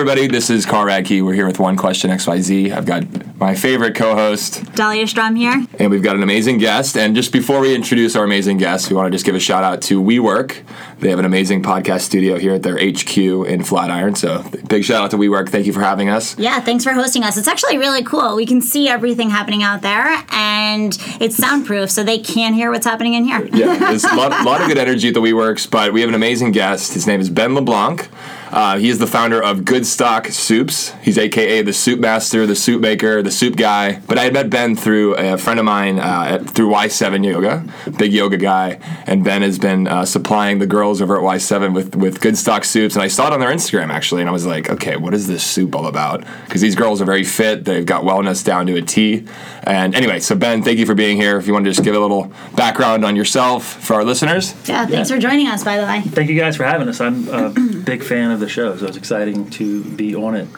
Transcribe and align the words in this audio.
everybody. 0.00 0.26
This 0.26 0.48
is 0.48 0.64
Carl 0.64 0.86
Radke. 0.86 1.22
We're 1.22 1.34
here 1.34 1.46
with 1.46 1.58
One 1.58 1.76
Question 1.76 2.10
XYZ. 2.10 2.72
I've 2.72 2.86
got 2.86 3.04
my 3.36 3.54
favorite 3.54 3.94
co 3.94 4.14
host, 4.14 4.64
Dahlia 4.74 5.06
Strom 5.06 5.36
here. 5.36 5.66
and 5.78 5.90
we've 5.90 6.02
got 6.02 6.16
an 6.16 6.22
amazing 6.22 6.56
guest. 6.56 6.96
And 6.96 7.14
just 7.14 7.34
before 7.34 7.60
we 7.60 7.74
introduce 7.74 8.16
our 8.16 8.24
amazing 8.24 8.56
guest, 8.56 8.88
we 8.88 8.96
want 8.96 9.08
to 9.08 9.10
just 9.10 9.26
give 9.26 9.34
a 9.34 9.38
shout 9.40 9.62
out 9.62 9.82
to 9.82 10.02
WeWork. 10.02 10.62
They 11.00 11.10
have 11.10 11.18
an 11.18 11.26
amazing 11.26 11.62
podcast 11.62 12.00
studio 12.00 12.38
here 12.38 12.54
at 12.54 12.62
their 12.62 12.76
HQ 12.78 13.14
in 13.18 13.62
Flatiron. 13.62 14.14
So, 14.14 14.42
big 14.68 14.84
shout 14.84 15.04
out 15.04 15.10
to 15.10 15.18
WeWork. 15.18 15.50
Thank 15.50 15.66
you 15.66 15.74
for 15.74 15.80
having 15.82 16.08
us. 16.08 16.38
Yeah, 16.38 16.60
thanks 16.60 16.82
for 16.82 16.94
hosting 16.94 17.22
us. 17.22 17.36
It's 17.36 17.48
actually 17.48 17.76
really 17.76 18.02
cool. 18.02 18.36
We 18.36 18.46
can 18.46 18.62
see 18.62 18.88
everything 18.88 19.28
happening 19.28 19.62
out 19.62 19.82
there, 19.82 20.24
and 20.30 20.96
it's 21.20 21.36
soundproof, 21.36 21.90
so 21.90 22.02
they 22.02 22.20
can 22.20 22.54
hear 22.54 22.70
what's 22.70 22.86
happening 22.86 23.12
in 23.14 23.24
here. 23.24 23.46
Yeah, 23.52 23.76
there's 23.76 24.04
a 24.04 24.14
lot, 24.16 24.46
lot 24.46 24.62
of 24.62 24.68
good 24.68 24.78
energy 24.78 25.08
at 25.08 25.14
the 25.14 25.20
WeWorks, 25.20 25.70
but 25.70 25.92
we 25.92 26.00
have 26.00 26.08
an 26.08 26.14
amazing 26.14 26.52
guest. 26.52 26.94
His 26.94 27.06
name 27.06 27.20
is 27.20 27.28
Ben 27.28 27.54
LeBlanc. 27.54 28.08
Uh, 28.50 28.78
he 28.78 28.88
is 28.88 28.98
the 28.98 29.06
founder 29.06 29.42
of 29.42 29.64
Good 29.64 29.86
Stock 29.86 30.26
Soups. 30.26 30.92
He's 31.02 31.18
AKA 31.18 31.62
the 31.62 31.72
soup 31.72 32.00
master, 32.00 32.46
the 32.46 32.56
soup 32.56 32.80
maker, 32.80 33.22
the 33.22 33.30
soup 33.30 33.56
guy. 33.56 34.00
But 34.06 34.18
I 34.18 34.24
had 34.24 34.32
met 34.32 34.50
Ben 34.50 34.74
through 34.74 35.14
a 35.16 35.38
friend 35.38 35.60
of 35.60 35.64
mine 35.64 35.98
uh, 35.98 36.40
at, 36.40 36.50
through 36.50 36.70
Y7 36.70 37.24
Yoga, 37.24 37.64
big 37.96 38.12
yoga 38.12 38.36
guy. 38.36 38.80
And 39.06 39.22
Ben 39.22 39.42
has 39.42 39.58
been 39.58 39.86
uh, 39.86 40.04
supplying 40.04 40.58
the 40.58 40.66
girls 40.66 41.00
over 41.00 41.16
at 41.16 41.22
Y7 41.22 41.74
with, 41.74 41.94
with 41.94 42.20
Good 42.20 42.36
Stock 42.36 42.64
Soups. 42.64 42.96
And 42.96 43.02
I 43.02 43.08
saw 43.08 43.28
it 43.28 43.32
on 43.32 43.40
their 43.40 43.50
Instagram 43.50 43.90
actually, 43.90 44.22
and 44.22 44.28
I 44.28 44.32
was 44.32 44.46
like, 44.46 44.68
okay, 44.68 44.96
what 44.96 45.14
is 45.14 45.28
this 45.28 45.44
soup 45.44 45.74
all 45.74 45.86
about? 45.86 46.24
Because 46.44 46.60
these 46.60 46.74
girls 46.74 47.00
are 47.00 47.04
very 47.04 47.24
fit. 47.24 47.64
They've 47.64 47.86
got 47.86 48.02
wellness 48.02 48.44
down 48.44 48.66
to 48.66 48.76
a 48.76 48.82
T. 48.82 49.26
And 49.62 49.94
anyway, 49.94 50.18
so 50.18 50.34
Ben, 50.34 50.62
thank 50.62 50.78
you 50.78 50.86
for 50.86 50.94
being 50.94 51.16
here. 51.16 51.38
If 51.38 51.46
you 51.46 51.52
want 51.52 51.66
to 51.66 51.70
just 51.70 51.84
give 51.84 51.94
a 51.94 52.00
little 52.00 52.32
background 52.56 53.04
on 53.04 53.14
yourself 53.14 53.64
for 53.64 53.94
our 53.94 54.04
listeners. 54.04 54.54
Yeah, 54.68 54.86
thanks 54.86 55.10
for 55.10 55.18
joining 55.18 55.46
us, 55.46 55.62
by 55.62 55.78
the 55.78 55.86
way. 55.86 56.00
Thank 56.00 56.30
you 56.30 56.38
guys 56.38 56.56
for 56.56 56.64
having 56.64 56.88
us. 56.88 57.00
I'm 57.00 57.28
a 57.28 57.50
big 57.84 58.02
fan 58.02 58.30
of 58.30 58.39
the 58.40 58.48
show, 58.48 58.76
so 58.76 58.86
it's 58.86 58.96
exciting 58.96 59.48
to 59.50 59.84
be 59.84 60.14
on 60.14 60.34
it. 60.34 60.48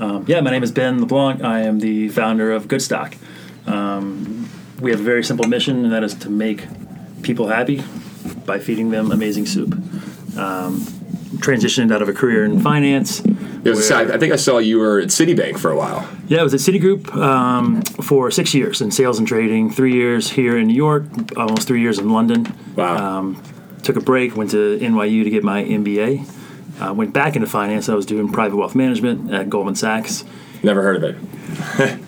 Um, 0.00 0.24
yeah, 0.26 0.40
my 0.40 0.50
name 0.50 0.62
is 0.62 0.72
Ben 0.72 1.00
LeBlanc. 1.00 1.42
I 1.42 1.60
am 1.60 1.78
the 1.78 2.08
founder 2.08 2.50
of 2.52 2.66
Goodstock. 2.66 3.16
Um, 3.66 4.48
we 4.80 4.90
have 4.90 5.00
a 5.00 5.04
very 5.04 5.22
simple 5.22 5.46
mission, 5.46 5.84
and 5.84 5.92
that 5.92 6.02
is 6.02 6.14
to 6.14 6.30
make 6.30 6.66
people 7.22 7.48
happy 7.48 7.84
by 8.44 8.58
feeding 8.58 8.90
them 8.90 9.12
amazing 9.12 9.46
soup. 9.46 9.74
Um, 10.36 10.80
transitioned 11.36 11.92
out 11.92 12.02
of 12.02 12.08
a 12.08 12.12
career 12.12 12.44
in 12.44 12.60
finance. 12.60 13.22
Was, 13.64 13.90
I 13.92 14.18
think 14.18 14.32
I 14.32 14.36
saw 14.36 14.58
you 14.58 14.78
were 14.78 14.98
at 14.98 15.08
Citibank 15.08 15.58
for 15.58 15.70
a 15.70 15.76
while. 15.76 16.08
yeah, 16.26 16.40
I 16.40 16.42
was 16.42 16.52
at 16.52 16.60
Citigroup 16.60 17.14
um, 17.14 17.82
for 17.82 18.30
six 18.30 18.54
years 18.54 18.80
in 18.80 18.90
sales 18.90 19.18
and 19.18 19.28
trading, 19.28 19.70
three 19.70 19.92
years 19.92 20.30
here 20.30 20.56
in 20.56 20.66
New 20.66 20.74
York, 20.74 21.04
almost 21.36 21.68
three 21.68 21.80
years 21.80 21.98
in 21.98 22.10
London. 22.10 22.52
Wow. 22.74 23.18
Um, 23.18 23.42
took 23.82 23.96
a 23.96 24.00
break, 24.00 24.36
went 24.36 24.50
to 24.50 24.78
NYU 24.78 25.22
to 25.24 25.30
get 25.30 25.44
my 25.44 25.62
MBA. 25.62 26.41
Uh, 26.80 26.92
went 26.92 27.12
back 27.12 27.36
into 27.36 27.46
finance. 27.46 27.88
I 27.88 27.94
was 27.94 28.06
doing 28.06 28.30
private 28.32 28.56
wealth 28.56 28.74
management 28.74 29.32
at 29.32 29.48
Goldman 29.50 29.74
Sachs. 29.74 30.24
Never 30.62 30.82
heard 30.82 31.02
of 31.02 31.04
it. 31.04 31.18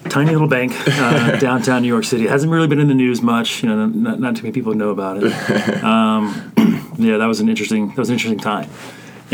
Tiny 0.10 0.30
little 0.30 0.48
bank, 0.48 0.72
uh, 0.86 1.36
downtown 1.40 1.82
New 1.82 1.88
York 1.88 2.04
City. 2.04 2.24
It 2.24 2.30
hasn't 2.30 2.52
really 2.52 2.68
been 2.68 2.78
in 2.78 2.86
the 2.86 2.94
news 2.94 3.20
much. 3.20 3.62
You 3.62 3.68
know, 3.68 3.86
not, 3.86 4.20
not 4.20 4.36
too 4.36 4.42
many 4.42 4.52
people 4.52 4.74
know 4.74 4.90
about 4.90 5.22
it. 5.22 5.32
Um, 5.84 6.52
yeah, 6.98 7.18
that 7.18 7.26
was 7.26 7.40
an 7.40 7.48
interesting. 7.48 7.88
That 7.88 7.98
was 7.98 8.08
an 8.08 8.14
interesting 8.14 8.38
time. 8.38 8.70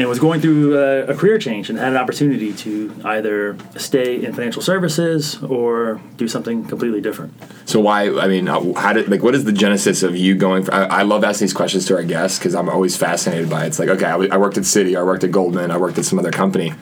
And 0.00 0.08
was 0.08 0.18
going 0.18 0.40
through 0.40 0.78
uh, 0.78 1.12
a 1.12 1.14
career 1.14 1.38
change 1.38 1.68
and 1.68 1.78
had 1.78 1.88
an 1.88 1.98
opportunity 1.98 2.54
to 2.54 2.90
either 3.04 3.58
stay 3.76 4.24
in 4.24 4.32
financial 4.32 4.62
services 4.62 5.42
or 5.42 6.00
do 6.16 6.26
something 6.26 6.64
completely 6.64 7.02
different. 7.02 7.34
So 7.66 7.80
why? 7.80 8.08
I 8.18 8.26
mean, 8.26 8.46
how 8.46 8.94
did 8.94 9.10
like 9.10 9.22
what 9.22 9.34
is 9.34 9.44
the 9.44 9.52
genesis 9.52 10.02
of 10.02 10.16
you 10.16 10.34
going? 10.36 10.64
For, 10.64 10.72
I, 10.72 10.84
I 10.84 11.02
love 11.02 11.22
asking 11.22 11.48
these 11.48 11.52
questions 11.52 11.84
to 11.86 11.96
our 11.96 12.02
guests 12.02 12.38
because 12.38 12.54
I'm 12.54 12.70
always 12.70 12.96
fascinated 12.96 13.50
by 13.50 13.64
it. 13.64 13.68
It's 13.68 13.78
like 13.78 13.90
okay, 13.90 14.06
I 14.06 14.38
worked 14.38 14.56
at 14.56 14.64
Citi, 14.64 14.98
I 14.98 15.02
worked 15.02 15.22
at 15.22 15.32
Goldman, 15.32 15.70
I 15.70 15.76
worked 15.76 15.98
at 15.98 16.06
some 16.06 16.18
other 16.18 16.32
company. 16.32 16.72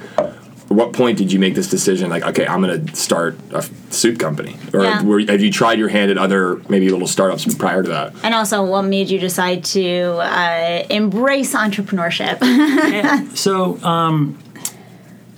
At 0.70 0.76
what 0.76 0.92
point 0.92 1.16
did 1.16 1.32
you 1.32 1.38
make 1.38 1.54
this 1.54 1.68
decision? 1.70 2.10
Like, 2.10 2.22
okay, 2.24 2.46
I'm 2.46 2.60
going 2.60 2.86
to 2.86 2.94
start 2.96 3.38
a 3.52 3.62
soup 3.90 4.18
company, 4.18 4.56
or 4.74 4.82
Yeah. 4.82 5.02
were, 5.02 5.20
have 5.20 5.40
you 5.40 5.50
tried 5.50 5.78
your 5.78 5.88
hand 5.88 6.10
at 6.10 6.18
other 6.18 6.56
maybe 6.68 6.88
little 6.90 7.06
startups 7.06 7.52
prior 7.54 7.82
to 7.82 7.88
that? 7.88 8.12
And 8.22 8.34
also, 8.34 8.62
what 8.64 8.82
made 8.82 9.08
you 9.08 9.18
decide 9.18 9.64
to 9.66 10.18
uh, 10.20 10.84
embrace 10.90 11.54
entrepreneurship? 11.54 12.38
So, 13.36 13.82
um, 13.82 14.38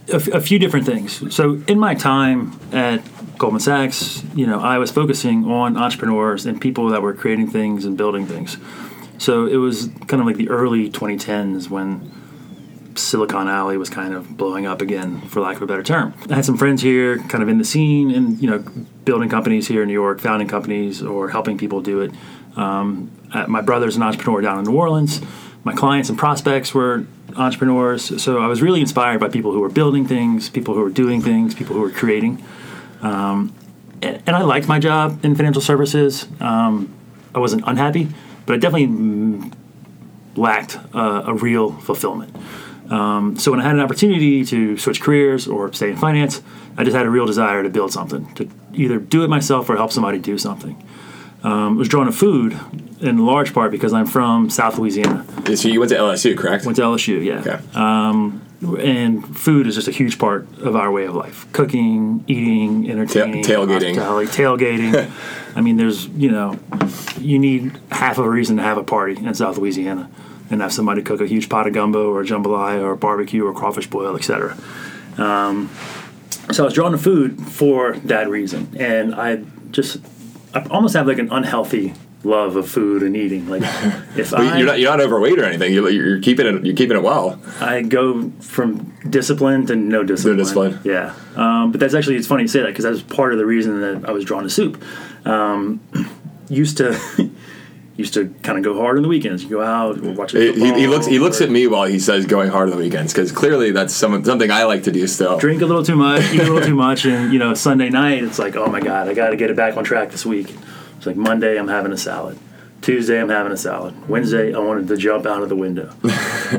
a, 0.09 0.17
f- 0.17 0.29
a 0.29 0.41
few 0.41 0.59
different 0.59 0.87
things. 0.87 1.35
So, 1.35 1.63
in 1.69 1.79
my 1.79 1.95
time 1.95 2.59
at 2.73 3.01
Goldman 3.39 3.61
Sachs, 3.61 4.25
you 4.35 4.47
know, 4.47 4.59
I 4.61 4.79
was 4.79 4.91
focusing 4.91 5.45
on 5.45 5.77
entrepreneurs 5.77 6.45
and 6.47 6.61
people 6.61 6.89
that 6.89 7.03
were 7.03 7.15
creating 7.15 7.49
things 7.51 7.85
and 7.85 7.97
building 7.97 8.27
things. 8.27 8.57
So 9.19 9.47
it 9.47 9.57
was 9.57 9.89
kind 10.09 10.21
of 10.21 10.27
like 10.27 10.37
the 10.37 10.49
early 10.49 10.91
2010s 10.91 11.69
when 11.69 12.11
Silicon 12.95 13.49
Alley 13.49 13.77
was 13.77 13.91
kind 13.91 14.15
of 14.15 14.37
blowing 14.37 14.67
up 14.67 14.81
again, 14.81 15.21
for 15.23 15.41
lack 15.41 15.57
of 15.57 15.63
a 15.63 15.67
better 15.67 15.83
term. 15.83 16.15
I 16.29 16.35
had 16.37 16.45
some 16.45 16.57
friends 16.57 16.83
here, 16.83 17.19
kind 17.19 17.43
of 17.43 17.49
in 17.49 17.59
the 17.59 17.65
scene, 17.65 18.11
and 18.11 18.41
you 18.41 18.51
know, 18.51 18.59
building 19.05 19.29
companies 19.29 19.69
here 19.69 19.83
in 19.83 19.89
New 19.89 19.95
York, 19.95 20.21
founding 20.21 20.49
companies, 20.49 21.03
or 21.03 21.31
helping 21.31 21.59
people 21.59 21.81
do 21.81 22.01
it. 22.01 22.13
Um, 22.57 23.11
my 23.49 23.61
brother's 23.61 23.97
an 23.97 24.03
entrepreneur 24.03 24.41
down 24.41 24.59
in 24.59 24.65
New 24.65 24.77
Orleans. 24.77 25.21
My 25.63 25.75
clients 25.75 26.09
and 26.09 26.19
prospects 26.19 26.75
were 26.75 27.07
entrepreneurs, 27.37 28.23
so 28.23 28.41
I 28.41 28.47
was 28.47 28.63
really 28.63 28.81
inspired 28.81 29.21
by 29.21 29.29
people 29.29 29.53
who 29.53 29.61
were 29.61 29.69
building 29.69 30.07
things, 30.07 30.49
people 30.49 30.75
who 30.75 30.81
were 30.81 30.91
doing 30.91 31.21
things, 31.21 31.55
people 31.55 31.75
who 31.77 31.83
were 31.83 31.91
creating. 31.91 32.43
Um, 33.03 33.55
and, 34.03 34.23
and 34.27 34.37
I 34.37 34.43
liked 34.43 34.69
my 34.69 34.79
job 34.79 35.25
in 35.25 35.35
financial 35.35 35.63
services. 35.63 36.27
Um, 36.41 36.93
I 37.35 37.39
wasn't 37.39 37.63
unhappy, 37.67 38.09
but 38.47 38.55
I 38.55 38.59
definitely 38.59 38.89
mm, 38.89 39.53
lacked 40.35 40.79
uh, 40.95 41.25
a 41.27 41.35
real 41.35 41.73
fulfillment. 41.73 42.35
Um, 42.91 43.37
so 43.39 43.53
when 43.53 43.61
I 43.61 43.65
had 43.65 43.75
an 43.75 43.81
opportunity 43.81 44.45
to 44.45 44.77
switch 44.77 45.01
careers 45.01 45.47
or 45.47 45.73
stay 45.73 45.91
in 45.91 45.97
finance, 45.97 46.43
I 46.77 46.85
just 46.85 46.97
had 46.97 47.07
a 47.07 47.11
real 47.11 47.25
desire 47.25 47.63
to 47.63 47.71
build 47.71 47.93
something, 47.93 48.35
to 48.35 48.51
either 48.75 48.99
do 48.99 49.23
it 49.23 49.31
myself 49.31 49.71
or 49.71 49.77
help 49.77 49.93
somebody 49.93 50.19
do 50.19 50.37
something. 50.39 50.77
Um, 51.43 51.77
I 51.77 51.79
was 51.79 51.89
drawn 51.89 52.07
to 52.07 52.13
food 52.13 52.59
in 53.01 53.25
large 53.25 53.55
part 53.55 53.71
because 53.71 53.93
I'm 53.93 54.07
from 54.07 54.51
South 54.51 54.77
Louisiana. 54.79 55.25
So 55.57 55.69
you 55.69 55.81
went 55.81 55.91
to 55.91 55.97
LSU, 55.97 56.37
correct? 56.37 56.67
Went 56.67 56.77
to 56.77 56.83
LSU, 56.83 57.25
yeah. 57.25 57.41
Okay. 57.41 57.59
And 58.63 59.39
food 59.39 59.67
is 59.67 59.75
just 59.75 59.89
a 59.89 59.91
huge 59.91 60.19
part 60.19 60.47
of 60.59 60.77
our 60.77 60.91
way 60.93 61.07
of 61.07 61.15
life. 61.15 61.51
Cooking, 61.53 62.25
eating, 62.27 62.91
entertaining, 62.91 63.43
tailgating. 63.43 63.95
tailgating. 64.27 65.11
I 65.57 65.63
mean, 65.63 65.79
there's, 65.79 66.09
you 66.09 66.31
know, 66.31 66.59
you 67.19 67.39
need 67.39 67.81
half 67.91 68.19
of 68.19 68.27
a 68.27 68.31
reason 68.31 68.59
to 68.59 68.63
have 68.63 68.77
a 68.77 68.85
party 68.85 69.17
in 69.17 69.33
South 69.35 69.57
Louisiana 69.57 70.11
and 70.51 70.61
have 70.61 70.73
somebody 70.73 71.03
cook 71.03 71.21
a 71.21 71.27
huge 71.27 71.49
pot 71.49 71.67
of 71.67 71.73
gumbo 71.73 72.11
or 72.11 72.25
jambalaya 72.25 72.83
or 72.83 72.97
barbecue 72.97 73.45
or 73.45 73.53
crawfish 73.53 73.89
boil, 73.89 74.17
etc. 74.17 74.57
Um, 75.17 75.71
so 76.51 76.65
I 76.65 76.67
was 76.67 76.75
drawn 76.75 76.93
to 76.93 76.99
food 76.99 77.41
for 77.41 77.97
that 78.05 78.29
reason. 78.29 78.75
And 78.79 79.15
I 79.15 79.45
just, 79.71 79.99
I 80.55 80.63
almost 80.71 80.95
have 80.97 81.07
like 81.07 81.19
an 81.19 81.31
unhealthy 81.31 81.95
love 82.25 82.57
of 82.57 82.69
food 82.69 83.03
and 83.03 83.17
eating. 83.17 83.49
Like, 83.49 83.63
if 84.17 84.31
But 84.31 84.41
I, 84.41 84.59
you're 84.59 84.67
not 84.67 84.79
you're 84.79 84.91
not 84.91 85.01
overweight 85.01 85.39
or 85.39 85.45
anything. 85.45 85.73
You're, 85.73 85.89
you're 85.91 86.21
keeping 86.21 86.47
it 86.47 86.65
you're 86.65 86.77
keeping 86.77 86.97
it 86.97 87.03
well. 87.03 87.41
I 87.61 87.83
go 87.83 88.31
from 88.41 88.95
discipline 89.09 89.67
to 89.67 89.77
no 89.77 90.03
discipline. 90.03 90.37
No 90.37 90.43
discipline. 90.43 90.81
Yeah, 90.85 91.15
um, 91.37 91.71
but 91.71 91.81
that's 91.81 91.95
actually 91.95 92.17
it's 92.17 92.27
funny 92.27 92.43
you 92.43 92.49
say 92.49 92.61
that 92.61 92.69
because 92.69 92.85
that's 92.85 93.03
part 93.03 93.33
of 93.33 93.39
the 93.39 93.47
reason 93.47 93.81
that 93.81 94.09
I 94.09 94.13
was 94.13 94.25
drawn 94.25 94.43
to 94.43 94.51
soup. 94.51 94.83
Um, 95.25 95.81
used 96.49 96.79
to 96.79 96.99
used 98.01 98.15
to 98.15 98.35
kind 98.43 98.59
of 98.59 98.65
go 98.65 98.77
hard 98.79 98.97
on 98.97 99.03
the 99.03 99.09
weekends. 99.09 99.43
You 99.45 99.51
go 99.51 99.63
out, 99.63 100.01
watch. 100.01 100.33
He, 100.33 100.53
he- 100.53 100.81
he 100.81 100.87
looks 100.87 101.07
he 101.07 101.19
looks 101.19 101.41
at 101.41 101.49
me 101.51 101.67
while 101.67 101.87
he 101.87 101.99
says 101.99 102.27
going 102.27 102.51
hard 102.51 102.69
on 102.69 102.77
the 102.77 102.83
weekends 102.83 103.13
because 103.13 103.31
clearly 103.33 103.71
that's 103.71 103.95
some, 103.95 104.25
something 104.25 104.51
I 104.51 104.65
like 104.65 104.83
to 104.85 104.93
do 104.93 105.07
still. 105.07 105.39
Drink 105.39 105.63
a 105.63 105.67
little 105.67 105.85
too 105.85 105.97
much, 105.97 106.23
eat 106.33 106.41
a 106.41 106.45
little 106.45 106.61
too 106.61 106.75
much, 106.89 107.07
and 107.07 107.33
you 107.33 107.39
know 107.39 107.55
Sunday 107.55 107.89
night 107.91 108.23
it's 108.25 108.39
like, 108.39 108.57
oh 108.57 108.67
my 108.67 108.81
god, 108.81 109.09
I 109.09 109.15
got 109.15 109.31
to 109.31 109.37
get 109.37 109.51
it 109.51 109.57
back 109.57 109.77
on 109.77 109.85
track 109.85 110.11
this 110.11 110.27
week. 110.27 110.55
It's 110.97 111.07
like 111.07 111.17
Monday 111.17 111.59
I'm 111.59 111.69
having 111.69 111.93
a 111.93 111.97
salad. 111.97 112.39
Tuesday 112.83 113.21
I'm 113.21 113.29
having 113.29 113.53
a 113.53 113.57
salad. 113.57 114.09
Wednesday 114.09 114.55
I 114.55 114.59
wanted 114.59 114.89
to 114.89 114.97
jump 114.97 115.27
out 115.27 115.43
of 115.43 115.49
the 115.49 115.57
window. 115.57 115.91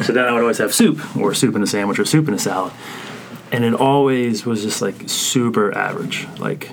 so 0.04 0.14
then 0.14 0.26
I 0.26 0.32
would 0.32 0.42
always 0.42 0.60
have 0.60 0.74
soup 0.74 1.00
or 1.18 1.34
soup 1.34 1.56
in 1.56 1.64
a 1.64 1.68
sandwich 1.68 1.98
or 2.00 2.06
soup 2.06 2.28
in 2.28 2.34
a 2.36 2.40
salad. 2.40 2.72
And 3.52 3.66
it 3.66 3.74
always 3.74 4.46
was 4.46 4.62
just 4.64 4.82
like 4.82 4.96
super 5.10 5.76
average. 5.76 6.28
Like 6.38 6.72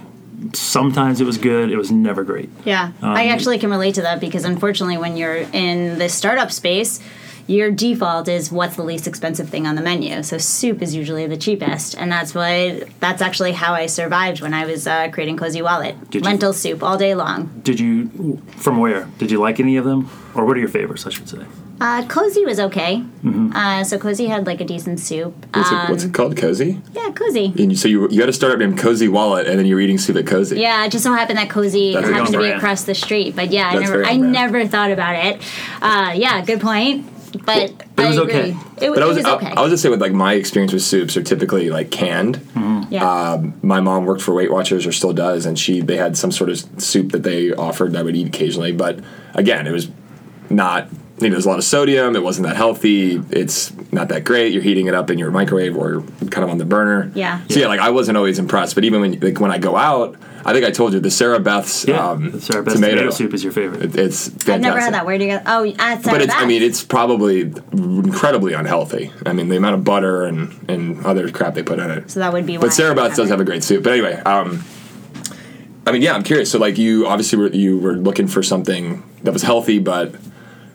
sometimes 0.53 1.21
it 1.21 1.25
was 1.25 1.39
good, 1.39 1.71
it 1.71 1.77
was 1.77 1.91
never 1.91 2.25
great. 2.25 2.51
Yeah, 2.65 2.93
I 3.03 3.29
actually 3.29 3.59
can 3.59 3.71
relate 3.71 3.95
to 3.97 4.03
that 4.03 4.21
because 4.21 4.45
unfortunately, 4.45 4.97
when 4.99 5.17
you're 5.17 5.37
in 5.53 5.99
the 5.99 6.09
startup 6.09 6.51
space, 6.53 7.01
your 7.47 7.71
default 7.71 8.29
is 8.29 8.53
what's 8.53 8.77
the 8.77 8.83
least 8.83 9.07
expensive 9.07 9.49
thing 9.49 9.67
on 9.67 9.75
the 9.75 9.81
menu. 9.81 10.23
So 10.23 10.37
soup 10.37 10.83
is 10.83 10.95
usually 10.95 11.27
the 11.27 11.37
cheapest, 11.37 11.97
and 11.97 12.13
that's 12.13 12.35
what 12.35 12.89
that's 13.01 13.23
actually 13.23 13.53
how 13.53 13.73
I 13.73 13.87
survived 13.87 14.43
when 14.43 14.53
I 14.53 14.67
was 14.67 14.87
uh, 14.87 15.09
creating 15.11 15.39
Cozy 15.39 15.63
Wallet. 15.63 15.97
Did 16.11 16.25
you- 16.25 16.31
Lentil 16.31 16.53
soup 16.53 16.83
all 16.83 16.99
day 16.99 17.15
long. 17.15 17.61
Did 17.65 17.81
you 17.81 18.41
from 18.57 18.79
where? 18.79 19.09
Did 19.19 19.31
you 19.31 19.39
like 19.41 19.61
any 19.61 19.77
of 19.79 19.85
them? 19.87 20.11
Or 20.35 20.45
what 20.45 20.57
are 20.57 20.61
your 20.61 20.69
favorites, 20.69 21.07
I 21.07 21.11
should 21.11 21.29
say? 21.29 21.45
Uh, 21.81 22.05
Cozy 22.07 22.45
was 22.45 22.59
okay. 22.59 23.05
Uh, 23.55 23.85
so 23.85 23.99
Cozy 23.99 24.27
had 24.27 24.47
like 24.47 24.61
a 24.61 24.65
decent 24.65 24.99
soup. 25.01 25.35
What's, 25.55 25.71
Um, 25.71 25.79
it, 25.87 25.91
what's 25.91 26.05
it 26.05 26.13
called? 26.15 26.37
Cozy. 26.37 26.81
yeah, 26.93 27.11
Cozy. 27.13 27.47
And 27.47 27.71
you, 27.73 27.77
so 27.77 27.87
you 27.89 28.09
you 28.11 28.21
had 28.21 28.29
a 28.29 28.33
startup 28.33 28.59
named 28.59 28.79
Cozy 28.79 29.07
Wallet, 29.09 29.47
and 29.47 29.59
then 29.59 29.67
you're 29.67 29.81
eating 29.81 29.99
soup 29.99 30.17
at 30.17 30.27
Cozy. 30.27 30.59
Yeah, 30.61 30.85
it 30.85 30.91
just 30.93 31.05
so 31.05 31.13
happened 31.13 31.39
that 31.39 31.49
Cozy 31.51 31.93
That's 31.95 32.09
happened 32.09 32.27
to 32.29 32.33
be 32.33 32.39
brand. 32.39 32.57
across 32.59 32.83
the 32.85 32.95
street. 32.95 33.37
But 33.37 33.51
yeah, 33.53 33.69
I 33.69 33.79
never, 33.79 34.05
I 34.05 34.19
brand. 34.19 34.33
never 34.33 34.67
thought 34.67 34.91
about 34.91 35.25
it. 35.25 35.41
Uh, 35.81 36.13
yeah, 36.17 36.45
good 36.45 36.61
point. 36.61 37.07
but 37.45 37.73
But 37.95 38.05
it 38.07 38.09
was 38.09 38.19
I 38.19 38.23
okay. 38.23 38.41
agree. 38.51 38.61
It, 38.81 38.91
But 38.95 39.03
I 39.03 39.07
was, 39.07 39.17
was 39.19 39.27
I, 39.27 39.35
okay. 39.37 39.47
I 39.57 39.61
was 39.63 39.71
just 39.71 39.83
say 39.83 39.89
with 39.89 40.01
like 40.01 40.13
my 40.13 40.33
experience 40.35 40.73
with 40.73 40.83
soups 40.83 41.17
are 41.17 41.23
typically 41.23 41.71
like 41.71 41.91
canned. 41.91 42.41
yeah. 42.91 43.05
Um, 43.09 43.55
my 43.63 43.81
mom 43.81 44.05
worked 44.05 44.23
for 44.23 44.35
Weight 44.35 44.51
Watchers 44.51 44.87
or 44.87 44.93
still 44.93 45.13
does, 45.13 45.47
and 45.47 45.59
she 45.59 45.81
they 45.81 45.97
had 45.97 46.17
some 46.17 46.33
sort 46.33 46.51
of 46.51 46.59
soup 46.83 47.13
that 47.13 47.23
they 47.23 47.53
offered 47.53 47.93
that 47.93 48.01
I 48.01 48.03
would 48.03 48.17
eat 48.17 48.27
occasionally. 48.27 48.73
But 48.73 48.99
again, 49.35 49.67
it 49.67 49.73
was 49.73 49.89
not. 50.51 50.89
You 51.21 51.29
know, 51.29 51.35
there's 51.35 51.47
a 51.47 51.49
lot 51.49 51.59
of 51.59 51.65
sodium. 51.65 52.15
It 52.15 52.23
wasn't 52.23 52.47
that 52.47 52.57
healthy. 52.57 53.21
It's 53.31 53.73
not 53.93 54.09
that 54.11 54.23
great. 54.25 54.53
You're 54.53 54.63
heating 54.63 54.87
it 54.87 54.95
up 54.95 55.11
in 55.11 55.19
your 55.19 55.31
microwave 55.33 55.77
or 55.77 56.03
kind 56.31 56.45
of 56.45 56.51
on 56.51 56.59
the 56.59 56.65
burner. 56.65 57.11
Yeah. 57.15 57.41
So 57.49 57.59
yeah, 57.61 57.67
like 57.67 57.81
I 57.81 57.91
wasn't 57.91 58.17
always 58.17 58.39
impressed. 58.39 58.75
But 58.77 58.85
even 58.85 59.01
when 59.01 59.19
like 59.21 59.41
when 59.41 59.51
I 59.51 59.59
go 59.59 59.77
out, 59.77 60.17
I 60.45 60.53
think 60.53 60.65
I 60.65 60.71
told 60.71 60.93
you 60.93 61.01
the 61.01 61.09
Sarabeth's 61.09 61.87
Yeah, 61.89 62.11
um, 62.11 62.33
Sarabeth's 62.35 62.75
tomato. 62.75 63.11
soup 63.11 63.35
is 63.35 63.43
your 63.43 63.53
favorite. 63.53 63.83
It- 63.83 63.97
It's 63.97 64.29
fantastic. 64.29 64.55
I've 64.55 64.61
never 64.61 64.81
had 64.81 64.95
that. 64.95 65.05
Where 65.07 65.19
do 65.19 65.25
you 65.25 65.31
go? 65.39 65.43
Oh, 65.45 65.67
at 65.79 66.03
Sarah 66.05 66.15
But 66.19 66.23
it's, 66.23 66.35
I 66.35 66.47
mean, 66.47 66.63
it's 66.63 66.85
probably 66.85 67.53
incredibly 67.73 68.53
unhealthy. 68.55 69.11
I 69.27 69.33
mean, 69.33 69.49
the 69.49 69.57
amount 69.57 69.75
of 69.75 69.83
butter 69.85 70.25
and, 70.25 70.65
and 70.71 71.05
other 71.05 71.29
crap 71.31 71.55
they 71.55 71.65
put 71.65 71.81
in 71.81 71.91
it. 71.91 72.11
so 72.13 72.21
that 72.21 72.33
would 72.33 72.47
be 72.47 72.57
why. 72.59 72.63
But 72.63 72.71
Sarabeth's 72.71 73.17
does 73.17 73.29
have 73.29 73.41
a 73.41 73.45
great 73.45 73.65
soup. 73.65 73.83
But 73.83 73.93
anyway, 73.95 74.15
um, 74.25 74.65
I 75.87 75.93
mean, 75.93 76.03
yeah, 76.03 76.15
I'm 76.15 76.23
curious. 76.23 76.51
So, 76.51 76.59
like, 76.59 76.79
you 76.79 77.07
obviously 77.07 77.39
were, 77.39 77.49
you 77.49 77.79
were 77.79 77.95
looking 77.95 78.29
for 78.29 78.43
something 78.43 79.03
that 79.25 79.33
was 79.33 79.43
healthy, 79.43 79.79
but 79.81 80.15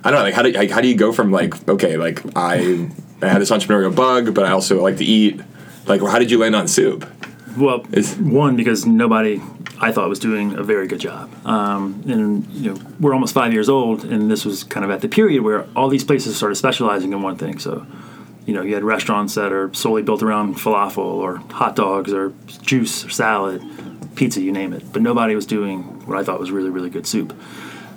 I 0.04 0.12
don't 0.12 0.20
know. 0.20 0.26
Like, 0.26 0.34
how 0.34 0.42
do 0.42 0.52
like, 0.52 0.70
how 0.72 0.82
do 0.82 0.88
you 0.88 0.96
go 0.96 1.14
from 1.14 1.32
like, 1.32 1.68
okay, 1.70 1.98
like 1.98 2.22
I 2.36 2.90
I 3.22 3.28
had 3.28 3.42
this 3.42 3.52
entrepreneurial 3.52 3.96
bug, 3.96 4.34
but 4.34 4.46
I 4.46 4.52
also 4.52 4.82
like 4.82 4.98
to 4.98 5.06
eat. 5.06 5.40
Like, 5.86 6.02
how 6.02 6.20
did 6.20 6.32
you 6.32 6.38
land 6.40 6.56
on 6.56 6.68
soup? 6.68 7.10
Well, 7.58 7.86
Is- 7.92 8.16
one 8.18 8.56
because 8.56 8.86
nobody 8.86 9.42
I 9.80 9.92
thought 9.92 10.10
was 10.10 10.20
doing 10.20 10.54
a 10.56 10.64
very 10.64 10.88
good 10.88 11.00
job, 11.00 11.30
um, 11.46 12.04
and 12.08 12.48
you 12.48 12.74
know 12.74 12.82
we're 13.00 13.14
almost 13.14 13.34
five 13.34 13.54
years 13.54 13.70
old, 13.70 14.06
and 14.06 14.30
this 14.32 14.46
was 14.46 14.64
kind 14.64 14.84
of 14.84 14.92
at 14.92 15.02
the 15.02 15.10
period 15.10 15.44
where 15.44 15.66
all 15.76 15.90
these 15.90 16.04
places 16.04 16.36
started 16.38 16.56
specializing 16.56 17.12
in 17.14 17.22
one 17.22 17.38
thing. 17.38 17.60
So, 17.60 17.86
you 18.46 18.54
know, 18.54 18.62
you 18.62 18.74
had 18.74 18.84
restaurants 18.84 19.36
that 19.36 19.52
are 19.52 19.74
solely 19.74 20.02
built 20.02 20.24
around 20.24 20.56
falafel 20.56 20.98
or 20.98 21.38
hot 21.52 21.76
dogs 21.76 22.14
or 22.14 22.34
juice 22.62 23.06
or 23.06 23.10
salad, 23.10 23.62
pizza, 24.16 24.42
you 24.42 24.52
name 24.52 24.74
it. 24.74 24.84
But 24.94 25.02
nobody 25.02 25.36
was 25.36 25.46
doing 25.46 25.84
what 26.08 26.18
I 26.18 26.24
thought 26.24 26.40
was 26.40 26.52
really 26.52 26.70
really 26.70 26.90
good 26.90 27.06
soup. 27.08 27.34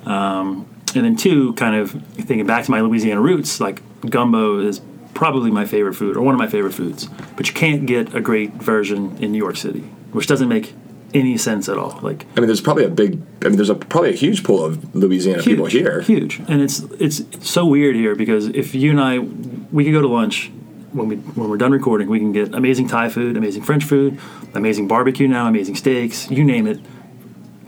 Um, 0.07 0.67
and 0.95 1.05
then 1.05 1.17
two, 1.17 1.53
kind 1.55 1.77
of 1.77 1.91
thinking 1.91 2.47
back 2.47 2.65
to 2.65 2.71
my 2.71 2.81
Louisiana 2.81 3.21
roots, 3.21 3.61
like 3.61 3.83
gumbo 4.09 4.61
is 4.61 4.81
probably 5.15 5.51
my 5.51 5.65
favorite 5.65 5.95
food 5.95 6.17
or 6.17 6.23
one 6.23 6.35
of 6.35 6.39
my 6.39 6.47
favorite 6.47 6.75
foods. 6.75 7.09
But 7.37 7.49
you 7.49 7.55
can't 7.55 7.87
get 7.87 8.15
a 8.15 8.21
great 8.21 8.53
version 8.53 9.17
in 9.19 9.33
New 9.33 9.39
York 9.39 9.57
City, 9.57 9.81
which 10.13 10.27
doesn't 10.27 10.49
make 10.49 10.75
any 11.15 11.39
sense 11.39 11.69
at 11.69 11.79
all. 11.79 11.99
Like 12.03 12.27
I 12.37 12.41
mean, 12.41 12.47
there's 12.47 12.61
probably 12.61 12.85
a 12.85 12.91
big. 12.91 13.21
I 13.43 13.49
mean, 13.49 13.57
there's 13.57 13.71
a 13.71 13.75
probably 13.75 14.11
a 14.11 14.17
huge 14.17 14.45
pool 14.45 14.65
of 14.65 14.95
Louisiana 14.95 15.43
people 15.43 15.67
here. 15.67 16.03
huge, 16.03 16.41
and 16.49 16.61
it's 16.61 16.81
it's 17.01 17.23
so 17.49 17.67
weird 17.67 17.97
here 17.97 18.15
because 18.15 18.47
if 18.49 18.75
you 18.75 18.91
and 18.91 19.01
I, 19.01 19.19
we 19.19 19.85
could 19.85 19.93
go 19.93 20.03
to 20.03 20.09
lunch. 20.09 20.53
When, 20.93 21.09
we, 21.09 21.17
when 21.17 21.51
we're 21.51 21.59
done 21.59 21.73
recording, 21.73 22.09
we 22.09 22.19
can 22.19 22.33
get 22.33 22.55
amazing 22.55 22.89
Thai 22.89 23.11
food, 23.11 23.37
amazing 23.37 23.65
French 23.65 23.85
food, 23.85 24.19
amazing 24.55 24.89
barbecue 24.89 25.29
now, 25.29 25.47
amazing 25.47 25.75
steaks, 25.75 26.31
you 26.31 26.43
name 26.43 26.67
it. 26.67 26.81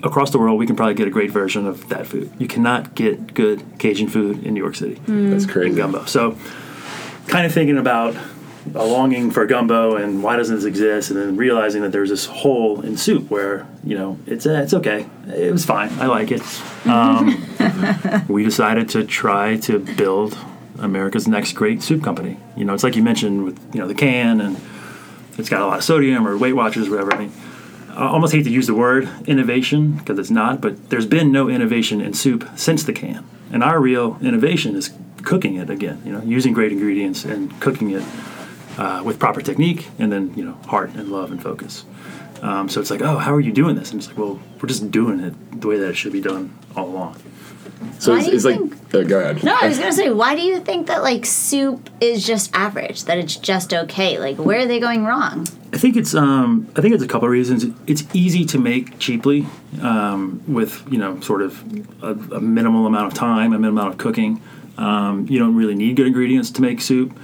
Across 0.03 0.31
the 0.31 0.39
world, 0.39 0.59
we 0.59 0.67
can 0.67 0.77
probably 0.77 0.95
get 0.95 1.09
a 1.09 1.11
great 1.11 1.31
version 1.31 1.67
of 1.67 1.89
that 1.89 2.07
food. 2.07 2.31
You 2.39 2.47
cannot 2.47 2.95
get 2.95 3.35
good 3.35 3.65
Cajun 3.79 4.09
food 4.09 4.45
in 4.45 4.55
New 4.55 4.61
York 4.63 4.77
City 4.77 5.01
That's 5.07 5.45
crazy. 5.45 5.77
gumbo. 5.77 6.05
So, 6.05 6.37
kind 7.27 7.45
of 7.45 7.53
thinking 7.53 7.79
about 7.79 8.15
a 8.75 8.85
longing 8.85 9.31
for 9.31 9.45
gumbo 9.47 9.97
and 9.97 10.23
why 10.23 10.37
doesn't 10.37 10.55
this 10.55 10.65
exist, 10.65 11.11
and 11.11 11.19
then 11.19 11.37
realizing 11.37 11.83
that 11.83 11.91
there's 11.91 12.11
this 12.11 12.27
hole 12.27 12.81
in 12.83 12.97
soup 12.97 13.31
where 13.31 13.67
you 13.83 13.97
know 13.97 14.19
it's 14.27 14.47
uh, 14.47 14.61
it's 14.63 14.75
okay, 14.75 15.07
it 15.29 15.51
was 15.51 15.65
fine, 15.65 15.91
I 15.99 16.07
like 16.07 16.31
it. 16.31 16.43
Um, 16.89 17.45
we 18.29 18.45
decided 18.45 18.89
to 18.91 19.05
try 19.05 19.57
to 19.59 19.79
build 19.79 20.39
America's 20.79 21.29
next 21.29 21.53
great 21.53 21.83
soup 21.83 22.03
company. 22.03 22.39
You 22.57 22.65
know, 22.65 22.73
it's 22.73 22.83
like 22.83 22.97
you 22.97 23.03
mentioned 23.03 23.45
with 23.45 23.59
you 23.75 23.81
know 23.81 23.89
the 23.89 23.95
can 23.95 24.41
and 24.41 24.59
it's 25.37 25.49
got 25.51 25.61
a 25.61 25.67
lot 25.67 25.79
of 25.79 25.85
sodium 25.85 26.27
or 26.27 26.39
Weight 26.39 26.55
Watchers, 26.55 26.89
whatever. 26.89 27.13
I 27.13 27.19
mean, 27.19 27.33
I 27.99 28.07
almost 28.07 28.33
hate 28.33 28.45
to 28.45 28.51
use 28.51 28.69
the 28.69 28.75
word 28.75 29.09
innovation 29.27 29.93
because 29.93 30.21
it's 30.21 30.31
not, 30.31 30.61
but 30.61 30.89
there's 30.89 31.05
been 31.07 31.33
no 31.33 31.49
innovation 31.49 32.01
in 32.01 32.15
soup 32.15 32.49
since 32.55 32.85
the 32.85 32.93
can. 32.93 33.27
And 33.53 33.65
our 33.65 33.81
real 33.81 34.17
innovation 34.23 34.77
is 34.77 34.93
cooking 35.25 35.57
it 35.57 35.69
again, 35.69 36.01
you 36.05 36.13
know, 36.13 36.23
using 36.23 36.53
great 36.53 36.71
ingredients 36.71 37.25
and 37.25 37.61
cooking 37.61 37.91
it 37.91 38.05
uh, 38.79 39.03
with 39.05 39.19
proper 39.19 39.41
technique 39.43 39.89
and 39.99 40.13
then, 40.13 40.33
you 40.37 40.45
know, 40.45 40.53
heart 40.69 40.91
and 40.95 41.09
love 41.11 41.33
and 41.33 41.43
focus. 41.43 41.85
Um, 42.41 42.69
so 42.69 42.81
it's 42.81 42.91
like, 42.93 43.03
oh, 43.03 43.19
how 43.19 43.35
are 43.35 43.41
you 43.41 43.51
doing 43.53 43.75
this? 43.75 43.91
And 43.91 43.99
it's 44.01 44.07
like, 44.07 44.17
well, 44.17 44.39
we're 44.63 44.69
just 44.69 44.93
doing 44.93 45.19
it 45.19 45.61
the 45.61 45.67
way 45.67 45.79
that 45.79 45.89
it 45.89 45.97
should 45.97 46.13
be 46.13 46.21
done 46.21 46.57
all 46.77 46.87
along. 46.87 47.17
So 47.99 48.13
Why 48.13 48.19
it's, 48.19 48.27
do 48.27 48.31
you 48.31 48.37
it's 48.37 48.45
like. 48.45 48.59
think- 48.59 48.95
Uh, 48.95 49.03
go 49.03 49.19
ahead. 49.21 49.43
No, 49.43 49.57
I 49.61 49.69
was 49.69 49.79
gonna 49.79 49.93
say, 49.93 50.11
why 50.11 50.35
do 50.37 50.43
you 50.43 50.61
think 50.61 50.87
that 50.87 51.03
like 51.03 51.27
soup 51.27 51.91
is 52.01 52.25
just 52.25 52.51
average? 52.55 53.05
That 53.05 53.19
it's 53.19 53.37
just 53.37 53.75
okay? 53.75 54.19
Like, 54.19 54.37
where 54.39 54.61
are 54.61 54.67
they 54.67 54.79
going 54.81 55.05
wrong? 55.05 55.47
I 55.79 55.81
think 55.81 55.97
it's 55.97 56.13
um, 56.13 56.67
I 56.75 56.81
think 56.81 56.93
it's 56.93 57.05
a 57.05 57.07
couple 57.07 57.27
of 57.29 57.31
reasons. 57.31 57.65
It's 57.87 58.03
easy 58.13 58.45
to 58.47 58.59
make 58.59 58.99
cheaply 58.99 59.47
um, 59.81 60.43
with 60.49 60.83
you 60.91 60.99
know 60.99 61.21
sort 61.21 61.41
of 61.41 61.63
a, 62.03 62.15
a 62.35 62.41
minimal 62.41 62.85
amount 62.89 63.07
of 63.07 63.15
time, 63.15 63.53
a 63.53 63.59
minimal 63.61 63.81
amount 63.83 63.93
of 63.95 63.99
cooking. 63.99 64.43
Um, 64.77 65.29
you 65.29 65.39
don't 65.39 65.55
really 65.55 65.77
need 65.77 65.95
good 65.95 66.09
ingredients 66.09 66.51
to 66.51 66.63
make 66.63 66.81
soup, 66.81 67.17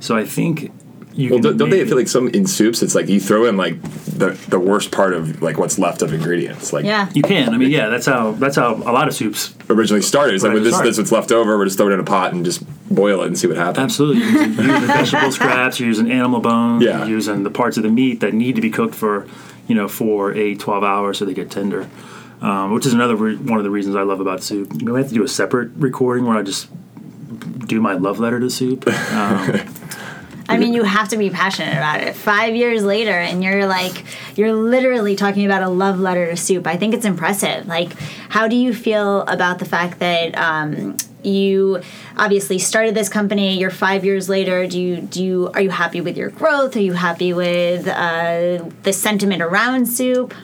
so 0.00 0.14
I 0.14 0.26
think 0.26 0.70
you. 1.14 1.30
Well, 1.30 1.38
don't, 1.38 1.56
don't 1.56 1.70
they 1.70 1.82
feel 1.86 1.96
like 1.96 2.06
some 2.06 2.28
in 2.28 2.46
soups? 2.46 2.82
It's 2.82 2.94
like 2.94 3.08
you 3.08 3.18
throw 3.18 3.46
in 3.46 3.56
like 3.56 3.80
the 3.80 4.38
the 4.48 4.60
worst 4.60 4.90
part 4.92 5.14
of 5.14 5.40
like 5.40 5.56
what's 5.56 5.78
left 5.78 6.02
of 6.02 6.12
ingredients. 6.12 6.70
Like 6.70 6.84
Yeah. 6.84 7.08
you 7.14 7.22
can? 7.22 7.54
I 7.54 7.56
mean, 7.56 7.70
yeah, 7.70 7.88
that's 7.88 8.04
how 8.04 8.32
that's 8.32 8.56
how 8.56 8.74
a 8.74 8.92
lot 8.92 9.08
of 9.08 9.14
soups. 9.14 9.54
originally 9.70 10.02
started. 10.02 10.34
It's 10.34 10.42
like 10.44 10.50
Right, 10.50 10.56
well, 10.56 10.64
this 10.64 10.74
sorry. 10.74 10.86
this 10.86 10.98
what's 10.98 11.12
left 11.12 11.32
over. 11.32 11.56
We're 11.56 11.64
just 11.64 11.78
throwing 11.78 11.92
it 11.92 11.94
in 11.94 12.00
a 12.00 12.04
pot 12.04 12.34
and 12.34 12.44
just 12.44 12.62
boil 12.94 13.22
it 13.22 13.26
and 13.28 13.38
see 13.38 13.46
what 13.46 13.56
happens. 13.56 13.78
Absolutely, 13.78 14.22
you're 14.22 14.42
using, 14.42 14.64
using 14.64 14.86
vegetable 14.86 15.32
scraps, 15.38 15.80
you're 15.80 15.88
using 15.88 16.10
animal 16.10 16.40
bones, 16.40 16.84
Yeah. 16.84 16.98
you're 17.00 17.08
using 17.08 17.42
the 17.42 17.50
parts 17.50 17.76
of 17.76 17.82
the 17.82 17.88
meat 17.90 18.20
that 18.20 18.34
need 18.34 18.54
to 18.56 18.60
be 18.62 18.70
cooked 18.70 18.94
for, 18.94 19.26
you 19.68 19.74
know, 19.74 19.88
for 19.88 20.32
eight, 20.34 20.60
12 20.60 20.84
hours 20.84 21.18
so 21.18 21.24
they 21.24 21.34
get 21.34 21.50
tender. 21.50 21.88
Um, 22.40 22.72
which 22.72 22.86
is 22.86 22.92
another 22.92 23.14
re- 23.14 23.36
one 23.36 23.58
of 23.58 23.64
the 23.64 23.70
reasons 23.70 23.94
I 23.94 24.02
love 24.02 24.18
about 24.18 24.42
soup. 24.42 24.72
We 24.82 24.98
have 24.98 25.08
to 25.08 25.14
do 25.14 25.22
a 25.22 25.28
separate 25.28 25.70
recording 25.76 26.26
where 26.26 26.36
I 26.36 26.42
just 26.42 26.68
do 27.68 27.80
my 27.80 27.92
love 27.92 28.18
letter 28.18 28.40
to 28.40 28.50
soup. 28.50 28.84
Um, 29.12 29.60
I 30.48 30.58
mean, 30.58 30.74
you 30.74 30.82
have 30.82 31.08
to 31.10 31.16
be 31.16 31.30
passionate 31.30 31.72
about 31.76 32.02
it. 32.02 32.14
Five 32.16 32.56
years 32.56 32.82
later, 32.84 33.12
and 33.12 33.42
you're 33.44 33.64
like, 33.64 34.04
you're 34.36 34.52
literally 34.52 35.14
talking 35.16 35.46
about 35.46 35.62
a 35.62 35.68
love 35.68 35.98
letter 36.00 36.26
to 36.28 36.36
soup. 36.36 36.66
I 36.66 36.76
think 36.76 36.94
it's 36.94 37.04
impressive. 37.06 37.66
Like, 37.68 37.92
how 38.28 38.48
do 38.48 38.56
you 38.56 38.74
feel 38.74 39.22
about 39.22 39.60
the 39.60 39.64
fact 39.64 40.00
that 40.00 40.36
um, 40.36 40.96
you 41.24 41.80
obviously 42.16 42.58
started 42.58 42.94
this 42.94 43.08
company? 43.08 43.58
You're 43.58 43.70
five 43.70 44.04
years 44.04 44.28
later. 44.28 44.66
Do 44.66 44.80
you 44.80 45.00
do 45.00 45.22
you 45.22 45.50
are 45.54 45.60
you 45.60 45.70
happy 45.70 46.00
with 46.00 46.16
your 46.16 46.30
growth? 46.30 46.76
Are 46.76 46.80
you 46.80 46.92
happy 46.92 47.32
with 47.32 47.86
uh, 47.86 48.64
the 48.82 48.92
sentiment 48.92 49.42
around 49.42 49.86
soup? 49.86 50.34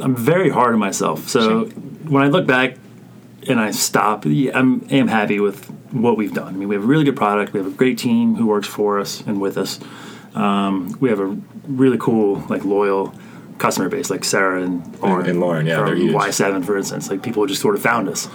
I'm 0.00 0.16
very 0.16 0.50
hard 0.50 0.72
on 0.72 0.80
myself. 0.80 1.28
So 1.28 1.66
when 2.08 2.22
I 2.22 2.28
look 2.28 2.46
back 2.46 2.76
and 3.48 3.60
I 3.60 3.70
stop, 3.70 4.24
yeah, 4.26 4.58
I'm 4.58 4.86
am 4.90 5.08
happy 5.08 5.40
with 5.40 5.66
what 5.92 6.16
we've 6.16 6.34
done. 6.34 6.54
I 6.54 6.56
mean, 6.56 6.68
we 6.68 6.74
have 6.74 6.84
a 6.84 6.86
really 6.86 7.04
good 7.04 7.16
product. 7.16 7.52
We 7.52 7.60
have 7.60 7.66
a 7.66 7.76
great 7.76 7.98
team 7.98 8.34
who 8.34 8.46
works 8.46 8.66
for 8.66 8.98
us 8.98 9.20
and 9.20 9.40
with 9.40 9.56
us. 9.56 9.78
Um, 10.34 10.96
we 11.00 11.10
have 11.10 11.20
a 11.20 11.36
really 11.68 11.98
cool, 11.98 12.40
like 12.48 12.64
loyal 12.64 13.14
customer 13.58 13.88
base, 13.88 14.10
like 14.10 14.24
Sarah 14.24 14.62
and 14.62 15.00
Lauren. 15.00 15.26
and 15.28 15.40
Lauren, 15.40 15.66
yeah, 15.66 15.76
from 15.76 15.86
they're 15.86 15.96
huge. 15.96 16.14
Y7, 16.14 16.64
for 16.64 16.76
instance. 16.76 17.08
Like 17.10 17.22
people 17.22 17.46
just 17.46 17.60
sort 17.62 17.74
of 17.74 17.82
found 17.82 18.08
us. 18.08 18.28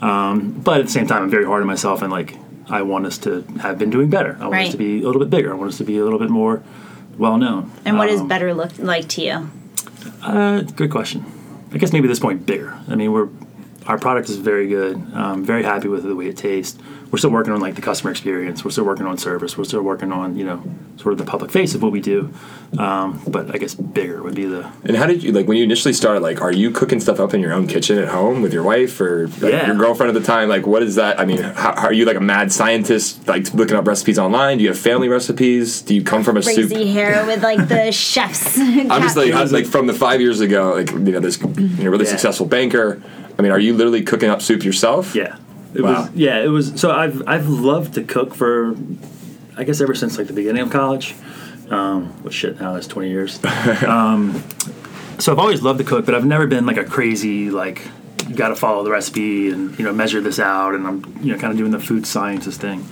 Um, 0.00 0.52
but 0.52 0.80
at 0.80 0.86
the 0.86 0.92
same 0.92 1.06
time, 1.06 1.22
I'm 1.22 1.30
very 1.30 1.44
hard 1.44 1.60
on 1.60 1.66
myself 1.66 2.02
and 2.02 2.10
like 2.10 2.36
I 2.68 2.82
want 2.82 3.06
us 3.06 3.18
to 3.18 3.42
have 3.60 3.78
been 3.78 3.90
doing 3.90 4.08
better. 4.10 4.36
I 4.40 4.42
want 4.44 4.52
Right. 4.52 4.66
us 4.66 4.72
to 4.72 4.78
be 4.78 5.02
a 5.02 5.06
little 5.06 5.20
bit 5.20 5.30
bigger. 5.30 5.52
I 5.52 5.56
want 5.56 5.70
us 5.72 5.78
to 5.78 5.84
be 5.84 5.98
a 5.98 6.04
little 6.04 6.18
bit 6.18 6.30
more 6.30 6.62
well 7.18 7.36
known. 7.36 7.70
And 7.84 7.98
what 7.98 8.06
does 8.08 8.20
Um, 8.20 8.28
better 8.28 8.54
look 8.54 8.70
like 8.78 9.08
to 9.08 9.22
you? 9.22 9.50
uh, 10.22 10.62
good 10.62 10.90
question. 10.90 11.24
I 11.74 11.78
guess 11.78 11.92
maybe 11.92 12.06
at 12.06 12.10
this 12.10 12.18
point 12.20 12.46
bigger. 12.46 12.74
I 12.88 12.94
mean, 12.94 13.12
we're 13.12 13.28
our 13.86 13.98
product 13.98 14.28
is 14.28 14.36
very 14.36 14.68
good. 14.68 14.96
Um, 15.14 15.44
very 15.44 15.62
happy 15.62 15.88
with 15.88 16.04
the 16.04 16.14
way 16.14 16.26
it 16.28 16.36
tastes. 16.36 16.78
We're 17.10 17.18
still 17.18 17.30
working 17.30 17.52
on 17.52 17.60
like 17.60 17.74
the 17.74 17.82
customer 17.82 18.10
experience. 18.10 18.64
We're 18.64 18.70
still 18.70 18.84
working 18.84 19.06
on 19.06 19.18
service. 19.18 19.58
We're 19.58 19.64
still 19.64 19.82
working 19.82 20.12
on 20.12 20.36
you 20.36 20.44
know 20.44 20.62
sort 20.96 21.12
of 21.12 21.18
the 21.18 21.24
public 21.24 21.50
face 21.50 21.74
of 21.74 21.82
what 21.82 21.92
we 21.92 22.00
do. 22.00 22.32
Um, 22.78 23.20
but 23.28 23.54
I 23.54 23.58
guess 23.58 23.74
bigger 23.74 24.22
would 24.22 24.34
be 24.34 24.46
the 24.46 24.70
And 24.84 24.96
how 24.96 25.04
did 25.06 25.22
you 25.22 25.30
like 25.32 25.46
when 25.46 25.58
you 25.58 25.64
initially 25.64 25.92
started? 25.92 26.20
Like, 26.20 26.40
are 26.40 26.52
you 26.52 26.70
cooking 26.70 27.00
stuff 27.00 27.20
up 27.20 27.34
in 27.34 27.40
your 27.42 27.52
own 27.52 27.66
kitchen 27.66 27.98
at 27.98 28.08
home 28.08 28.40
with 28.40 28.54
your 28.54 28.62
wife 28.62 28.98
or 28.98 29.26
like, 29.28 29.42
Yeah. 29.52 29.66
your 29.66 29.76
girlfriend 29.76 30.16
at 30.16 30.18
the 30.18 30.26
time? 30.26 30.48
Like, 30.48 30.66
what 30.66 30.82
is 30.82 30.94
that? 30.94 31.20
I 31.20 31.26
mean, 31.26 31.42
how, 31.42 31.74
how 31.74 31.88
are 31.88 31.92
you 31.92 32.06
like 32.06 32.16
a 32.16 32.20
mad 32.20 32.50
scientist, 32.50 33.28
like 33.28 33.52
looking 33.52 33.76
up 33.76 33.86
recipes 33.86 34.18
online? 34.18 34.56
Do 34.56 34.64
you 34.64 34.70
have 34.70 34.78
family 34.78 35.08
recipes? 35.08 35.82
Do 35.82 35.94
you 35.94 36.02
come 36.02 36.22
from 36.24 36.38
a 36.38 36.42
Crazy 36.42 36.66
soup? 36.66 36.86
hair 36.86 37.26
with 37.26 37.42
like 37.42 37.68
the 37.68 37.92
chefs. 37.92 38.56
I'm 38.58 39.02
just 39.02 39.18
like, 39.18 39.32
how's, 39.32 39.52
like 39.52 39.66
from 39.66 39.86
the 39.86 39.92
five 39.94 40.22
years 40.22 40.40
ago, 40.40 40.72
like 40.76 40.90
you 40.92 40.98
know, 40.98 41.20
this 41.20 41.38
you 41.42 41.48
know, 41.50 41.90
really 41.90 42.06
Yeah. 42.06 42.10
successful 42.12 42.46
banker. 42.46 43.02
I 43.42 43.44
mean, 43.44 43.50
are 43.52 43.58
you 43.58 43.74
literally 43.74 44.02
cooking 44.02 44.30
up 44.30 44.40
soup 44.40 44.62
yourself? 44.62 45.16
Yeah. 45.16 45.36
It 45.74 45.80
Wow. 45.82 46.02
was 46.02 46.10
yeah, 46.14 46.38
it 46.44 46.46
was 46.46 46.80
so 46.80 46.92
I've 46.92 47.26
I've 47.26 47.48
loved 47.48 47.94
to 47.94 48.04
cook 48.04 48.36
for 48.36 48.76
I 49.56 49.64
guess 49.64 49.80
ever 49.80 49.96
since 49.96 50.16
like 50.16 50.28
the 50.28 50.32
beginning 50.32 50.62
of 50.62 50.70
college. 50.70 51.16
Um 51.68 52.14
well 52.22 52.30
shit 52.30 52.60
now 52.60 52.74
that's 52.74 52.86
twenty 52.86 53.10
years. 53.10 53.44
um 53.86 54.44
so 55.18 55.32
I've 55.32 55.40
always 55.40 55.60
loved 55.60 55.78
to 55.80 55.84
cook, 55.84 56.06
but 56.06 56.14
I've 56.14 56.24
never 56.24 56.46
been 56.46 56.66
like 56.66 56.76
a 56.76 56.84
crazy 56.84 57.50
like 57.50 57.82
you 58.28 58.36
got 58.36 58.50
to 58.50 58.54
follow 58.54 58.84
the 58.84 58.92
recipe 58.92 59.50
and 59.50 59.76
you 59.76 59.84
know 59.84 59.92
measure 59.92 60.20
this 60.20 60.38
out, 60.38 60.76
and 60.76 60.86
I'm 60.86 61.18
you 61.20 61.32
know 61.32 61.38
kind 61.40 61.50
of 61.50 61.58
doing 61.58 61.72
the 61.72 61.80
food 61.80 62.06
scientist 62.06 62.60
thing. 62.60 62.86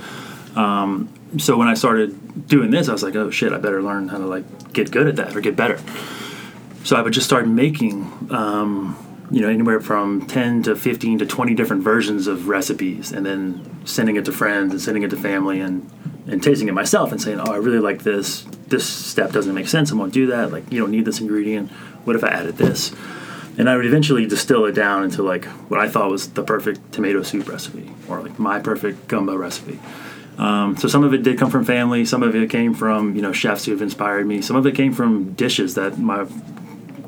Um, 0.57 1.09
so 1.39 1.57
when 1.57 1.69
I 1.69 1.75
started 1.75 2.49
doing 2.49 2.73
this, 2.73 2.89
I 2.89 2.93
was 2.93 3.05
like, 3.05 3.15
oh 3.15 3.31
shit, 3.31 3.53
I 3.53 3.59
better 3.59 3.81
learn 3.83 4.09
how 4.09 4.19
to 4.19 4.27
like 4.27 4.73
get 4.73 4.91
good 4.91 5.07
at 5.07 5.15
that 5.17 5.37
or 5.37 5.41
get 5.41 5.55
better. 5.55 5.79
So 6.83 6.97
I 6.97 7.03
would 7.03 7.13
just 7.13 7.27
start 7.27 7.47
making, 7.47 8.11
um, 8.31 8.97
you 9.31 9.41
know, 9.41 9.49
anywhere 9.49 9.81
from 9.81 10.27
ten 10.27 10.63
to 10.65 10.75
fifteen 10.75 11.19
to 11.19 11.27
twenty 11.27 11.55
different 11.55 11.83
versions 11.83 12.27
of 12.27 12.49
recipes, 12.49 13.13
and 13.13 13.25
then 13.25 13.87
sending 13.87 14.17
it 14.17 14.25
to 14.25 14.33
friends 14.33 14.73
and 14.73 14.81
sending 14.81 15.03
it 15.03 15.11
to 15.11 15.17
family 15.17 15.61
and 15.61 15.89
and 16.27 16.43
tasting 16.43 16.69
it 16.69 16.73
myself 16.73 17.13
and 17.13 17.21
saying, 17.21 17.41
oh, 17.41 17.53
I 17.53 17.57
really 17.57 17.79
like 17.79 18.03
this. 18.03 18.43
This 18.69 18.87
step 18.87 19.33
doesn't 19.33 19.55
make 19.55 19.69
sense. 19.69 19.91
I 19.91 19.97
won't 19.97 20.13
do 20.13 20.27
that. 20.29 20.53
Like 20.53 20.71
you 20.71 20.79
don't 20.79 20.91
need 20.91 21.05
this 21.05 21.21
ingredient. 21.21 21.71
What 22.05 22.17
if 22.17 22.25
I 22.25 22.29
added 22.29 22.57
this? 22.57 22.95
And 23.59 23.69
I 23.69 23.77
would 23.77 23.85
eventually 23.85 24.27
distill 24.27 24.65
it 24.67 24.73
down 24.73 25.05
into 25.05 25.23
like 25.23 25.45
what 25.69 25.81
I 25.81 25.89
thought 25.89 26.11
was 26.11 26.31
the 26.31 26.43
perfect 26.43 26.93
tomato 26.93 27.23
soup 27.23 27.49
recipe 27.49 27.91
or 28.09 28.21
like 28.21 28.39
my 28.39 28.61
perfect 28.61 29.09
gumbo 29.09 29.37
recipe. 29.37 29.79
Um, 30.39 30.77
so 30.77 30.89
some 30.89 31.05
of 31.05 31.13
it 31.13 31.23
did 31.23 31.39
come 31.39 31.51
from 31.51 31.65
family. 31.65 32.05
Some 32.05 32.23
of 32.23 32.35
it 32.35 32.49
came 32.49 32.75
from 32.75 33.17
you 33.17 33.23
know 33.23 33.33
chefs 33.33 33.65
who 33.65 33.73
have 33.73 33.83
inspired 33.83 34.27
me. 34.27 34.41
Some 34.41 34.57
of 34.57 34.67
it 34.67 34.75
came 34.75 34.93
from 34.93 35.35
dishes 35.35 35.75
that 35.75 35.99
my 35.99 36.27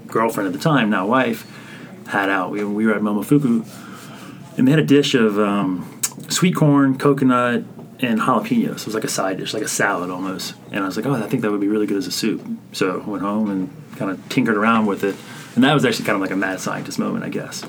girlfriend 0.09 0.49
at 0.49 0.53
the 0.53 0.59
time, 0.59 0.91
now 0.91 1.07
wife, 1.07 1.47
had 2.09 2.29
out. 2.29 2.51
We, 2.51 2.65
we 2.65 2.87
were 2.87 2.95
at 2.95 3.03
Momofuku, 3.03 3.67
and 4.59 4.67
they 4.67 4.71
had 4.73 4.81
a 4.81 4.85
dish 4.85 5.15
of 5.15 5.39
um, 5.39 6.01
sweet 6.29 6.55
corn, 6.55 6.99
coconut, 6.99 7.65
and 8.01 8.21
jalapenos. 8.21 8.81
It 8.81 8.87
was 8.87 8.95
like 8.95 9.05
a 9.05 9.09
side 9.09 9.39
dish, 9.39 9.55
like 9.55 9.63
a 9.63 9.69
salad 9.69 10.11
almost. 10.11 10.55
And 10.71 10.83
I 10.83 10.87
was 10.87 10.97
like, 10.97 11.07
oh, 11.07 11.15
I 11.15 11.29
think 11.29 11.43
that 11.43 11.51
would 11.51 11.61
be 11.61 11.69
really 11.69 11.87
good 11.87 11.99
as 11.99 12.07
a 12.07 12.13
soup. 12.13 12.45
So 12.73 13.01
I 13.01 13.09
went 13.09 13.23
home 13.23 13.51
and 13.51 13.71
kind 13.97 14.11
of 14.11 14.29
tinkered 14.29 14.57
around 14.57 14.87
with 14.87 15.05
it, 15.05 15.17
and 15.55 15.65
that 15.65 15.75
was 15.75 15.85
actually 15.85 16.07
kind 16.07 16.17
of 16.17 16.23
like 16.23 16.31
a 16.31 16.37
mad 16.37 16.61
scientist 16.61 16.99
moment, 16.99 17.25
I 17.25 17.29
guess. 17.29 17.65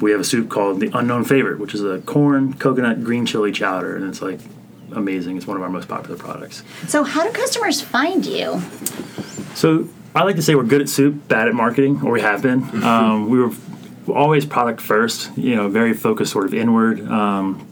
We 0.00 0.10
have 0.10 0.20
a 0.20 0.24
soup 0.24 0.50
called 0.50 0.80
the 0.80 0.90
Unknown 0.92 1.24
Favorite, 1.24 1.58
which 1.58 1.74
is 1.74 1.82
a 1.82 2.00
corn, 2.00 2.54
coconut, 2.54 3.02
green 3.02 3.24
chili 3.24 3.50
chowder, 3.50 3.96
and 3.96 4.06
it's 4.06 4.20
like 4.20 4.40
amazing. 4.92 5.36
It's 5.36 5.46
one 5.46 5.56
of 5.56 5.62
our 5.62 5.70
most 5.70 5.88
popular 5.88 6.16
products. 6.16 6.62
So, 6.86 7.02
how 7.02 7.24
do 7.24 7.32
customers 7.32 7.80
find 7.80 8.24
you? 8.26 8.60
So 9.54 9.88
I 10.14 10.22
like 10.24 10.36
to 10.36 10.42
say 10.42 10.54
we're 10.54 10.64
good 10.64 10.82
at 10.82 10.88
soup, 10.88 11.28
bad 11.28 11.48
at 11.48 11.54
marketing, 11.54 12.02
or 12.02 12.12
we 12.12 12.20
have 12.20 12.42
been. 12.42 12.62
Um, 12.86 13.30
we 13.30 13.38
were 13.38 13.50
always 14.08 14.46
product 14.46 14.80
first, 14.80 15.36
you 15.36 15.56
know, 15.56 15.68
very 15.68 15.94
focused 15.94 16.32
sort 16.32 16.46
of 16.46 16.54
inward. 16.54 17.00
Um, 17.08 17.66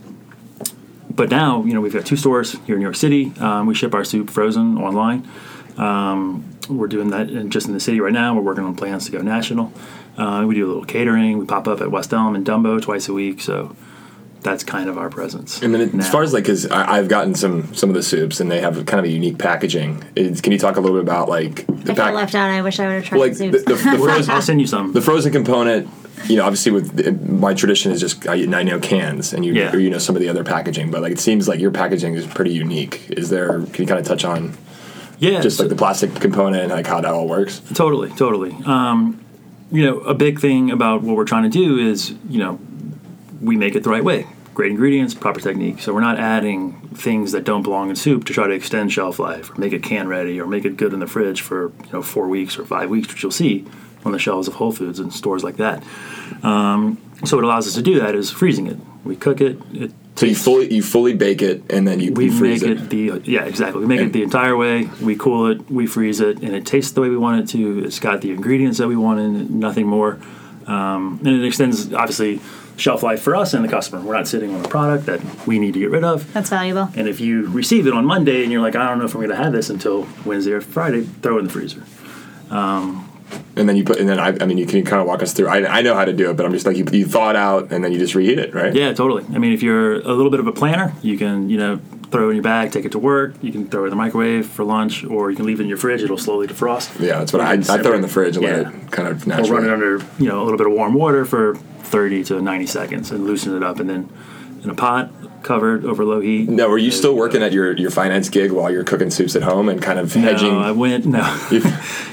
but 1.10 1.30
now, 1.30 1.62
you 1.64 1.74
know, 1.74 1.80
we've 1.80 1.92
got 1.92 2.04
two 2.04 2.16
stores 2.16 2.52
here 2.66 2.74
in 2.74 2.80
New 2.80 2.84
York 2.84 2.96
City. 2.96 3.32
Um, 3.38 3.66
we 3.66 3.74
ship 3.74 3.94
our 3.94 4.04
soup 4.04 4.30
frozen 4.30 4.78
online. 4.78 5.28
Um, 5.76 6.58
we're 6.68 6.88
doing 6.88 7.10
that 7.10 7.30
in, 7.30 7.50
just 7.50 7.66
in 7.66 7.74
the 7.74 7.80
city 7.80 8.00
right 8.00 8.12
now. 8.12 8.34
We're 8.34 8.42
working 8.42 8.64
on 8.64 8.74
plans 8.74 9.06
to 9.06 9.12
go 9.12 9.20
national. 9.20 9.72
Uh, 10.16 10.44
we 10.46 10.54
do 10.54 10.66
a 10.66 10.68
little 10.68 10.84
catering. 10.84 11.38
We 11.38 11.44
pop 11.44 11.68
up 11.68 11.80
at 11.80 11.90
West 11.90 12.12
Elm 12.12 12.34
and 12.34 12.46
Dumbo 12.46 12.80
twice 12.80 13.08
a 13.08 13.12
week. 13.12 13.40
So 13.40 13.76
that's 14.40 14.62
kind 14.62 14.88
of 14.88 14.98
our 14.98 15.10
presence. 15.10 15.62
And 15.62 15.74
then 15.74 15.80
it, 15.80 15.94
as 15.94 16.08
far 16.08 16.22
as 16.22 16.32
like, 16.32 16.44
because 16.44 16.66
I've 16.66 17.08
gotten 17.08 17.34
some 17.34 17.74
some 17.74 17.90
of 17.90 17.94
the 17.94 18.02
soups 18.02 18.40
and 18.40 18.50
they 18.50 18.60
have 18.60 18.74
kind 18.86 18.98
of 18.98 19.04
a 19.04 19.08
unique 19.08 19.38
packaging. 19.38 20.04
Is, 20.14 20.40
can 20.40 20.52
you 20.52 20.58
talk 20.58 20.76
a 20.76 20.80
little 20.80 20.96
bit 20.96 21.02
about 21.02 21.28
like 21.28 21.66
the 21.66 21.92
I 21.92 21.94
felt 21.94 22.14
left 22.14 22.34
out. 22.34 22.50
I 22.50 22.62
wish 22.62 22.78
I 22.78 22.86
would 22.86 22.94
have 22.94 23.04
tried 23.04 23.18
like 23.18 23.36
the 23.36 23.50
the, 23.50 23.58
soups. 23.58 23.84
the, 23.84 23.96
the 23.96 24.32
I'll 24.32 24.42
send 24.42 24.60
you 24.60 24.66
some. 24.66 24.92
the 24.92 25.00
frozen 25.00 25.32
component? 25.32 25.88
You 26.26 26.36
know, 26.36 26.44
obviously 26.44 26.72
with 26.72 26.96
the, 26.96 27.12
my 27.30 27.54
tradition 27.54 27.92
is 27.92 28.00
just 28.00 28.26
I, 28.26 28.34
I 28.34 28.62
know 28.62 28.78
cans 28.80 29.32
and 29.32 29.44
you 29.44 29.52
Yeah. 29.52 29.72
or 29.74 29.78
you 29.78 29.90
know 29.90 29.98
some 29.98 30.16
of 30.16 30.22
the 30.22 30.28
other 30.28 30.44
packaging, 30.44 30.90
but 30.90 31.02
like 31.02 31.12
it 31.12 31.18
seems 31.20 31.48
like 31.48 31.60
your 31.60 31.70
packaging 31.70 32.14
is 32.14 32.26
pretty 32.26 32.52
unique. 32.52 33.10
Is 33.10 33.30
there? 33.30 33.60
Can 33.66 33.82
you 33.82 33.86
kind 33.86 34.00
of 34.00 34.06
touch 34.06 34.24
on 34.24 34.56
yeah, 35.18 35.40
just 35.40 35.56
so- 35.58 35.64
like 35.64 35.70
the 35.70 35.76
plastic 35.76 36.14
component 36.16 36.62
and 36.64 36.72
like 36.72 36.86
how 36.86 37.00
that 37.00 37.12
all 37.12 37.28
works? 37.28 37.60
Totally, 37.74 38.10
totally. 38.10 38.52
Um, 38.64 39.20
you 39.70 39.84
know, 39.84 40.00
a 40.00 40.14
big 40.14 40.40
thing 40.40 40.70
about 40.70 41.02
what 41.02 41.16
we're 41.16 41.24
trying 41.24 41.44
to 41.44 41.48
do 41.50 41.78
is, 41.78 42.14
you 42.28 42.38
know, 42.38 42.58
we 43.40 43.56
make 43.56 43.74
it 43.74 43.82
the 43.82 43.90
right 43.90 44.04
way. 44.04 44.26
Great 44.54 44.70
ingredients, 44.70 45.14
proper 45.14 45.40
technique. 45.40 45.80
So 45.80 45.92
we're 45.92 46.00
not 46.00 46.16
adding 46.18 46.74
things 46.94 47.32
that 47.32 47.42
don't 47.42 47.64
belong 47.64 47.90
in 47.90 47.96
soup 47.96 48.24
to 48.26 48.32
try 48.32 48.46
to 48.46 48.52
extend 48.54 48.92
shelf 48.92 49.18
life 49.18 49.50
or 49.50 49.54
make 49.60 49.72
it 49.72 49.82
can 49.82 50.06
ready 50.06 50.40
or 50.40 50.46
make 50.46 50.64
it 50.64 50.76
good 50.76 50.92
in 50.92 51.00
the 51.00 51.08
fridge 51.08 51.40
for 51.40 51.72
you 51.86 51.92
know 51.92 52.02
four 52.02 52.28
weeks 52.28 52.56
or 52.56 52.64
five 52.64 52.88
weeks, 52.88 53.08
which 53.08 53.22
you'll 53.22 53.32
see 53.32 53.66
on 54.04 54.12
the 54.12 54.18
shelves 54.18 54.48
of 54.48 54.54
Whole 54.54 54.72
Foods 54.72 54.98
and 54.98 55.12
stores 55.12 55.42
like 55.44 55.56
that. 55.56 55.82
Um, 56.42 56.98
so 57.24 57.36
what 57.36 57.44
allows 57.44 57.66
us 57.66 57.74
to 57.74 57.82
do 57.82 58.00
that 58.00 58.14
is 58.14 58.30
freezing 58.30 58.66
it. 58.66 58.76
We 59.04 59.16
cook 59.16 59.40
it. 59.40 59.58
It 59.72 59.92
So 60.16 60.26
you 60.26 60.34
fully 60.34 60.72
you 60.74 60.82
fully 60.82 61.14
bake 61.14 61.42
it 61.42 61.62
and 61.70 61.86
then 61.86 62.00
you, 62.00 62.12
we 62.12 62.28
freeze 62.30 62.62
make 62.62 62.70
it. 62.78 62.82
it. 62.82 62.90
the 62.90 63.30
yeah 63.30 63.44
exactly. 63.44 63.80
We 63.80 63.86
make 63.86 64.00
And- 64.00 64.08
it 64.10 64.12
the 64.12 64.22
entire 64.22 64.56
way. 64.56 64.88
We 65.02 65.16
cool 65.16 65.46
it. 65.48 65.70
We 65.70 65.86
freeze 65.86 66.20
it, 66.20 66.38
and 66.42 66.54
it 66.54 66.64
tastes 66.66 66.92
the 66.92 67.00
way 67.00 67.08
we 67.08 67.16
want 67.16 67.40
it 67.42 67.48
to. 67.52 67.84
It's 67.84 67.98
got 68.00 68.20
the 68.20 68.30
ingredients 68.30 68.78
that 68.78 68.88
we 68.88 68.96
want 68.96 69.20
in 69.20 69.36
it, 69.40 69.50
nothing 69.50 69.86
more. 69.86 70.18
Um, 70.66 71.18
and 71.24 71.28
it 71.28 71.44
extends 71.46 71.92
obviously 71.92 72.40
shelf 72.76 73.02
life 73.02 73.20
for 73.22 73.36
us 73.36 73.54
and 73.54 73.62
the 73.64 73.68
customer. 73.68 74.00
We're 74.02 74.14
not 74.16 74.26
sitting 74.26 74.54
on 74.54 74.64
a 74.64 74.68
product 74.68 75.06
that 75.06 75.20
we 75.46 75.58
need 75.58 75.74
to 75.74 75.80
get 75.80 75.90
rid 75.90 76.02
of. 76.04 76.32
That's 76.32 76.50
valuable. 76.50 76.88
And 76.96 77.06
if 77.06 77.20
you 77.20 77.46
receive 77.48 77.86
it 77.86 77.92
on 77.92 78.04
Monday 78.06 78.42
and 78.42 78.50
you're 78.50 78.62
like, 78.62 78.74
I 78.74 78.88
don't 78.88 78.98
know 78.98 79.04
if 79.04 79.14
I'm 79.14 79.20
going 79.20 79.30
to 79.30 79.36
have 79.36 79.52
this 79.52 79.68
until 79.70 80.08
Wednesday 80.24 80.52
or 80.52 80.60
Friday, 80.60 81.02
throw 81.02 81.36
it 81.36 81.40
in 81.40 81.44
the 81.46 81.52
freezer. 81.52 81.82
And 83.56 83.68
then 83.68 83.76
you 83.76 83.84
put 83.84 83.98
and 83.98 84.08
then 84.08 84.18
I, 84.18 84.36
I 84.40 84.46
mean 84.46 84.58
you 84.58 84.66
can 84.66 84.84
kind 84.84 85.00
of 85.00 85.06
walk 85.06 85.22
us 85.22 85.32
through. 85.32 85.48
I, 85.48 85.78
I 85.78 85.82
know 85.82 85.94
how 85.94 86.04
to 86.04 86.12
do 86.12 86.30
it, 86.30 86.36
but 86.36 86.44
I'm 86.46 86.52
just 86.52 86.66
like 86.66 86.76
you, 86.76 86.84
you 86.92 87.06
thaw 87.06 87.34
out 87.34 87.72
and 87.72 87.84
then 87.84 87.92
you 87.92 87.98
just 87.98 88.14
reheat 88.14 88.38
it, 88.38 88.54
right? 88.54 88.74
Yeah, 88.74 88.92
totally. 88.92 89.24
I 89.34 89.38
mean, 89.38 89.52
if 89.52 89.62
you're 89.62 89.94
a 89.94 90.12
little 90.12 90.30
bit 90.30 90.40
of 90.40 90.46
a 90.46 90.52
planner, 90.52 90.94
you 91.02 91.16
can, 91.16 91.48
you 91.48 91.56
know, 91.56 91.80
throw 92.10 92.26
it 92.26 92.30
in 92.30 92.36
your 92.36 92.42
bag, 92.42 92.72
take 92.72 92.84
it 92.84 92.92
to 92.92 92.98
work. 92.98 93.34
You 93.42 93.52
can 93.52 93.68
throw 93.68 93.82
it 93.82 93.86
in 93.86 93.90
the 93.90 93.96
microwave 93.96 94.46
for 94.46 94.64
lunch, 94.64 95.04
or 95.04 95.30
you 95.30 95.36
can 95.36 95.46
leave 95.46 95.60
it 95.60 95.64
in 95.64 95.68
your 95.68 95.78
fridge. 95.78 96.02
It'll 96.02 96.18
slowly 96.18 96.46
defrost. 96.46 97.00
Yeah, 97.00 97.18
that's 97.18 97.32
what 97.32 97.42
I, 97.42 97.52
I 97.52 97.56
throw 97.82 97.92
it 97.92 97.96
in 97.96 98.02
the 98.02 98.08
fridge 98.08 98.36
and 98.36 98.44
yeah. 98.44 98.56
let 98.56 98.74
it 98.74 98.90
kind 98.90 99.08
of 99.08 99.24
Or 99.24 99.28
naturally. 99.28 99.50
run 99.50 99.64
it 99.64 99.72
under, 99.72 99.98
you 100.18 100.28
know, 100.28 100.42
a 100.42 100.44
little 100.44 100.58
bit 100.58 100.66
of 100.66 100.72
warm 100.72 100.94
water 100.94 101.24
for 101.24 101.56
30 101.56 102.24
to 102.24 102.40
90 102.40 102.66
seconds 102.66 103.10
and 103.10 103.24
loosen 103.24 103.56
it 103.56 103.62
up, 103.62 103.80
and 103.80 103.88
then 103.88 104.08
in 104.62 104.70
a 104.70 104.74
pot 104.74 105.10
covered 105.44 105.84
over 105.84 106.04
low 106.04 106.20
heat. 106.20 106.48
No, 106.48 106.68
were 106.68 106.78
you 106.78 106.90
still 106.90 107.14
working 107.14 107.42
at 107.42 107.52
your, 107.52 107.76
your 107.76 107.90
finance 107.90 108.28
gig 108.28 108.50
while 108.50 108.70
you're 108.70 108.84
cooking 108.84 109.10
soups 109.10 109.36
at 109.36 109.42
home 109.42 109.68
and 109.68 109.80
kind 109.80 109.98
of 109.98 110.12
hedging? 110.12 110.52
No? 110.52 110.60
I 110.60 110.72
went 110.72 111.06
no. 111.06 111.22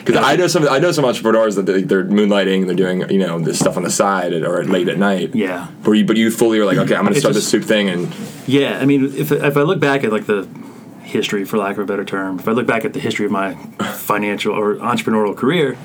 Because 0.01 0.15
I 0.15 0.35
know 0.35 0.47
some 0.47 0.67
I 0.67 0.79
know 0.79 0.91
some 0.91 1.05
entrepreneurs 1.05 1.55
that 1.55 1.67
they, 1.67 1.83
they're 1.83 2.03
moonlighting, 2.03 2.65
they're 2.65 2.75
doing 2.75 3.09
you 3.09 3.19
know 3.19 3.39
this 3.39 3.59
stuff 3.59 3.77
on 3.77 3.83
the 3.83 3.91
side 3.91 4.33
or 4.33 4.63
late 4.63 4.87
at 4.87 4.97
night. 4.97 5.35
yeah, 5.35 5.67
Were 5.85 5.93
you, 5.93 6.05
but 6.05 6.17
you 6.17 6.31
fully 6.31 6.59
were 6.59 6.65
like, 6.65 6.77
okay, 6.77 6.95
I'm 6.95 7.03
going 7.03 7.13
to 7.13 7.19
start 7.19 7.35
this 7.35 7.47
soup 7.47 7.63
thing, 7.63 7.87
and 7.87 8.13
yeah. 8.47 8.79
I 8.79 8.85
mean, 8.85 9.05
if 9.15 9.31
if 9.31 9.57
I 9.57 9.61
look 9.61 9.79
back 9.79 10.03
at 10.03 10.11
like 10.11 10.25
the 10.25 10.47
history, 11.03 11.45
for 11.45 11.57
lack 11.57 11.73
of 11.77 11.83
a 11.83 11.85
better 11.85 12.03
term, 12.03 12.39
if 12.39 12.47
I 12.47 12.51
look 12.51 12.65
back 12.65 12.83
at 12.83 12.93
the 12.93 12.99
history 12.99 13.25
of 13.25 13.31
my 13.31 13.53
financial 13.93 14.53
or 14.53 14.75
entrepreneurial 14.75 15.35
career. 15.37 15.77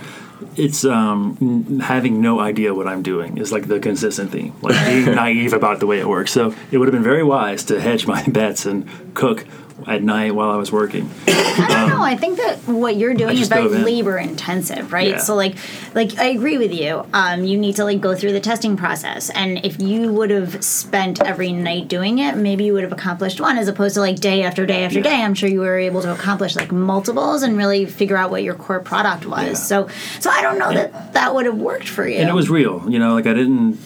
It's 0.56 0.84
um, 0.84 1.80
having 1.80 2.20
no 2.20 2.40
idea 2.40 2.74
what 2.74 2.86
I'm 2.86 3.02
doing 3.02 3.38
is 3.38 3.52
like 3.52 3.68
the 3.68 3.80
consistent 3.80 4.32
theme, 4.32 4.54
like 4.62 4.84
being 4.86 5.04
naive 5.14 5.52
about 5.52 5.80
the 5.80 5.86
way 5.86 5.98
it 5.98 6.08
works. 6.08 6.32
So 6.32 6.54
it 6.70 6.78
would 6.78 6.88
have 6.88 6.92
been 6.92 7.02
very 7.02 7.22
wise 7.22 7.64
to 7.64 7.80
hedge 7.80 8.06
my 8.06 8.22
bets 8.28 8.66
and 8.66 8.88
cook 9.14 9.46
at 9.86 10.02
night 10.02 10.34
while 10.34 10.50
I 10.50 10.56
was 10.56 10.72
working. 10.72 11.08
I 11.28 11.66
don't 11.68 11.88
know. 11.90 12.02
I 12.02 12.16
think 12.16 12.38
that 12.38 12.58
what 12.66 12.96
you're 12.96 13.14
doing 13.14 13.38
is 13.38 13.48
very 13.48 13.66
in. 13.66 13.84
labor 13.84 14.18
intensive, 14.18 14.92
right? 14.92 15.10
Yeah. 15.10 15.18
So 15.18 15.34
like, 15.34 15.56
like 15.94 16.18
I 16.18 16.26
agree 16.26 16.58
with 16.58 16.72
you. 16.74 17.06
Um, 17.12 17.44
you 17.44 17.56
need 17.56 17.76
to 17.76 17.84
like 17.84 18.00
go 18.00 18.14
through 18.14 18.32
the 18.32 18.40
testing 18.40 18.76
process, 18.76 19.30
and 19.30 19.64
if 19.64 19.80
you 19.80 20.12
would 20.12 20.30
have 20.30 20.62
spent 20.64 21.22
every 21.22 21.52
night 21.52 21.88
doing 21.88 22.18
it, 22.18 22.36
maybe 22.36 22.64
you 22.64 22.72
would 22.74 22.82
have 22.82 22.92
accomplished 22.92 23.40
one, 23.40 23.58
as 23.58 23.68
opposed 23.68 23.94
to 23.94 24.00
like 24.00 24.16
day 24.16 24.42
after 24.42 24.66
day 24.66 24.84
after 24.84 24.98
Yeah. 24.98 25.04
day. 25.04 25.22
I'm 25.22 25.34
sure 25.34 25.48
you 25.48 25.60
were 25.60 25.78
able 25.78 26.02
to 26.02 26.12
accomplish 26.12 26.56
like 26.56 26.72
multiples 26.72 27.42
and 27.42 27.56
really 27.56 27.86
figure 27.86 28.16
out 28.16 28.30
what 28.30 28.42
your 28.42 28.54
core 28.54 28.80
product 28.80 29.24
was. 29.24 29.46
Yeah. 29.46 29.54
So, 29.54 29.88
so 30.20 30.30
I 30.30 30.42
don't 30.42 30.58
know 30.58 30.72
that 30.74 31.14
that 31.14 31.34
would 31.34 31.46
have 31.46 31.56
worked 31.58 31.88
for 31.88 32.06
you. 32.06 32.18
and 32.18 32.28
it 32.28 32.34
was 32.34 32.50
real. 32.50 32.84
You 32.90 32.98
know, 32.98 33.14
like 33.14 33.26
I 33.26 33.34
didn't, 33.34 33.78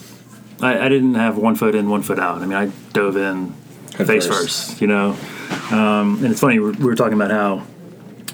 I, 0.61 0.85
I 0.85 0.89
didn't 0.89 1.15
have 1.15 1.37
one 1.37 1.55
foot 1.55 1.75
in, 1.75 1.89
one 1.89 2.01
foot 2.01 2.19
out. 2.19 2.41
I 2.41 2.45
mean, 2.47 2.57
I 2.57 2.71
dove 2.93 3.15
in 3.17 3.53
Head 3.97 4.07
face 4.07 4.27
first. 4.27 4.69
first. 4.69 4.81
You 4.81 4.87
know, 4.87 5.15
um, 5.71 6.17
and 6.23 6.27
it's 6.31 6.39
funny 6.41 6.59
we 6.59 6.71
we 6.71 6.85
were 6.85 6.95
talking 6.95 7.13
about 7.13 7.31
how 7.31 7.65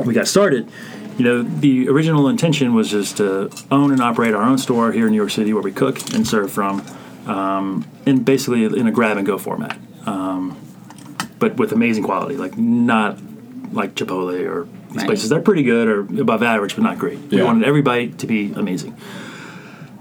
we 0.03 0.13
got 0.13 0.27
started. 0.27 0.69
You 1.17 1.25
know, 1.25 1.41
the 1.41 1.89
original 1.89 2.27
intention 2.29 2.75
was 2.75 2.91
just 2.91 3.17
to 3.17 3.49
own 3.71 3.91
and 3.91 4.01
operate 4.01 4.35
our 4.35 4.43
own 4.43 4.57
store 4.59 4.91
here 4.91 5.05
in 5.07 5.11
New 5.11 5.17
York 5.17 5.31
City, 5.31 5.51
where 5.53 5.63
we 5.63 5.71
cook 5.71 6.13
and 6.13 6.27
serve 6.27 6.51
from, 6.51 6.85
um, 7.25 7.87
and 8.05 8.23
basically 8.23 8.65
in 8.65 8.85
a 8.87 8.91
grab 8.91 9.17
and 9.17 9.25
go 9.25 9.37
format, 9.39 9.77
um, 10.05 10.55
but 11.39 11.57
with 11.57 11.71
amazing 11.71 12.03
quality. 12.03 12.37
Like 12.37 12.55
not 12.57 13.17
like 13.73 13.95
Chipotle 13.95 14.47
or 14.47 14.65
these 14.89 14.97
Right. 14.97 15.05
places. 15.07 15.29
They're 15.29 15.41
pretty 15.41 15.63
good 15.63 15.87
or 15.87 16.01
above 16.21 16.41
average, 16.43 16.75
but 16.75 16.83
not 16.83 16.97
great. 16.99 17.19
We 17.31 17.41
wanted 17.43 17.67
every 17.67 17.81
bite 17.81 18.19
to 18.19 18.27
be 18.27 18.53
amazing. 18.55 18.95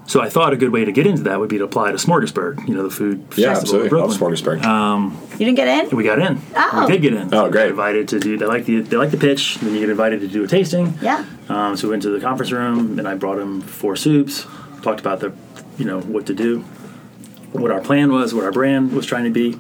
So 0.08 0.20
I 0.20 0.28
thought 0.28 0.52
a 0.52 0.56
good 0.56 0.70
way 0.70 0.84
to 0.84 0.92
get 0.92 1.04
into 1.06 1.22
that 1.24 1.40
would 1.40 1.48
be 1.48 1.58
to 1.58 1.64
apply 1.64 1.90
to 1.90 1.96
Smorgasburg, 1.96 2.68
you 2.68 2.74
know, 2.74 2.84
the 2.84 2.90
food 2.90 3.26
yeah, 3.36 3.52
festival 3.54 3.80
in 3.80 3.86
absolutely. 3.86 3.88
Love 3.98 4.18
Brooklyn. 4.18 4.34
Smorgasburg. 4.60 5.32
you 5.32 5.38
didn't 5.46 5.56
get 5.56 5.68
in. 5.90 5.96
We 5.96 6.04
got 6.04 6.20
in. 6.20 6.40
Oh. 6.54 6.86
We 6.86 6.92
did 6.92 7.02
get 7.02 7.12
in. 7.14 7.34
Oh, 7.34 7.50
great. 7.50 7.70
Invited 7.70 8.08
to 8.08 8.20
do. 8.20 8.36
They 8.38 8.46
like 8.46 8.66
the 8.66 8.82
they 8.82 8.96
like 8.96 9.10
the 9.10 9.16
pitch. 9.16 9.56
Then 9.56 9.74
you 9.74 9.80
get 9.80 9.90
invited 9.90 10.20
to 10.20 10.28
do 10.28 10.44
a 10.44 10.46
tasting. 10.46 10.94
Yeah. 11.02 11.24
Um, 11.48 11.76
so 11.76 11.88
we 11.88 11.90
went 11.90 12.02
to 12.04 12.10
the 12.10 12.20
conference 12.20 12.52
room, 12.52 12.98
and 13.00 13.08
I 13.08 13.14
brought 13.16 13.38
him 13.38 13.60
four 13.60 13.96
soups. 13.96 14.46
Talked 14.82 15.00
about 15.00 15.18
the, 15.18 15.32
you 15.76 15.84
know, 15.84 16.00
what 16.00 16.26
to 16.26 16.34
do, 16.34 16.60
what 17.50 17.72
our 17.72 17.80
plan 17.80 18.12
was, 18.12 18.32
what 18.32 18.44
our 18.44 18.52
brand 18.52 18.92
was 18.92 19.06
trying 19.06 19.24
to 19.24 19.30
be. 19.30 19.58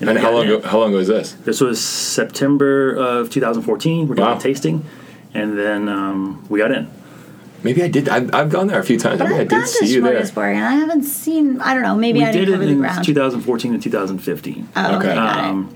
and 0.00 0.10
I 0.10 0.18
how 0.18 0.30
long 0.32 0.44
ago, 0.44 0.60
how 0.60 0.78
long 0.80 0.88
ago 0.90 0.98
was 0.98 1.08
this? 1.08 1.32
This 1.32 1.62
was 1.62 1.82
September 1.82 2.94
of 2.94 3.30
2014. 3.30 4.08
We're 4.08 4.14
doing 4.16 4.28
Wow. 4.28 4.36
a 4.36 4.40
tasting, 4.40 4.84
and 5.32 5.58
then 5.58 5.88
um, 5.88 6.44
we 6.50 6.58
got 6.58 6.70
in. 6.72 6.90
Maybe 7.66 7.82
I 7.82 7.88
did. 7.88 8.08
I've, 8.08 8.34
I've 8.34 8.48
gone 8.50 8.66
there 8.68 8.80
a 8.80 8.84
few 8.84 8.98
times. 8.98 9.18
But 9.18 9.24
Maybe 9.28 9.36
I 9.36 9.40
I've 9.42 9.48
did 9.48 9.56
gone 9.56 9.60
to 9.60 9.66
see 9.68 9.94
you 9.94 10.00
there. 10.02 10.20
Smorgasburg 10.22 10.54
and 10.54 10.64
I 10.64 10.72
haven't 10.72 11.02
seen. 11.02 11.60
I 11.60 11.74
don't 11.74 11.82
know. 11.82 11.94
Maybe 11.96 12.20
we 12.20 12.24
I 12.24 12.32
did 12.32 12.46
didn't 12.46 12.62
it 12.62 12.66
the 12.66 12.72
in 12.72 12.78
ground. 12.78 13.04
2014 13.04 13.74
and 13.74 13.82
2015. 13.82 14.68
oh, 14.76 14.86
okay, 14.86 14.96
Okay. 14.96 15.14
got 15.14 15.38
it. 15.38 15.44
Um, 15.44 15.74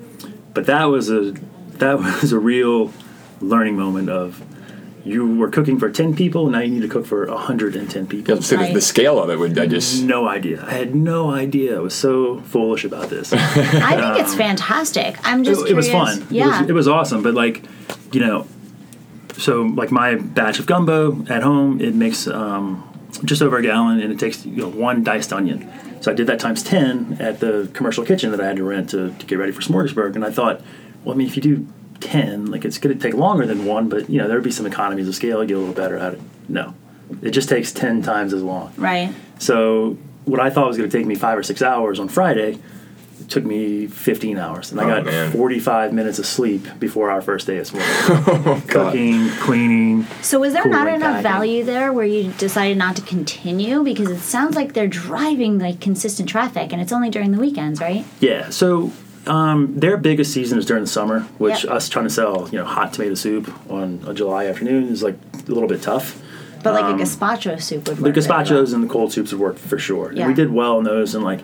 but 0.55 0.67
that 0.67 0.85
was 0.85 1.11
a 1.11 1.35
that 1.79 1.99
was 1.99 2.33
a 2.33 2.39
real 2.39 2.93
learning 3.41 3.77
moment 3.77 4.09
of 4.11 4.43
you 5.03 5.27
were 5.39 5.49
cooking 5.49 5.79
for 5.79 5.89
10 5.91 6.15
people 6.15 6.51
now 6.51 6.59
you 6.59 6.69
need 6.71 6.83
to 6.83 6.89
cook 6.89 7.07
for 7.07 7.25
110 7.27 8.07
people 8.07 8.35
Yeah, 8.35 8.41
so 8.43 8.57
the, 8.57 8.63
Right. 8.65 8.75
the 8.75 8.83
scale 8.83 9.19
of 9.19 9.31
it 9.31 9.39
would 9.39 9.59
I 9.59 9.65
just 9.65 10.03
no 10.05 10.29
idea 10.29 10.63
i 10.67 10.73
had 10.73 10.95
no 10.95 11.31
idea 11.31 11.77
i 11.79 11.81
was 11.81 11.95
so 11.95 12.41
foolish 12.43 12.85
about 12.85 13.09
this 13.09 13.33
I 13.33 13.37
think 13.97 14.19
it's 14.27 14.35
fantastic. 14.35 15.17
I'm 15.27 15.43
just. 15.43 15.67
it 15.67 15.73
was 15.75 15.89
fun 15.91 16.27
Yeah. 16.29 16.45
it 16.45 16.61
was, 16.61 16.71
it 16.71 16.73
was 16.75 16.87
awesome 16.89 17.23
but 17.23 17.33
like 17.33 17.63
you 18.13 18.21
know 18.21 18.47
so 19.41 19.63
like 19.63 19.91
my 19.91 20.15
batch 20.15 20.59
of 20.59 20.67
gumbo 20.67 21.25
at 21.29 21.43
home 21.43 21.81
it 21.81 21.95
makes 21.95 22.27
um, 22.27 22.87
just 23.25 23.43
over 23.43 23.59
a 23.59 23.63
gallon 23.63 24.01
and 24.01 24.13
it 24.13 24.19
takes 24.19 24.45
you 24.47 24.63
know 24.63 24.69
one 24.69 25.03
diced 25.03 25.33
onion. 25.33 25.69
So 26.01 26.11
i 26.11 26.15
did 26.15 26.27
that 26.29 26.41
times 26.41 26.63
10 26.63 27.19
at 27.21 27.41
the 27.41 27.71
commercial 27.75 28.05
kitchen 28.05 28.31
that 28.31 28.41
i 28.41 28.47
had 28.47 28.57
to 28.57 28.65
rent 28.65 28.91
to, 28.91 29.11
to 29.13 29.27
get 29.27 29.39
ready 29.39 29.53
for 29.53 29.61
smorgasburg 29.61 30.15
and 30.15 30.25
i 30.25 30.31
thought 30.31 30.63
well 31.05 31.15
i 31.15 31.19
mean 31.19 31.27
if 31.27 31.37
you 31.37 31.43
do 31.43 31.67
10 32.01 32.47
like 32.47 32.65
it's 32.65 32.79
going 32.79 32.97
to 32.97 33.03
take 33.03 33.15
longer 33.15 33.47
than 33.47 33.67
one 33.67 33.89
but 33.89 34.09
you 34.09 34.19
know 34.19 34.27
there 34.27 34.37
would 34.37 34.45
be 34.45 34.51
some 34.51 34.67
economies 34.67 35.07
of 35.09 35.15
scale 35.15 35.45
get 35.45 35.57
a 35.57 35.59
little 35.59 35.75
better 35.75 35.99
at 35.99 36.15
it. 36.15 36.21
No. 36.49 36.75
It 37.23 37.33
just 37.33 37.49
takes 37.49 37.73
10 37.73 38.03
times 38.03 38.33
as 38.33 38.43
long. 38.43 38.73
Right. 38.77 39.13
so 39.39 39.99
what 40.25 40.39
I 40.41 40.51
thought 40.51 40.69
was 40.69 40.77
going 40.77 40.89
to 40.89 40.97
take 40.97 41.07
me 41.07 41.15
five 41.15 41.37
or 41.37 41.43
six 41.43 41.61
hours 41.61 41.99
on 41.99 42.09
Friday 42.09 42.59
took 43.31 43.45
me 43.45 43.87
15 43.87 44.37
hours, 44.39 44.73
and 44.73 44.81
I 44.81 44.85
Oh, 44.85 44.89
got 44.89 45.05
man. 45.07 45.31
45 45.33 45.93
minutes 45.93 46.19
of 46.19 46.27
sleep 46.27 46.67
before 46.79 47.11
our 47.11 47.23
first 47.23 47.47
day 47.47 47.59
of 47.59 47.67
school. 47.69 47.81
oh, 47.85 48.63
Cooking, 48.69 49.29
cleaning. 49.41 50.05
So 50.21 50.41
was 50.41 50.53
there 50.53 50.67
not 50.67 50.87
enough 50.89 51.23
packing. 51.23 51.23
value 51.23 51.65
there 51.65 51.93
where 51.93 52.05
you 52.07 52.33
decided 52.33 52.77
not 52.77 52.97
to 52.97 53.03
continue 53.03 53.83
because 53.85 54.11
it 54.11 54.19
sounds 54.21 54.57
like 54.57 54.73
they're 54.75 54.87
driving 54.89 55.59
like 55.59 55.81
consistent 55.81 56.29
traffic 56.29 56.73
and 56.73 56.83
it's 56.83 56.93
only 56.93 57.09
during 57.11 57.31
the 57.33 57.39
weekends, 57.41 57.81
right? 57.81 58.05
Yeah. 58.21 58.51
So 58.51 58.93
um, 59.27 59.79
their 59.79 59.97
biggest 59.97 60.33
season 60.33 60.59
is 60.59 60.67
during 60.67 60.83
the 60.83 60.91
summer, 60.91 61.21
which 61.39 61.65
Yep. 61.65 61.73
us 61.73 61.89
trying 61.89 62.07
to 62.07 62.11
sell 62.11 62.49
you 62.51 62.59
know 62.59 62.65
hot 62.65 62.93
tomato 62.95 63.15
soup 63.15 63.53
on 63.71 64.03
a 64.07 64.13
July 64.15 64.47
afternoon 64.47 64.89
is 64.89 65.03
like 65.03 65.17
a 65.35 65.53
little 65.53 65.69
bit 65.69 65.83
tough. 65.83 66.21
But 66.63 66.75
like 66.75 66.95
a 66.95 67.03
gazpacho 67.03 67.61
soup 67.63 67.87
would 67.89 67.97
The 67.97 68.03
work. 68.03 68.17
really 68.17 68.27
gazpachos 68.29 68.51
well. 68.51 68.75
and 68.75 68.85
the 68.85 68.89
cold 68.89 69.13
soups 69.13 69.33
would 69.33 69.41
work 69.41 69.57
for 69.57 69.79
sure. 69.79 70.13
Yeah. 70.13 70.23
And 70.25 70.29
we 70.29 70.35
did 70.35 70.51
well 70.53 70.79
in 70.79 70.85
those, 70.85 71.15
and 71.15 71.23
like 71.25 71.41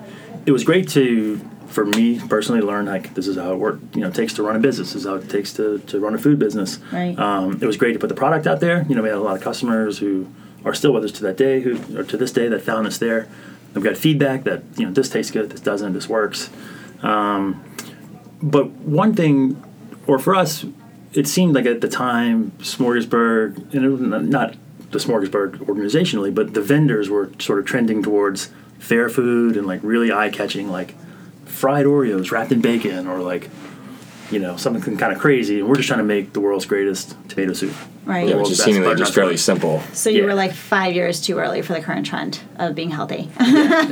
it 0.46 0.52
was 0.52 0.62
great 0.64 0.88
to 0.90 1.40
for 1.68 1.84
me 1.84 2.20
personally 2.28 2.60
learn 2.60 2.86
like 2.86 3.14
this 3.14 3.26
is 3.28 3.36
how 3.36 3.52
it 3.52 3.56
work 3.56 3.80
you 3.94 4.00
know 4.00 4.10
takes 4.10 4.34
to 4.34 4.42
run 4.42 4.56
a 4.56 4.58
business 4.58 4.92
this 4.92 5.02
is 5.02 5.06
how 5.06 5.14
it 5.16 5.28
takes 5.28 5.52
to, 5.52 5.78
to 5.80 6.00
run 6.00 6.14
a 6.14 6.18
food 6.18 6.38
business. 6.38 6.78
Right. 6.92 7.18
um, 7.18 7.58
it 7.60 7.66
was 7.66 7.76
great 7.76 7.92
to 7.92 7.98
put 7.98 8.08
the 8.08 8.14
product 8.14 8.46
out 8.46 8.60
there. 8.60 8.84
You 8.88 8.94
know 8.94 9.02
we 9.02 9.08
had 9.08 9.18
a 9.18 9.20
lot 9.20 9.36
of 9.36 9.42
customers 9.42 9.98
who 9.98 10.28
are 10.64 10.74
still 10.74 10.92
with 10.92 11.04
us 11.04 11.12
to 11.12 11.22
that 11.22 11.36
day 11.36 11.60
who 11.60 11.98
or 11.98 12.04
to 12.04 12.16
this 12.16 12.32
day 12.32 12.48
that 12.48 12.62
found 12.62 12.86
us 12.86 12.98
there. 12.98 13.28
And 13.74 13.82
we 13.82 13.88
got 13.88 13.96
feedback 13.96 14.44
that 14.44 14.62
you 14.76 14.86
know 14.86 14.92
this 14.92 15.08
tastes 15.08 15.32
good 15.32 15.50
this 15.50 15.60
doesn't 15.60 15.92
this 15.92 16.08
works. 16.08 16.50
Um, 17.02 17.62
but 18.42 18.70
one 18.70 19.14
thing 19.14 19.62
or 20.06 20.18
for 20.18 20.34
us 20.34 20.64
it 21.12 21.26
seemed 21.26 21.54
like 21.54 21.66
at 21.66 21.80
the 21.80 21.88
time 21.88 22.52
smorgasburg 22.58 23.74
and 23.74 23.84
it 23.84 24.22
not 24.28 24.54
the 24.90 24.98
smorgasburg 24.98 25.56
organizationally 25.66 26.34
but 26.34 26.54
the 26.54 26.60
vendors 26.60 27.08
were 27.08 27.30
sort 27.38 27.58
of 27.58 27.64
trending 27.64 28.02
towards 28.02 28.50
fair 28.78 29.08
food 29.08 29.56
and 29.56 29.66
like 29.66 29.80
really 29.82 30.12
eye-catching 30.12 30.70
like 30.70 30.94
fried 31.56 31.86
oreos 31.86 32.30
wrapped 32.30 32.52
in 32.52 32.60
bacon 32.60 33.06
or 33.06 33.20
like 33.20 33.48
you 34.30 34.38
know 34.38 34.56
something 34.56 34.96
kind 34.96 35.12
of 35.12 35.18
crazy 35.18 35.60
and 35.60 35.68
we're 35.68 35.76
just 35.76 35.88
trying 35.88 35.98
to 35.98 36.04
make 36.04 36.32
the 36.32 36.40
world's 36.40 36.66
greatest 36.66 37.16
tomato 37.28 37.52
soup 37.52 37.74
Right. 38.04 38.28
Yeah, 38.28 38.36
which 38.36 38.50
is 38.52 38.58
that's 38.58 38.66
seemingly 38.70 38.94
just 38.94 39.12
fairly 39.16 39.36
simple. 39.36 39.80
So 39.92 40.10
you 40.10 40.20
Yeah. 40.20 40.26
were 40.26 40.34
like 40.34 40.52
five 40.52 40.94
years 40.94 41.20
too 41.20 41.38
early 41.38 41.60
for 41.62 41.72
the 41.72 41.80
current 41.80 42.06
trend 42.06 42.38
of 42.56 42.72
being 42.76 42.90
healthy. 42.92 43.28
yeah, 43.40 43.82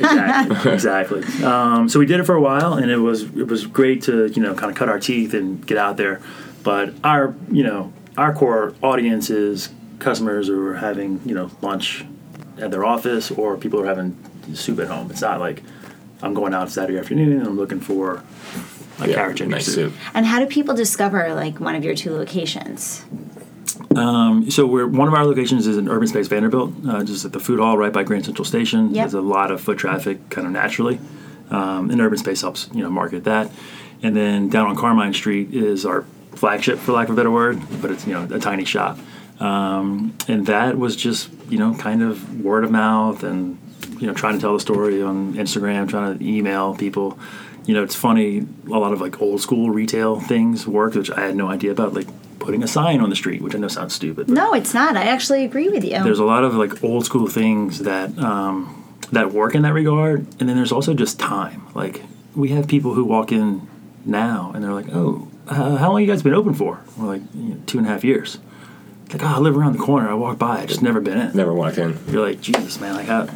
exactly 0.47 0.73
exactly 1.25 1.45
um, 1.45 1.89
so 1.89 1.99
we 1.99 2.07
did 2.07 2.21
it 2.21 2.25
for 2.25 2.37
a 2.37 2.41
while 2.41 2.75
and 2.75 2.93
it 2.93 2.99
was 2.99 3.23
it 3.23 3.49
was 3.49 3.67
great 3.67 4.03
to 4.03 4.29
you 4.29 4.41
know 4.41 4.55
kind 4.55 4.71
of 4.71 4.77
cut 4.77 4.89
our 4.89 5.01
teeth 5.01 5.35
and 5.35 5.67
get 5.67 5.79
out 5.79 5.97
there 5.97 6.21
but 6.63 6.95
our 7.03 7.35
you 7.51 7.65
know 7.65 7.93
our 8.17 8.33
core 8.33 8.73
audience 8.83 9.31
is 9.31 9.71
customers 9.99 10.47
who 10.47 10.65
are 10.65 10.77
having 10.77 11.21
you 11.25 11.35
know 11.35 11.51
lunch 11.61 12.05
at 12.59 12.71
their 12.71 12.85
office 12.85 13.33
or 13.33 13.57
people 13.57 13.81
who 13.81 13.85
are 13.85 13.89
having 13.89 14.17
soup 14.55 14.79
at 14.79 14.87
home 14.87 15.11
it's 15.11 15.23
not 15.23 15.41
like 15.41 15.61
i'm 16.25 16.35
going 16.35 16.53
out 16.55 16.71
saturday 16.71 16.99
afternoon 16.99 17.33
and 17.33 17.47
i'm 17.47 17.57
looking 17.57 17.81
for 17.81 18.23
a 19.01 19.09
Yeah, 19.09 19.15
carrot 19.15 19.37
chicken 19.37 19.51
nice 19.51 19.67
soup. 19.67 19.93
soup. 19.93 20.01
and 20.15 20.25
how 20.25 20.39
do 20.39 20.47
people 20.47 20.75
discover 20.75 21.35
like 21.35 21.59
one 21.61 21.75
of 21.75 21.85
your 21.85 21.95
two 21.95 22.13
locations? 22.15 23.05
So 24.51 24.67
we're 24.67 24.87
one 24.87 25.09
of 25.09 25.15
our 25.15 25.25
locations 25.25 25.67
is 25.67 25.77
in 25.77 25.89
Urban 25.89 26.09
Space 26.09 26.27
Vanderbilt, 26.29 26.73
uh, 26.89 27.05
just 27.05 27.25
at 27.25 27.33
the 27.33 27.41
food 27.41 27.61
hall 27.61 27.79
right 27.79 27.93
by 27.93 28.03
Grand 28.03 28.25
Central 28.25 28.45
Station. 28.45 28.87
Yep. 28.95 28.95
There's 29.05 29.15
a 29.15 29.21
lot 29.21 29.51
of 29.51 29.61
foot 29.61 29.79
traffic, 29.79 30.29
kind 30.31 30.47
of 30.47 30.53
naturally, 30.53 30.99
um, 31.51 31.91
and 31.91 32.01
Urban 32.01 32.19
Space 32.19 32.41
helps 32.41 32.69
you 32.73 32.83
know 32.83 32.91
market 32.91 33.25
that. 33.25 33.51
And 34.03 34.17
then 34.17 34.49
down 34.49 34.67
on 34.67 34.77
Carmine 34.77 35.15
Street 35.15 35.55
is 35.55 35.87
our 35.87 36.05
flagship, 36.35 36.79
for 36.79 36.93
lack 36.93 37.09
of 37.09 37.15
a 37.15 37.17
better 37.17 37.31
word, 37.31 37.61
but 37.81 37.91
it's 37.91 38.07
you 38.07 38.13
know 38.15 38.29
a 38.35 38.39
tiny 38.41 38.65
shop, 38.65 38.99
um, 39.41 40.15
and 40.29 40.47
that 40.47 40.77
was 40.79 40.97
just 40.97 41.31
you 41.49 41.59
know 41.59 41.75
kind 41.75 42.03
of 42.03 42.41
word 42.45 42.65
of 42.65 42.71
mouth 42.71 43.23
and 43.23 43.59
you 44.01 44.07
know 44.07 44.15
trying 44.15 44.35
to 44.35 44.41
tell 44.41 44.55
the 44.55 44.61
story 44.61 45.03
on 45.03 45.35
Instagram, 45.35 45.89
trying 45.89 46.19
to 46.19 46.25
email 46.25 46.75
people. 46.75 47.19
You 47.67 47.75
know, 47.75 47.83
it's 47.83 47.95
funny. 47.95 48.47
A 48.67 48.69
lot 48.69 48.93
of 48.93 49.01
like 49.01 49.23
old 49.23 49.41
school 49.41 49.71
retail 49.71 50.21
things 50.21 50.67
work, 50.67 50.95
which 50.95 51.11
I 51.11 51.21
had 51.21 51.35
no 51.37 51.49
idea 51.49 51.71
about, 51.73 51.95
like 51.95 52.07
putting 52.39 52.63
a 52.63 52.67
sign 52.67 53.01
on 53.01 53.09
the 53.09 53.17
street, 53.17 53.41
which 53.41 53.55
I 53.55 53.59
know 53.59 53.69
sounds 53.69 53.95
stupid. 53.95 54.29
No, 54.29 54.53
it's 54.53 54.75
not. 54.75 54.97
I 54.97 55.05
actually 55.05 55.45
agree 55.45 55.71
with 55.71 55.83
you. 55.83 56.03
there's 56.03 56.19
a 56.19 56.25
lot 56.25 56.45
of 56.45 56.55
like 56.55 56.85
old 56.85 57.07
school 57.07 57.27
things 57.27 57.79
that 57.81 58.17
um, 58.19 58.85
that 59.13 59.33
work 59.33 59.55
in 59.55 59.63
that 59.63 59.73
regard, 59.73 60.27
and 60.41 60.49
then 60.49 60.57
there's 60.57 60.73
also 60.73 60.93
just 60.95 61.19
time. 61.19 61.67
Like 61.75 62.03
we 62.35 62.51
have 62.51 62.69
people 62.69 62.95
who 62.95 63.05
walk 63.05 63.33
in 63.33 63.67
now 64.05 64.53
and 64.55 64.63
they're 64.63 64.73
like, 64.75 64.93
"Oh, 64.93 65.29
uh, 65.49 65.77
how 65.77 65.93
long 65.93 66.03
you 66.03 66.07
guys 66.07 66.23
been 66.23 66.35
open 66.35 66.53
for?" 66.55 66.81
We're 66.99 67.07
like, 67.07 67.23
you 67.35 67.55
know, 67.55 67.61
two 67.67 67.79
and 67.79 67.87
a 67.87 67.91
half 67.91 68.05
years." 68.05 68.39
Like, 69.13 69.23
oh, 69.23 69.27
I 69.27 69.39
live 69.39 69.57
around 69.57 69.75
the 69.75 69.79
corner. 69.79 70.09
I 70.09 70.15
walk 70.15 70.39
by. 70.39 70.61
I 70.61 70.67
just 70.67 70.83
never 70.83 71.01
been 71.01 71.19
in. 71.19 71.37
Never 71.37 71.53
walked 71.53 71.79
in. 71.79 71.97
You're 72.09 72.27
like, 72.27 72.41
Jesus, 72.41 72.81
man. 72.81 72.95
Like, 72.95 73.07
how? 73.07 73.29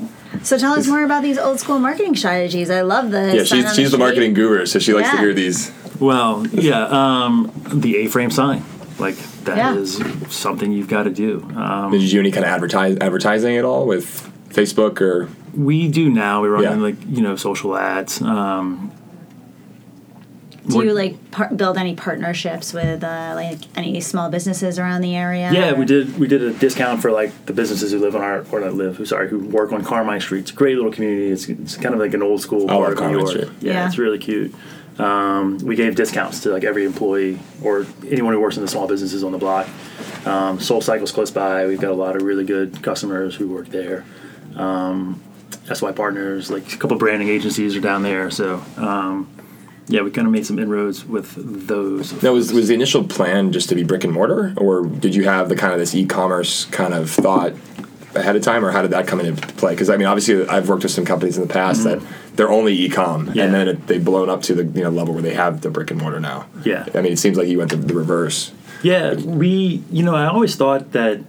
So 0.43 0.57
tell 0.59 0.75
us 0.75 0.87
more 0.87 1.03
about 1.05 1.23
these 1.23 1.39
old 1.39 1.61
school 1.61 1.79
marketing 1.79 2.17
strategies. 2.17 2.71
I 2.71 2.83
love 2.83 3.11
the 3.11 3.35
Yeah, 3.37 3.43
she's 3.45 3.49
she's 3.49 3.77
the 3.77 3.87
street. 3.87 3.99
marketing 3.99 4.35
guru, 4.35 4.67
so 4.67 4.79
she 4.79 4.93
likes 4.95 5.11
to 5.11 5.17
hear 5.19 5.33
these. 5.35 5.73
Well, 6.01 6.47
yeah, 6.53 6.85
um, 6.91 7.51
the 7.73 7.97
A-frame 7.99 8.31
sign. 8.31 8.63
Like 8.99 9.17
that 9.45 9.77
is 9.77 9.99
Yeah. 10.01 10.13
something 10.29 10.73
you've 10.73 10.89
got 10.89 11.05
to 11.05 11.11
do. 11.11 11.47
Um, 11.57 11.91
Did 11.93 12.03
you 12.03 12.09
do 12.11 12.21
any 12.21 12.31
kind 12.33 12.45
of 12.45 12.51
advertise 12.51 12.97
advertising 13.01 13.57
at 13.57 13.65
all 13.65 13.87
with 13.87 14.31
Facebook 14.51 15.01
or? 15.01 15.29
we 15.57 15.89
do 15.89 16.09
now. 16.11 16.43
We 16.43 16.49
run 16.49 16.63
Yeah. 16.63 16.75
like 16.77 16.97
you 17.09 17.23
know 17.23 17.35
social 17.37 17.77
ads. 17.77 18.21
Um, 18.23 18.91
Do 20.69 20.85
you 20.85 20.93
like 20.93 21.31
par- 21.31 21.53
build 21.55 21.79
any 21.79 21.95
partnerships 21.95 22.73
with 22.73 23.03
uh, 23.03 23.33
like 23.35 23.59
any 23.77 24.01
small 24.01 24.31
businesses 24.31 24.79
around 24.79 25.01
the 25.01 25.17
area? 25.17 25.51
Yeah, 25.53 25.71
or- 25.73 25.77
we 25.77 25.85
did. 25.85 26.19
We 26.19 26.27
did 26.29 26.43
a 26.43 26.53
discount 26.53 27.01
for 27.03 27.11
like 27.11 27.47
the 27.47 27.53
businesses 27.53 27.93
who 27.93 27.99
live 27.99 28.15
on 28.15 28.23
our 28.23 28.45
or 28.53 28.61
not 28.61 28.75
live, 28.75 28.97
who 28.97 29.05
sorry, 29.07 29.29
who 29.29 29.39
work 29.41 29.73
on 29.73 29.83
Carmine 29.85 30.21
Street. 30.21 30.41
It's 30.41 30.51
a 30.51 30.55
great 30.55 30.77
little 30.77 30.93
community. 30.93 31.31
It's, 31.31 31.49
it's 31.49 31.77
kind 31.77 31.95
of 31.95 32.01
like 32.01 32.15
an 32.15 32.23
old 32.23 32.41
school 32.43 32.71
I 32.71 32.75
love 32.75 32.81
part 32.81 32.93
of 32.93 32.99
New 32.99 33.01
Carmine 33.03 33.19
York. 33.21 33.31
Street. 33.31 33.49
Yeah, 33.61 33.73
Yeah. 33.73 33.87
it's 33.87 33.99
really 33.99 34.19
cute. 34.19 34.55
Um, 34.99 35.59
we 35.59 35.77
gave 35.77 35.95
discounts 35.95 36.41
to 36.41 36.51
like 36.51 36.65
every 36.65 36.85
employee 36.85 37.39
or 37.63 37.87
anyone 38.11 38.35
who 38.35 38.41
works 38.41 38.57
in 38.57 38.63
the 38.63 38.69
small 38.69 38.89
businesses 38.89 39.23
on 39.23 39.31
the 39.33 39.39
block. 39.39 39.69
Um, 40.27 40.59
Soul 40.59 40.81
Cycle's 40.81 41.13
close 41.13 41.31
by. 41.31 41.67
We've 41.67 41.81
got 41.81 41.93
a 41.93 41.95
lot 41.95 42.17
of 42.17 42.23
really 42.23 42.45
good 42.45 42.83
customers 42.83 43.37
who 43.37 43.47
work 43.49 43.69
there. 43.69 44.05
Um, 44.57 45.23
SY 45.73 45.93
Partners, 45.93 46.51
like 46.51 46.73
a 46.73 46.77
couple 46.77 46.97
branding 46.99 47.29
agencies 47.29 47.77
are 47.77 47.81
down 47.81 48.03
there. 48.03 48.29
So 48.31 48.61
um, 48.77 49.31
yeah, 49.89 50.03
we 50.03 50.11
kind 50.11 50.27
of 50.27 50.33
made 50.33 50.47
some 50.47 50.59
inroads 50.59 51.05
with 51.05 51.35
those. 51.67 52.13
That 52.21 52.33
was 52.33 52.53
was 52.53 52.69
the 52.69 52.75
initial 52.75 53.05
plan 53.05 53.53
just 53.53 53.69
to 53.71 53.75
be 53.75 53.85
brick 53.85 54.05
and 54.05 54.13
mortar, 54.13 54.55
or 54.57 54.87
did 54.87 55.15
you 55.15 55.25
have 55.25 55.49
the 55.49 55.57
kind 55.57 55.73
of 55.73 55.79
this 55.79 55.95
e-commerce 55.95 56.67
kind 56.67 56.95
of 56.95 57.11
thought 57.11 57.55
ahead 58.15 58.37
of 58.37 58.43
time, 58.43 58.65
or 58.65 58.71
how 58.71 58.83
did 58.83 58.91
that 58.91 59.07
come 59.07 59.21
into 59.21 59.47
play? 59.55 59.73
Because 59.73 59.91
I 59.91 59.97
mean, 59.97 60.07
obviously, 60.07 60.47
I've 60.47 60.69
worked 60.69 60.83
with 60.83 60.93
some 60.93 61.05
companies 61.05 61.37
in 61.39 61.47
the 61.47 61.53
past 61.53 61.85
that 61.85 61.99
mm-hmm. 61.99 62.37
they're 62.37 62.51
only 62.51 62.75
e-com, 62.75 63.33
Yeah. 63.33 63.45
and 63.45 63.55
then 63.55 63.69
it, 63.69 63.87
they've 63.87 64.05
blown 64.05 64.29
up 64.29 64.43
to 64.43 64.55
the 64.55 64.65
you 64.65 64.85
know 64.85 64.91
level 64.91 65.15
where 65.15 65.23
they 65.23 65.35
have 65.35 65.63
the 65.63 65.71
brick 65.71 65.91
and 65.91 66.01
mortar 66.01 66.21
now. 66.21 66.47
Yeah. 66.65 66.87
I 66.95 67.01
mean, 67.01 67.13
it 67.13 67.19
seems 67.19 67.39
like 67.39 67.49
you 67.49 67.59
went 67.59 67.71
the, 67.71 67.77
the 67.77 67.95
reverse. 67.95 68.53
Yeah, 68.83 69.15
we, 69.15 69.83
you 69.91 70.05
know, 70.05 70.15
I 70.15 70.27
always 70.27 70.55
thought 70.55 70.93
that 70.93 71.21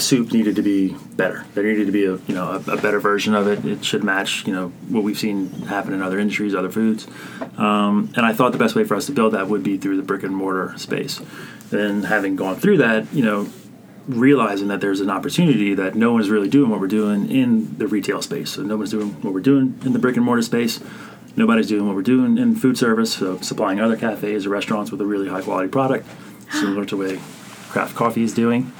soup 0.00 0.32
needed 0.32 0.56
to 0.56 0.62
be 0.62 0.94
better. 1.14 1.44
There 1.54 1.64
needed 1.64 1.86
to 1.86 1.92
be 1.92 2.04
a, 2.04 2.16
you 2.26 2.34
know, 2.34 2.62
a, 2.66 2.72
a 2.72 2.80
better 2.80 3.00
version 3.00 3.34
of 3.34 3.46
it. 3.46 3.64
It 3.64 3.84
should 3.84 4.04
match, 4.04 4.46
you 4.46 4.52
know, 4.52 4.68
what 4.88 5.02
we've 5.02 5.18
seen 5.18 5.50
happen 5.62 5.92
in 5.92 6.02
other 6.02 6.18
industries, 6.18 6.54
other 6.54 6.70
foods. 6.70 7.06
Um, 7.56 8.12
and 8.16 8.24
I 8.24 8.32
thought 8.32 8.52
the 8.52 8.58
best 8.58 8.74
way 8.74 8.84
for 8.84 8.94
us 8.94 9.06
to 9.06 9.12
build 9.12 9.34
that 9.34 9.48
would 9.48 9.62
be 9.62 9.76
through 9.76 9.96
the 9.96 10.02
brick 10.02 10.22
and 10.22 10.34
mortar 10.34 10.74
space. 10.78 11.20
Then 11.70 12.04
having 12.04 12.36
gone 12.36 12.56
through 12.56 12.78
that, 12.78 13.12
you 13.12 13.24
know, 13.24 13.48
realizing 14.06 14.68
that 14.68 14.80
there's 14.80 15.00
an 15.00 15.10
opportunity 15.10 15.74
that 15.74 15.94
no 15.94 16.12
one's 16.12 16.30
really 16.30 16.48
doing 16.48 16.70
what 16.70 16.80
we're 16.80 16.86
doing 16.86 17.30
in 17.30 17.76
the 17.78 17.88
retail 17.88 18.22
space. 18.22 18.50
So 18.50 18.62
no 18.62 18.76
one's 18.76 18.90
doing 18.90 19.10
what 19.22 19.34
we're 19.34 19.40
doing 19.40 19.78
in 19.84 19.92
the 19.92 19.98
brick 19.98 20.16
and 20.16 20.24
mortar 20.24 20.42
space. 20.42 20.80
Nobody's 21.34 21.68
doing 21.68 21.86
what 21.86 21.94
we're 21.94 22.02
doing 22.02 22.38
in 22.38 22.56
food 22.56 22.78
service, 22.78 23.12
so 23.12 23.38
supplying 23.40 23.78
other 23.78 23.96
cafes 23.96 24.46
or 24.46 24.50
restaurants 24.50 24.90
with 24.90 25.00
a 25.02 25.04
really 25.04 25.28
high 25.28 25.42
quality 25.42 25.68
product, 25.68 26.08
similar 26.50 26.86
to 26.86 26.96
way 26.96 27.20
craft 27.68 27.94
coffee 27.94 28.22
is 28.22 28.32
doing. 28.32 28.72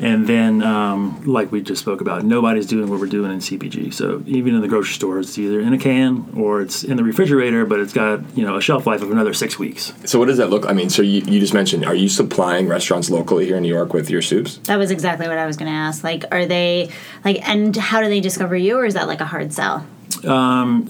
And 0.00 0.26
then, 0.26 0.62
um, 0.62 1.22
like 1.24 1.50
we 1.50 1.60
just 1.60 1.82
spoke 1.82 2.00
about, 2.00 2.24
nobody's 2.24 2.66
doing 2.66 2.88
what 2.88 3.00
we're 3.00 3.06
doing 3.06 3.32
in 3.32 3.38
CPG. 3.38 3.92
So 3.92 4.22
even 4.26 4.54
in 4.54 4.60
the 4.60 4.68
grocery 4.68 4.94
store, 4.94 5.18
it's 5.18 5.36
either 5.38 5.60
in 5.60 5.72
a 5.72 5.78
can 5.78 6.32
or 6.36 6.60
it's 6.60 6.84
in 6.84 6.96
the 6.96 7.04
refrigerator, 7.04 7.66
but 7.66 7.80
it's 7.80 7.92
got 7.92 8.20
you 8.36 8.44
know 8.44 8.56
a 8.56 8.60
shelf 8.60 8.86
life 8.86 9.02
of 9.02 9.10
another 9.10 9.34
six 9.34 9.58
weeks. 9.58 9.92
So 10.04 10.18
what 10.18 10.26
does 10.26 10.38
that 10.38 10.50
look? 10.50 10.66
I 10.66 10.72
mean, 10.72 10.88
so 10.90 11.02
you, 11.02 11.22
you 11.22 11.40
just 11.40 11.54
mentioned, 11.54 11.84
are 11.84 11.94
you 11.94 12.08
supplying 12.08 12.68
restaurants 12.68 13.10
locally 13.10 13.46
here 13.46 13.56
in 13.56 13.62
New 13.62 13.74
York 13.74 13.92
with 13.92 14.08
your 14.08 14.22
soups? 14.22 14.58
That 14.64 14.76
was 14.76 14.90
exactly 14.90 15.26
what 15.26 15.38
I 15.38 15.46
was 15.46 15.56
going 15.56 15.70
to 15.70 15.76
ask. 15.76 16.04
Like, 16.04 16.24
are 16.30 16.46
they 16.46 16.90
like, 17.24 17.46
and 17.48 17.76
how 17.76 18.00
do 18.00 18.08
they 18.08 18.20
discover 18.20 18.56
you, 18.56 18.78
or 18.78 18.86
is 18.86 18.94
that 18.94 19.08
like 19.08 19.20
a 19.20 19.26
hard 19.26 19.52
sell? 19.52 19.84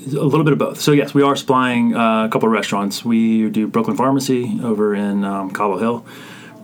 A 0.06 0.24
little 0.24 0.44
bit 0.44 0.52
of 0.52 0.58
both. 0.58 0.80
So 0.80 0.92
yes, 0.92 1.14
we 1.14 1.22
are 1.22 1.36
supplying 1.36 1.94
uh, 1.94 2.26
a 2.26 2.28
couple 2.28 2.48
of 2.48 2.52
restaurants. 2.52 3.04
We 3.04 3.50
do 3.50 3.66
Brooklyn 3.66 3.96
Farmacy 3.96 4.62
over 4.62 4.94
in 4.94 5.24
um, 5.24 5.50
Cobble 5.50 5.78
Hill. 5.78 6.06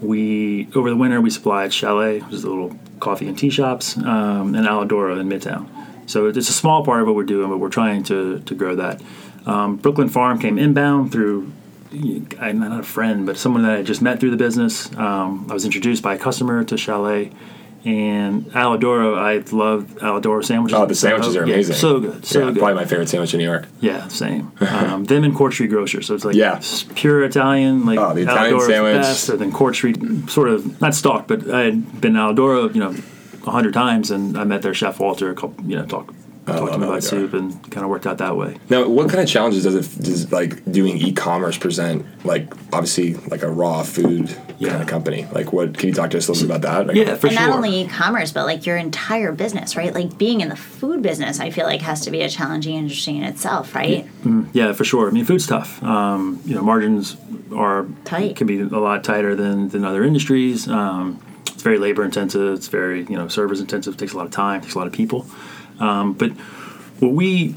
We 0.01 0.69
over 0.75 0.91
the 0.91 0.97
winter 0.97 1.21
we 1.21 1.31
supplied 1.31 1.71
Chalait, 1.71 2.25
which 2.25 2.35
is 2.35 2.43
the 2.43 2.51
little 2.51 2.77
coffee 3.01 3.29
and 3.29 3.39
tea 3.39 3.51
shops, 3.51 3.97
um, 3.97 4.55
and 4.55 4.67
Alidoro 4.67 5.21
in 5.21 5.29
Midtown. 5.29 5.69
So 6.07 6.27
it's 6.27 6.49
a 6.49 6.53
small 6.53 6.85
part 6.85 7.01
of 7.01 7.07
what 7.07 7.17
we're 7.17 7.25
doing, 7.25 7.49
but 7.49 7.59
we're 7.59 7.69
trying 7.69 8.03
to 8.05 8.41
to 8.41 8.55
grow 8.55 8.77
that. 8.77 9.01
Um, 9.47 9.77
Brooklyn 9.77 10.09
Farm 10.09 10.39
came 10.39 10.59
inbound 10.59 11.13
through. 11.13 11.53
I'm 12.41 12.59
not 12.59 12.81
a 12.81 12.83
friend, 12.83 13.25
but 13.25 13.37
someone 13.37 13.63
that 13.63 13.79
I 13.79 13.83
just 13.83 14.03
met 14.03 14.19
through 14.19 14.33
the 14.33 14.37
business. 14.37 14.93
Um, 14.97 15.47
I 15.49 15.55
was 15.55 15.65
introduced 15.65 16.03
by 16.03 16.15
a 16.15 16.19
customer 16.19 16.65
to 16.65 16.75
Chalait, 16.75 17.33
and 17.85 18.47
Alidoro. 18.53 19.19
I 19.19 19.37
love 19.55 19.85
Alidoro 20.01 20.45
sandwiches. 20.45 20.79
Oh, 20.79 20.87
the 20.87 20.95
sandwiches 20.95 21.37
are 21.37 21.47
Yeah, 21.47 21.55
amazing. 21.55 21.77
so 21.77 22.01
good, 22.01 22.25
so 22.25 22.39
yeah, 22.41 22.45
good. 22.47 22.59
Probably 22.59 22.75
my 22.75 22.85
favorite 22.87 23.09
sandwich 23.09 23.35
in 23.35 23.39
New 23.39 23.45
York. 23.45 23.67
Yeah, 23.81 24.09
same. 24.09 24.53
Um, 24.61 25.05
them 25.05 25.25
and 25.25 25.35
Court 25.35 25.53
Street 25.53 25.69
Grocer, 25.71 26.03
so 26.03 26.15
it's 26.15 26.25
like 26.25 26.35
Yeah. 26.37 26.61
pure 26.95 27.25
Italian, 27.25 27.85
like 27.87 27.99
Oh, 27.99 28.15
the 28.15 28.23
Italian 28.23 28.55
Alidoro's 28.57 28.67
sandwich. 28.67 28.95
best, 28.97 29.29
and 29.29 29.39
then 29.41 29.53
Court 29.53 29.75
Street, 29.75 29.99
sort 30.31 30.49
of 30.49 30.81
not 30.81 30.95
stalked, 30.95 31.29
but 31.29 31.51
I 31.51 31.63
had 31.65 32.01
been 32.01 32.15
to 32.15 32.21
Alidoro, 32.21 32.75
you 32.75 32.81
know, 32.81 32.95
a 33.47 33.51
hundred 33.51 33.75
times, 33.75 34.11
and 34.11 34.37
I 34.39 34.45
met 34.45 34.63
their 34.63 34.75
chef 34.75 34.99
Walter, 35.01 35.31
a 35.31 35.35
couple, 35.35 35.65
you 35.67 35.77
know, 35.77 35.85
talk, 35.87 36.13
talked 36.47 36.73
to 36.73 36.75
him 36.75 36.83
about 36.83 37.03
soup, 37.03 37.33
and 37.35 37.53
kind 37.71 37.85
of 37.85 37.91
worked 37.91 38.07
out 38.07 38.19
that 38.19 38.37
way. 38.37 38.57
Now, 38.71 38.87
what 38.89 39.09
kind 39.09 39.21
of 39.23 39.29
challenges 39.29 39.65
does 39.65 39.75
it 39.75 40.03
does 40.03 40.31
like 40.33 40.71
doing 40.71 40.97
e-commerce 40.99 41.57
present? 41.59 42.05
Like, 42.25 42.53
obviously, 42.73 43.15
like 43.15 43.43
a 43.43 43.51
raw 43.51 43.83
food 43.83 44.35
Yeah. 44.59 44.71
kind 44.71 44.83
of 44.83 44.89
company. 44.89 45.27
Like, 45.33 45.53
what 45.53 45.77
can 45.77 45.89
you 45.89 45.95
talk 45.95 46.11
to 46.11 46.19
us 46.19 46.29
a 46.29 46.33
little 46.33 46.47
bit 46.49 46.57
about 46.57 46.63
that? 46.77 46.87
Like, 46.89 46.97
Yeah, 46.97 47.15
for 47.17 47.27
and 47.29 47.37
sure. 47.37 47.47
not 47.49 47.57
only 47.57 47.81
e-commerce, 47.83 48.31
but 48.33 48.45
like 48.47 48.67
your 48.67 48.77
entire 48.77 49.33
business, 49.33 49.77
right? 49.77 49.93
Like 49.95 50.17
being 50.19 50.41
in 50.43 50.49
the 50.49 50.57
food 50.57 51.03
business, 51.03 51.41
I 51.41 51.51
feel 51.51 51.67
like 51.67 51.81
has 51.83 52.03
to 52.03 52.11
be 52.11 52.21
a 52.23 52.29
challenging, 52.29 52.77
interesting 52.77 53.17
in 53.17 53.25
itself, 53.25 53.75
right? 53.75 54.07
Yeah, 54.53 54.73
for 54.73 54.85
sure. 54.85 55.09
I 55.09 55.11
mean, 55.13 55.25
food's 55.25 55.47
tough. 55.47 55.83
Um, 55.83 56.41
you 56.45 56.55
know, 56.55 56.63
margins 56.63 57.17
are 57.55 57.87
Tight. 58.05 58.37
can 58.37 58.47
be 58.47 58.61
a 58.61 58.65
lot 58.67 59.03
tighter 59.05 59.35
than 59.35 59.69
than 59.69 59.85
other 59.85 60.03
industries. 60.05 60.69
Um, 60.69 61.19
it's 61.47 61.63
very 61.63 61.79
labor 61.79 62.05
intensive. 62.05 62.55
It's 62.55 62.69
very 62.69 63.05
you 63.05 63.17
know 63.17 63.29
service 63.29 63.61
intensive. 63.61 63.97
Takes 63.97 64.13
a 64.13 64.17
lot 64.17 64.27
of 64.27 64.33
time. 64.33 64.61
Takes 64.61 64.75
a 64.75 64.79
lot 64.79 64.87
of 64.87 64.93
people. 64.93 65.27
Um, 65.81 66.13
but 66.15 66.31
what 67.01 67.13
we 67.13 67.57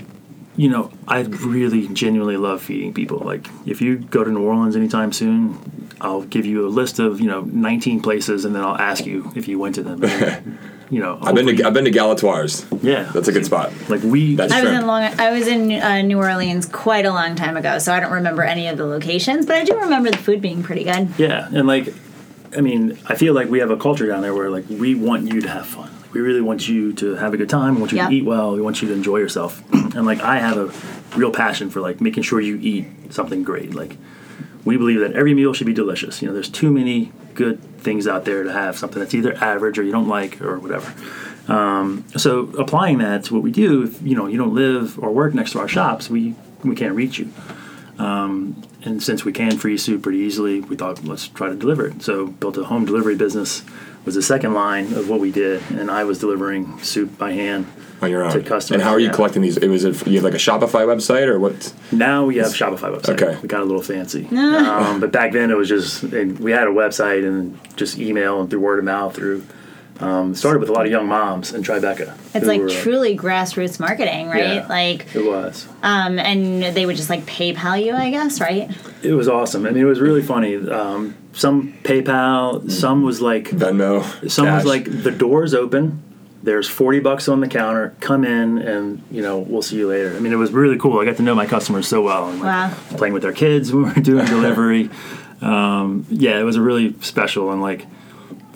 you 0.57 0.69
know, 0.69 0.91
I 1.07 1.19
really 1.21 1.87
genuinely 1.89 2.35
love 2.35 2.63
feeding 2.63 2.91
people. 2.91 3.19
Like, 3.19 3.47
if 3.67 3.79
you 3.79 3.99
go 3.99 4.23
to 4.23 4.31
New 4.31 4.41
Orleans 4.41 4.75
anytime 4.75 5.13
soon, 5.13 5.89
I'll 6.01 6.23
give 6.23 6.47
you 6.47 6.65
a 6.65 6.69
list 6.69 6.97
of 6.99 7.21
you 7.21 7.27
know 7.27 7.41
19 7.41 8.01
places, 8.01 8.43
and 8.43 8.55
then 8.55 8.63
I'll 8.63 8.75
ask 8.75 9.05
you 9.05 9.31
if 9.35 9.47
you 9.47 9.59
went 9.59 9.75
to 9.75 9.83
them. 9.83 10.03
And, 10.03 10.57
you 10.89 10.99
know, 10.99 11.19
I've 11.21 11.35
been 11.35 11.55
to 11.55 11.63
I've 11.63 11.73
been 11.73 11.85
to 11.85 11.91
Galatoire's. 11.91 12.65
yeah, 12.83 13.03
That's 13.13 13.27
a 13.27 13.31
good 13.31 13.45
spot. 13.45 13.71
like 13.87 14.01
we. 14.01 14.35
That's 14.35 14.51
I 14.51 14.61
was 14.61 14.69
shrimp. 14.69 14.81
in 14.81 14.87
Long. 14.87 15.03
I 15.03 15.31
was 15.31 15.47
in 15.47 15.71
uh, 15.71 16.01
New 16.01 16.17
Orleans 16.17 16.65
quite 16.65 17.05
a 17.05 17.11
long 17.11 17.35
time 17.35 17.55
ago, 17.55 17.77
so 17.77 17.93
I 17.93 17.99
don't 17.99 18.11
remember 18.11 18.41
any 18.43 18.67
of 18.67 18.77
the 18.77 18.85
locations, 18.85 19.45
but 19.45 19.55
I 19.57 19.63
do 19.63 19.77
remember 19.79 20.09
the 20.09 20.17
food 20.17 20.41
being 20.41 20.63
pretty 20.63 20.85
good. 20.85 21.09
Yeah, 21.19 21.47
and 21.53 21.67
like, 21.67 21.93
I 22.57 22.61
mean, 22.61 22.97
I 23.05 23.15
feel 23.15 23.35
like 23.35 23.47
we 23.47 23.59
have 23.59 23.69
a 23.69 23.77
culture 23.77 24.07
down 24.07 24.23
there 24.23 24.33
where 24.33 24.49
like 24.49 24.65
we 24.69 24.95
want 24.95 25.27
you 25.27 25.41
to 25.41 25.49
have 25.49 25.67
fun. 25.67 25.91
We 26.13 26.21
really 26.21 26.41
want 26.41 26.67
you 26.67 26.93
to 26.93 27.15
have 27.15 27.33
a 27.33 27.37
good 27.37 27.49
time. 27.49 27.75
We 27.75 27.81
want 27.81 27.91
you 27.91 27.97
Yeah. 27.97 28.09
to 28.09 28.13
eat 28.15 28.25
well. 28.25 28.55
We 28.55 28.61
want 28.61 28.81
you 28.81 28.87
to 28.89 28.93
enjoy 28.93 29.17
yourself. 29.17 29.61
and 29.73 30.05
like, 30.05 30.21
I 30.21 30.37
have 30.39 30.57
a 30.57 31.17
real 31.17 31.31
passion 31.31 31.69
for 31.69 31.81
like 31.81 31.99
making 32.01 32.23
sure 32.23 32.39
you 32.39 32.57
eat 32.61 32.85
something 33.11 33.43
great. 33.43 33.73
Like, 33.75 33.97
we 34.65 34.77
believe 34.77 34.99
that 34.99 35.13
every 35.13 35.33
meal 35.33 35.53
should 35.53 35.67
be 35.67 35.73
delicious. 35.73 36.21
You 36.21 36.27
know, 36.27 36.33
there's 36.33 36.49
too 36.49 36.71
many 36.71 37.11
good 37.35 37.61
things 37.79 38.07
out 38.07 38.25
there 38.25 38.43
to 38.43 38.51
have 38.51 38.77
something 38.77 38.99
that's 38.99 39.13
either 39.13 39.33
average 39.35 39.77
or 39.79 39.83
you 39.83 39.91
don't 39.91 40.07
like 40.07 40.41
or 40.41 40.59
whatever. 40.59 40.91
Um, 41.47 42.03
so 42.17 42.49
applying 42.57 42.97
that 42.97 43.23
to 43.25 43.33
what 43.35 43.43
we 43.43 43.51
do, 43.51 43.83
if 43.83 44.01
you 44.01 44.15
know 44.15 44.27
you 44.27 44.37
don't 44.37 44.53
live 44.53 44.99
or 44.99 45.11
work 45.13 45.33
next 45.33 45.51
to 45.51 45.59
our 45.59 45.67
shops, 45.69 46.09
we 46.09 46.35
we 46.63 46.75
can't 46.75 46.95
reach 46.95 47.19
you. 47.19 47.31
Um, 47.99 48.61
and 48.83 49.01
since 49.01 49.23
we 49.25 49.31
can 49.31 49.57
freeze 49.57 49.83
soup 49.83 50.03
pretty 50.03 50.19
easily, 50.19 50.59
we 50.61 50.75
thought 50.75 51.03
let's 51.05 51.27
try 51.29 51.47
to 51.47 51.55
deliver 51.55 51.87
it. 51.87 52.01
So 52.03 52.27
built 52.27 52.57
a 52.57 52.65
home 52.65 52.85
delivery 52.85 53.15
business 53.15 53.63
was 54.07 54.15
the 54.15 54.21
second 54.21 54.53
line 54.53 54.93
of 54.93 55.09
what 55.09 55.19
we 55.19 55.31
did, 55.31 55.61
and 55.69 55.91
I 55.91 56.05
was 56.05 56.17
delivering 56.17 56.79
soup 56.79 57.17
by 57.17 57.33
hand 57.33 57.67
on 58.01 58.09
your 58.09 58.23
own. 58.23 58.31
to 58.31 58.41
customers. 58.41 58.71
and 58.71 58.81
how 58.81 58.91
are 58.91 58.99
you 58.99 59.07
yeah. 59.07 59.11
collecting 59.11 59.41
these? 59.41 59.57
It 59.57 59.67
was 59.67 59.83
a, 59.83 59.91
you 60.09 60.15
have 60.15 60.23
like 60.23 60.33
a 60.33 60.37
Shopify 60.37 60.85
website 60.85 61.27
or 61.27 61.37
what? 61.39 61.73
Now 61.91 62.23
we 62.25 62.37
have 62.37 62.47
Shopify 62.47 62.95
website. 62.95 63.21
Okay. 63.21 63.37
we 63.41 63.49
got 63.49 63.59
a 63.61 63.65
little 63.65 63.81
fancy, 63.81 64.25
um, 64.31 65.01
but 65.01 65.11
back 65.11 65.33
then 65.33 65.51
it 65.51 65.57
was 65.57 65.67
just 65.67 66.03
and 66.03 66.39
we 66.39 66.51
had 66.51 66.67
a 66.69 66.71
website 66.71 67.27
and 67.27 67.59
just 67.75 67.99
email 67.99 68.39
and 68.39 68.49
through 68.49 68.61
word 68.61 68.79
of 68.79 68.85
mouth 68.85 69.13
through. 69.13 69.45
Um, 69.99 70.35
started 70.35 70.59
with 70.59 70.69
a 70.69 70.73
lot 70.73 70.85
of 70.85 70.91
young 70.91 71.07
moms 71.07 71.53
in 71.53 71.63
Tribeca. 71.63 72.15
It's 72.35 72.45
like 72.45 72.61
were- 72.61 72.69
truly 72.69 73.17
grassroots 73.17 73.79
marketing, 73.79 74.27
right? 74.27 74.57
Yeah. 74.57 74.67
Like, 74.67 75.07
It 75.15 75.25
was. 75.25 75.67
um, 75.81 76.19
and 76.19 76.61
they 76.63 76.85
would 76.85 76.95
just 76.97 77.09
like 77.09 77.25
PayPal 77.25 77.83
you, 77.83 77.95
I 77.95 78.11
guess, 78.11 78.39
right? 78.39 78.69
It 79.01 79.13
was 79.13 79.27
awesome. 79.27 79.65
I 79.65 79.71
mean, 79.71 79.81
it 79.81 79.85
was 79.87 79.99
really 79.99 80.21
funny. 80.21 80.55
Um, 80.69 81.15
some 81.37 81.73
PayPal, 81.83 82.69
some 82.71 83.03
was 83.03 83.21
like 83.21 83.45
Venmo. 83.49 84.29
Some 84.29 84.45
cash. 84.45 84.63
was 84.63 84.65
like 84.65 85.03
the 85.03 85.11
door's 85.11 85.53
open. 85.53 86.03
There's 86.43 86.67
forty 86.67 86.99
bucks 86.99 87.27
on 87.27 87.39
the 87.41 87.47
counter. 87.47 87.95
Come 87.99 88.23
in, 88.23 88.57
and 88.59 89.03
you 89.11 89.21
know 89.21 89.39
we'll 89.39 89.61
see 89.61 89.77
you 89.77 89.87
later. 89.87 90.15
I 90.15 90.19
mean, 90.19 90.31
it 90.33 90.37
was 90.37 90.51
really 90.51 90.77
cool. 90.77 90.99
I 90.99 91.05
got 91.05 91.17
to 91.17 91.23
know 91.23 91.35
my 91.35 91.45
customers 91.45 91.87
so 91.87 92.01
well. 92.01 92.29
And, 92.29 92.39
like, 92.39 92.71
Wow. 92.71 92.77
Playing 92.97 93.13
with 93.13 93.23
their 93.23 93.33
kids 93.33 93.71
when 93.71 93.83
we 93.87 93.89
were 93.89 94.01
doing 94.01 94.25
delivery. 94.25 94.89
um, 95.41 96.05
yeah, 96.09 96.39
it 96.39 96.43
was 96.43 96.55
a 96.55 96.61
really 96.61 96.95
special 97.01 97.51
and 97.51 97.61
like 97.61 97.85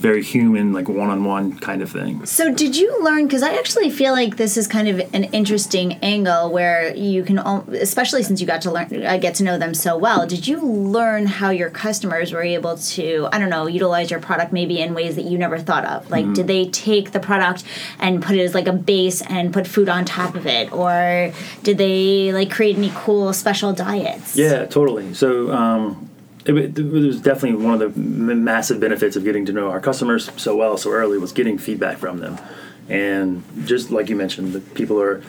very 0.01 0.23
human, 0.23 0.73
like 0.73 0.89
one-on-one 0.89 1.59
kind 1.59 1.81
of 1.81 1.91
thing. 1.91 2.25
So, 2.25 2.51
did 2.51 2.75
you 2.75 3.01
learn? 3.03 3.27
Because 3.27 3.43
I 3.43 3.53
actually 3.53 3.91
feel 3.91 4.13
like 4.13 4.37
this 4.37 4.57
is 4.57 4.67
kind 4.67 4.87
of 4.87 4.99
an 5.13 5.25
interesting 5.25 5.93
angle 6.01 6.51
where 6.51 6.93
you 6.95 7.23
can, 7.23 7.37
al- 7.37 7.65
especially 7.71 8.23
since 8.23 8.41
you 8.41 8.47
got 8.47 8.61
to 8.63 8.71
learn, 8.71 9.05
uh, 9.05 9.17
get 9.17 9.35
to 9.35 9.43
know 9.43 9.57
them 9.57 9.73
so 9.73 9.97
well. 9.97 10.25
Did 10.25 10.47
you 10.47 10.59
learn 10.59 11.27
how 11.27 11.51
your 11.51 11.69
customers 11.69 12.33
were 12.33 12.41
able 12.41 12.77
to, 12.77 13.29
I 13.31 13.37
don't 13.37 13.49
know, 13.49 13.67
utilize 13.67 14.09
your 14.09 14.19
product 14.19 14.51
maybe 14.51 14.81
in 14.81 14.93
ways 14.95 15.15
that 15.15 15.25
you 15.25 15.37
never 15.37 15.59
thought 15.59 15.85
of? 15.85 16.09
Like, 16.09 16.33
did 16.33 16.47
they 16.47 16.65
take 16.69 17.11
the 17.11 17.19
product 17.19 17.63
and 17.99 18.23
put 18.23 18.35
it 18.35 18.41
as 18.41 18.55
like 18.55 18.67
a 18.67 18.73
base 18.73 19.21
and 19.21 19.53
put 19.53 19.67
food 19.67 19.87
on 19.87 20.03
top 20.05 20.35
of 20.35 20.47
it, 20.47 20.71
or 20.73 21.31
did 21.61 21.77
they 21.77 22.33
like 22.33 22.49
create 22.49 22.75
any 22.75 22.91
cool 22.95 23.33
special 23.33 23.71
diets? 23.71 24.35
Yeah, 24.35 24.65
totally. 24.65 25.13
So 25.13 25.51
um, 25.51 26.09
it, 26.45 26.77
it 26.77 26.83
was 26.91 27.21
definitely 27.21 27.63
one 27.63 27.81
of 27.81 27.93
the 27.95 28.01
massive 28.35 28.79
benefits 28.79 29.15
of 29.15 29.23
getting 29.23 29.45
to 29.45 29.53
know 29.53 29.69
our 29.69 29.79
customers 29.79 30.29
so 30.37 30.55
well 30.55 30.77
so 30.77 30.91
early 30.91 31.17
was 31.17 31.31
getting 31.31 31.57
feedback 31.57 31.97
from 31.97 32.19
them, 32.19 32.37
and 32.89 33.43
just 33.65 33.91
like 33.91 34.09
you 34.09 34.15
mentioned, 34.15 34.53
the 34.53 34.59
people 34.59 34.99
are 35.01 35.21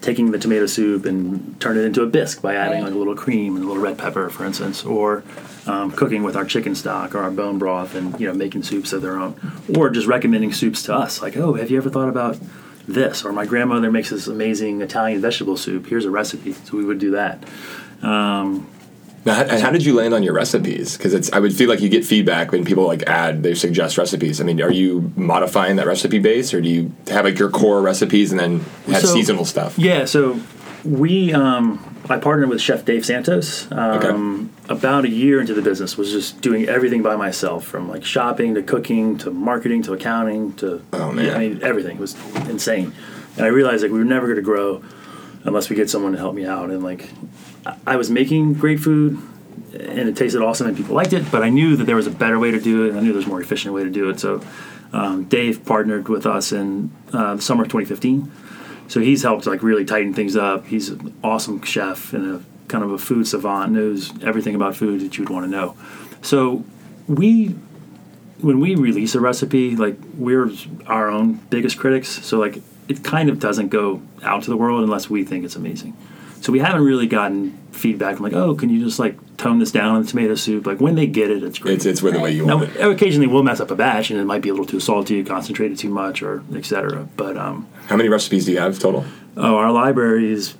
taking 0.00 0.30
the 0.30 0.38
tomato 0.38 0.64
soup 0.64 1.04
and 1.04 1.60
turn 1.60 1.76
it 1.76 1.82
into 1.84 2.02
a 2.02 2.06
bisque 2.06 2.40
by 2.40 2.54
adding 2.54 2.78
Right. 2.78 2.84
like 2.84 2.94
a 2.94 2.98
little 2.98 3.14
cream 3.14 3.54
and 3.56 3.64
a 3.64 3.68
little 3.68 3.82
red 3.82 3.98
pepper, 3.98 4.30
for 4.30 4.46
instance, 4.46 4.82
or 4.82 5.22
um, 5.66 5.92
cooking 5.92 6.22
with 6.22 6.36
our 6.36 6.44
chicken 6.46 6.74
stock 6.74 7.14
or 7.14 7.18
our 7.18 7.30
bone 7.30 7.58
broth 7.58 7.94
and 7.94 8.18
you 8.18 8.26
know 8.26 8.32
making 8.32 8.62
soups 8.62 8.92
of 8.94 9.02
their 9.02 9.16
own, 9.18 9.34
or 9.76 9.90
just 9.90 10.06
recommending 10.06 10.52
soups 10.52 10.82
to 10.84 10.94
us, 10.94 11.20
like 11.20 11.36
oh, 11.36 11.54
have 11.54 11.70
you 11.70 11.76
ever 11.76 11.90
thought 11.90 12.08
about 12.08 12.38
this? 12.88 13.24
Or 13.24 13.32
my 13.32 13.44
grandmother 13.44 13.90
makes 13.90 14.08
this 14.10 14.26
amazing 14.26 14.80
Italian 14.80 15.20
vegetable 15.20 15.56
soup. 15.58 15.86
Here's 15.86 16.06
a 16.06 16.10
recipe, 16.10 16.52
so 16.54 16.76
we 16.78 16.84
would 16.84 16.98
do 16.98 17.10
that. 17.10 17.44
Now, 19.24 19.34
how, 19.34 19.42
and 19.42 19.62
how 19.62 19.70
did 19.70 19.84
you 19.84 19.94
land 19.94 20.14
on 20.14 20.22
your 20.22 20.32
recipes? 20.32 20.96
Because 20.96 21.12
it's 21.12 21.30
I 21.32 21.38
would 21.40 21.52
feel 21.54 21.68
like 21.68 21.80
you 21.80 21.88
get 21.90 22.04
feedback 22.06 22.52
when 22.52 22.64
people 22.64 22.86
like 22.86 23.02
add 23.04 23.42
they 23.42 23.54
suggest 23.54 23.98
recipes. 23.98 24.40
I 24.40 24.44
mean, 24.44 24.60
are 24.62 24.72
you 24.72 25.12
modifying 25.16 25.76
that 25.76 25.86
recipe 25.86 26.18
base, 26.18 26.54
or 26.54 26.60
do 26.60 26.68
you 26.68 26.92
have 27.08 27.24
like 27.26 27.38
your 27.38 27.50
core 27.50 27.82
recipes 27.82 28.30
and 28.32 28.40
then 28.40 28.60
have 28.86 29.02
So- 29.02 29.14
seasonal 29.14 29.44
stuff? 29.44 29.78
Yeah, 29.78 30.06
so 30.06 30.40
we 30.84 31.34
um, 31.34 31.78
I 32.08 32.16
partnered 32.18 32.48
with 32.48 32.60
Chef 32.62 32.84
Dave 32.86 33.04
Santos. 33.04 33.70
Um, 33.70 34.50
About 34.70 35.04
a 35.04 35.08
year 35.10 35.40
into 35.40 35.52
the 35.52 35.62
business, 35.62 35.98
was 35.98 36.12
just 36.12 36.40
doing 36.40 36.68
everything 36.68 37.02
by 37.02 37.16
myself, 37.16 37.66
from 37.66 37.88
like 37.90 38.04
shopping 38.04 38.54
to 38.54 38.62
cooking 38.62 39.18
to 39.18 39.30
marketing 39.32 39.82
to 39.82 39.92
accounting 39.92 40.52
to 40.54 40.80
Oh, 40.92 41.10
man. 41.12 41.26
yeah, 41.26 41.34
I 41.34 41.38
mean 41.40 41.60
everything 41.62 41.96
it 41.96 42.00
was 42.00 42.14
insane. 42.48 42.92
And 43.36 43.44
I 43.44 43.48
realized 43.48 43.82
like 43.82 43.92
we 43.92 43.98
were 43.98 44.04
never 44.04 44.26
going 44.26 44.36
to 44.36 44.42
grow 44.42 44.80
unless 45.44 45.68
we 45.68 45.74
get 45.76 45.90
someone 45.90 46.12
to 46.12 46.18
help 46.18 46.34
me 46.34 46.46
out. 46.46 46.70
And 46.70 46.82
like 46.84 47.08
I- 47.86 47.96
was 47.96 48.10
making 48.10 48.54
great 48.54 48.80
food. 48.80 49.18
And 49.72 50.08
it 50.08 50.16
tasted 50.16 50.42
awesome, 50.42 50.66
and 50.66 50.76
people 50.76 50.96
liked 50.96 51.12
it. 51.12 51.30
But 51.30 51.42
I 51.42 51.48
knew 51.48 51.76
that 51.76 51.84
there 51.84 51.94
was 51.96 52.06
a 52.06 52.10
better 52.10 52.38
way 52.38 52.50
to 52.50 52.60
do 52.60 52.86
it. 52.86 52.90
And 52.90 52.98
I 52.98 53.00
knew 53.02 53.08
there 53.08 53.16
was 53.16 53.26
a 53.26 53.28
more 53.28 53.40
efficient 53.40 53.72
way 53.72 53.84
to 53.84 53.90
do 53.90 54.10
it. 54.10 54.18
So 54.18 54.42
um, 54.92 55.24
Dave 55.24 55.64
partnered 55.64 56.08
with 56.08 56.26
us 56.26 56.52
in 56.52 56.90
uh, 57.12 57.38
summer 57.38 57.62
of 57.62 57.68
2015. 57.68 58.30
So 58.88 59.00
he's 59.00 59.22
helped 59.22 59.46
like 59.46 59.62
really 59.62 59.84
tighten 59.84 60.12
things 60.12 60.36
up. 60.36 60.66
He's 60.66 60.88
an 60.88 61.14
awesome 61.22 61.62
chef 61.62 62.12
and 62.12 62.36
a 62.36 62.42
kind 62.66 62.82
of 62.82 62.90
a 62.90 62.98
food 62.98 63.26
savant, 63.28 63.72
knows 63.72 64.10
everything 64.22 64.54
about 64.56 64.74
food 64.74 65.00
that 65.00 65.16
you'd 65.16 65.28
want 65.28 65.44
to 65.44 65.50
know. 65.50 65.76
So 66.22 66.64
we 67.06 67.54
when 68.40 68.58
we 68.58 68.74
release 68.74 69.14
a 69.14 69.20
recipe, 69.20 69.76
like 69.76 69.96
we're 70.16 70.50
our 70.86 71.08
own 71.08 71.34
biggest 71.50 71.78
critics. 71.78 72.08
So 72.08 72.38
like 72.38 72.60
it 72.88 73.04
kind 73.04 73.28
of 73.28 73.38
doesn't 73.38 73.68
go 73.68 74.02
out 74.22 74.42
to 74.44 74.50
the 74.50 74.56
world 74.56 74.82
unless 74.82 75.08
we 75.08 75.24
think 75.24 75.44
it's 75.44 75.56
amazing. 75.56 75.96
So 76.40 76.52
we 76.52 76.58
haven't 76.58 76.82
really 76.84 77.06
gotten 77.06 77.56
feedback 77.72 78.16
from 78.16 78.24
like, 78.24 78.32
oh, 78.32 78.54
can 78.54 78.70
you 78.70 78.82
just 78.82 78.98
like 78.98 79.16
tone 79.36 79.58
this 79.58 79.70
down 79.70 79.96
in 79.96 80.02
the 80.02 80.08
tomato 80.08 80.34
soup? 80.34 80.66
Like 80.66 80.80
when 80.80 80.94
they 80.94 81.06
get 81.06 81.30
it, 81.30 81.42
it's 81.42 81.58
great. 81.58 81.74
It's 81.74 81.86
it's 81.86 82.02
with 82.02 82.14
the 82.14 82.20
way 82.20 82.32
you 82.32 82.46
now, 82.46 82.56
want 82.58 82.76
it. 82.76 82.80
occasionally 82.80 83.26
we'll 83.26 83.42
mess 83.42 83.60
up 83.60 83.70
a 83.70 83.74
batch 83.76 84.10
and 84.10 84.18
it 84.18 84.24
might 84.24 84.42
be 84.42 84.48
a 84.48 84.52
little 84.52 84.66
too 84.66 84.80
salty, 84.80 85.22
concentrated 85.24 85.78
too 85.78 85.90
much, 85.90 86.22
or 86.22 86.42
etc. 86.54 87.08
But 87.16 87.36
um, 87.36 87.66
How 87.86 87.96
many 87.96 88.08
recipes 88.08 88.46
do 88.46 88.52
you 88.52 88.58
have 88.58 88.78
total? 88.78 89.04
oh, 89.36 89.56
our 89.56 89.70
library 89.70 90.30
is 90.32 90.54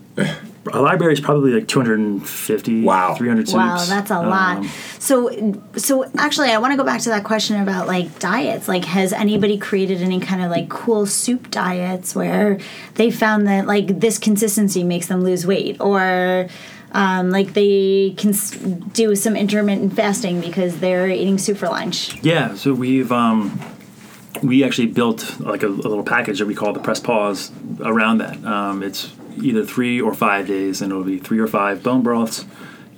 our 0.72 0.82
library 0.82 1.14
is 1.14 1.20
probably 1.20 1.52
like 1.52 1.66
250, 1.68 2.82
Wow. 2.82 3.14
300 3.14 3.48
soups. 3.48 3.54
Wow, 3.56 3.84
that's 3.86 4.10
a 4.10 4.20
lot. 4.20 4.58
Um, 4.58 4.68
So, 4.98 5.30
so 5.76 6.04
actually, 6.18 6.50
I 6.50 6.58
want 6.58 6.72
to 6.72 6.76
go 6.76 6.84
back 6.84 7.00
to 7.02 7.08
that 7.08 7.24
question 7.24 7.60
about 7.62 7.86
like 7.86 8.18
diets. 8.18 8.68
Like, 8.68 8.84
has 8.84 9.12
anybody 9.12 9.56
created 9.56 10.02
any 10.02 10.20
kind 10.20 10.42
of 10.42 10.50
like 10.50 10.68
cool 10.68 11.06
soup 11.06 11.50
diets 11.50 12.14
where 12.14 12.58
they 12.94 13.10
found 13.10 13.46
that 13.48 13.66
like 13.66 14.00
this 14.00 14.18
consistency 14.18 14.84
makes 14.84 15.06
them 15.06 15.22
lose 15.22 15.46
weight, 15.46 15.80
or 15.80 16.48
um, 16.92 17.30
like 17.30 17.54
they 17.54 18.14
can 18.18 18.32
do 18.92 19.14
some 19.16 19.36
intermittent 19.36 19.94
fasting 19.94 20.40
because 20.42 20.80
they're 20.80 21.08
eating 21.08 21.38
soup 21.38 21.56
for 21.56 21.68
lunch? 21.68 22.22
Yeah, 22.22 22.54
so 22.54 22.74
we've 22.74 23.10
um, 23.10 23.58
we 24.42 24.62
actually 24.64 24.88
built 24.88 25.40
like 25.40 25.62
a, 25.62 25.68
a 25.68 25.68
little 25.68 26.04
package 26.04 26.38
that 26.40 26.46
we 26.46 26.54
call 26.54 26.74
the 26.74 26.80
press 26.80 27.00
pause 27.00 27.50
around 27.80 28.18
that. 28.18 28.44
Um, 28.44 28.82
it's 28.82 29.10
either 29.36 29.64
three 29.64 30.00
or 30.00 30.14
five 30.14 30.46
days, 30.46 30.80
and 30.80 30.92
it'll 30.92 31.04
be 31.04 31.18
three 31.18 31.38
or 31.38 31.46
five 31.46 31.82
bone 31.82 32.02
broths 32.02 32.44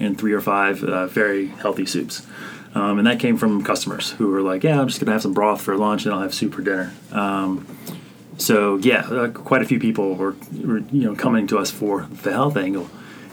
and 0.00 0.18
three 0.18 0.32
or 0.32 0.40
five 0.40 0.82
uh, 0.82 1.06
very 1.06 1.46
healthy 1.46 1.86
soups. 1.86 2.26
Um, 2.74 2.98
and 2.98 3.06
that 3.06 3.20
came 3.20 3.36
from 3.36 3.62
customers 3.62 4.12
who 4.12 4.28
were 4.28 4.40
like, 4.40 4.64
"Yeah, 4.64 4.80
I'm 4.80 4.88
just 4.88 5.00
gonna 5.00 5.12
have 5.12 5.22
some 5.22 5.34
broth 5.34 5.60
for 5.60 5.76
lunch, 5.76 6.04
and 6.04 6.14
I'll 6.14 6.22
have 6.22 6.34
soup 6.34 6.54
for 6.54 6.62
dinner." 6.62 6.92
Um, 7.10 7.66
so 8.38 8.76
yeah, 8.76 9.00
uh, 9.00 9.28
quite 9.28 9.62
a 9.62 9.64
few 9.64 9.78
people 9.78 10.14
were, 10.14 10.34
were 10.64 10.78
you 10.78 11.04
know 11.04 11.14
coming 11.14 11.46
to 11.48 11.58
us 11.58 11.70
for 11.70 12.08
the 12.22 12.32
health 12.32 12.56
angle. 12.56 12.88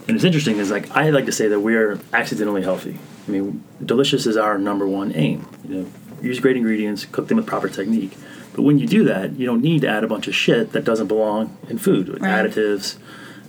And 0.07 0.15
it's 0.15 0.25
interesting 0.25 0.57
is 0.57 0.71
like 0.71 0.89
I 0.95 1.11
like 1.11 1.25
to 1.25 1.31
say 1.31 1.47
that 1.47 1.59
we're 1.59 1.99
accidentally 2.13 2.63
healthy. 2.63 2.97
I 3.27 3.31
mean, 3.31 3.63
delicious 3.83 4.25
is 4.25 4.37
our 4.37 4.57
number 4.57 4.87
one 4.87 5.13
aim. 5.15 5.47
You 5.67 5.75
know, 5.75 5.91
use 6.21 6.39
great 6.39 6.57
ingredients, 6.57 7.05
cook 7.05 7.27
them 7.27 7.37
with 7.37 7.45
proper 7.45 7.69
technique. 7.69 8.17
But 8.53 8.63
when 8.63 8.79
you 8.79 8.87
do 8.87 9.03
that, 9.05 9.37
you 9.39 9.45
don't 9.45 9.61
need 9.61 9.81
to 9.81 9.87
add 9.87 10.03
a 10.03 10.07
bunch 10.07 10.27
of 10.27 10.35
shit 10.35 10.71
that 10.73 10.83
doesn't 10.83 11.07
belong 11.07 11.57
in 11.69 11.77
food. 11.77 12.21
Right. 12.21 12.45
Additives. 12.45 12.97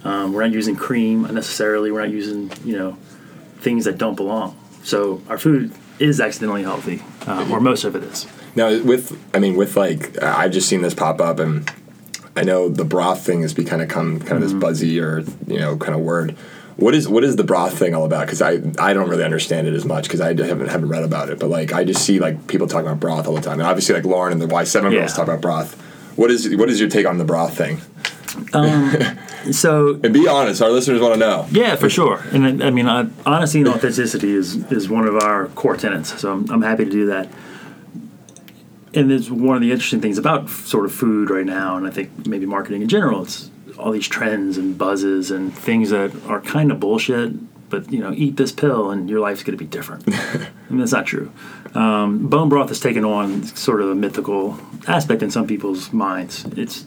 Um, 0.04 0.32
we're 0.32 0.42
not 0.42 0.52
using 0.52 0.76
cream 0.76 1.24
unnecessarily. 1.24 1.90
We're 1.90 2.00
not 2.00 2.10
using 2.10 2.50
you 2.64 2.76
know 2.76 2.96
things 3.58 3.84
that 3.84 3.98
don't 3.98 4.14
belong. 4.14 4.58
So 4.82 5.20
our 5.28 5.38
food 5.38 5.72
is 5.98 6.20
accidentally 6.20 6.62
healthy, 6.62 7.02
um, 7.26 7.52
or 7.52 7.60
most 7.60 7.84
of 7.84 7.94
it 7.94 8.02
is. 8.02 8.26
Now 8.56 8.82
with 8.82 9.18
I 9.34 9.38
mean 9.38 9.56
with 9.56 9.76
like 9.76 10.20
uh, 10.22 10.34
I've 10.36 10.52
just 10.52 10.68
seen 10.68 10.82
this 10.82 10.94
pop 10.94 11.20
up 11.20 11.38
and 11.38 11.70
I 12.36 12.42
know 12.42 12.68
the 12.68 12.84
broth 12.84 13.24
thing 13.24 13.42
has 13.42 13.52
become 13.52 13.80
kind 13.80 13.82
of 13.82 13.88
come 13.88 14.20
kind 14.20 14.32
of 14.32 14.42
this 14.42 14.52
buzzy 14.52 15.00
or 15.00 15.20
you 15.46 15.58
know 15.58 15.76
kind 15.76 15.94
of 15.94 16.00
word. 16.00 16.36
What 16.80 16.94
is 16.94 17.08
what 17.08 17.22
is 17.24 17.36
the 17.36 17.44
broth 17.44 17.78
thing 17.78 17.94
all 17.94 18.04
about? 18.04 18.26
Because 18.26 18.42
I 18.42 18.60
I 18.78 18.92
don't 18.94 19.08
really 19.08 19.24
understand 19.24 19.66
it 19.68 19.74
as 19.74 19.84
much 19.84 20.04
because 20.04 20.20
I 20.20 20.28
haven't 20.28 20.68
haven't 20.68 20.88
read 20.88 21.04
about 21.04 21.28
it. 21.30 21.38
But 21.38 21.48
like 21.50 21.72
I 21.72 21.84
just 21.84 22.04
see 22.04 22.18
like 22.18 22.46
people 22.48 22.66
talking 22.66 22.86
about 22.86 23.00
broth 23.00 23.26
all 23.28 23.34
the 23.34 23.40
time. 23.40 23.60
And 23.60 23.68
obviously 23.68 23.94
like 23.94 24.04
Lauren 24.04 24.32
and 24.32 24.40
the 24.42 24.46
Y 24.46 24.64
Seven 24.64 24.90
Yeah. 24.92 25.00
girls 25.00 25.14
talk 25.14 25.24
about 25.28 25.40
broth. 25.40 25.74
What 26.16 26.30
is 26.30 26.54
what 26.56 26.68
is 26.70 26.80
your 26.80 26.88
take 26.88 27.06
on 27.06 27.18
the 27.18 27.24
broth 27.24 27.56
thing? 27.56 27.80
So 29.52 29.98
And 30.04 30.12
be 30.12 30.28
honest, 30.28 30.60
our 30.60 30.70
listeners 30.70 31.00
want 31.00 31.14
to 31.14 31.18
know. 31.20 31.46
Yeah, 31.50 31.74
for 31.76 31.88
sure. 31.88 32.22
And 32.32 32.62
I 32.62 32.66
I 32.66 32.70
mean, 32.70 32.86
uh, 32.86 33.08
honesty 33.24 33.60
and 33.60 33.68
authenticity 33.68 34.32
is, 34.34 34.56
is 34.70 34.88
one 34.90 35.06
of 35.08 35.16
our 35.16 35.46
core 35.48 35.78
tenets. 35.78 36.20
So 36.20 36.30
I'm, 36.32 36.50
I'm 36.50 36.60
happy 36.62 36.84
to 36.84 36.90
do 36.90 37.06
that. 37.06 37.28
And 38.92 39.10
it's 39.10 39.30
one 39.30 39.56
of 39.56 39.62
the 39.62 39.72
interesting 39.72 40.00
things 40.02 40.18
about 40.18 40.44
f- 40.44 40.66
sort 40.66 40.84
of 40.84 40.92
food 40.92 41.30
right 41.30 41.46
now, 41.46 41.76
and 41.78 41.86
I 41.86 41.90
think 41.90 42.26
maybe 42.26 42.44
marketing 42.44 42.82
in 42.82 42.88
general. 42.88 43.22
It's 43.22 43.49
all 43.80 43.92
these 43.92 44.08
trends 44.08 44.56
and 44.58 44.76
buzzes 44.76 45.30
and 45.30 45.56
things 45.56 45.90
that 45.90 46.14
are 46.26 46.40
kind 46.40 46.70
of 46.70 46.80
bullshit. 46.80 47.32
But 47.68 47.92
you 47.92 48.00
know, 48.00 48.12
eat 48.12 48.36
this 48.36 48.50
pill 48.52 48.90
and 48.90 49.08
your 49.08 49.20
life's 49.20 49.42
going 49.42 49.56
to 49.56 49.64
be 49.64 49.68
different. 49.68 50.04
I 50.14 50.48
mean, 50.68 50.80
that's 50.80 50.92
not 50.92 51.06
true. 51.06 51.32
Um, 51.74 52.26
bone 52.28 52.48
broth 52.48 52.68
has 52.68 52.80
taken 52.80 53.04
on 53.04 53.44
sort 53.44 53.80
of 53.80 53.90
a 53.90 53.94
mythical 53.94 54.58
aspect 54.88 55.22
in 55.22 55.30
some 55.30 55.46
people's 55.46 55.92
minds. 55.92 56.44
It's 56.56 56.84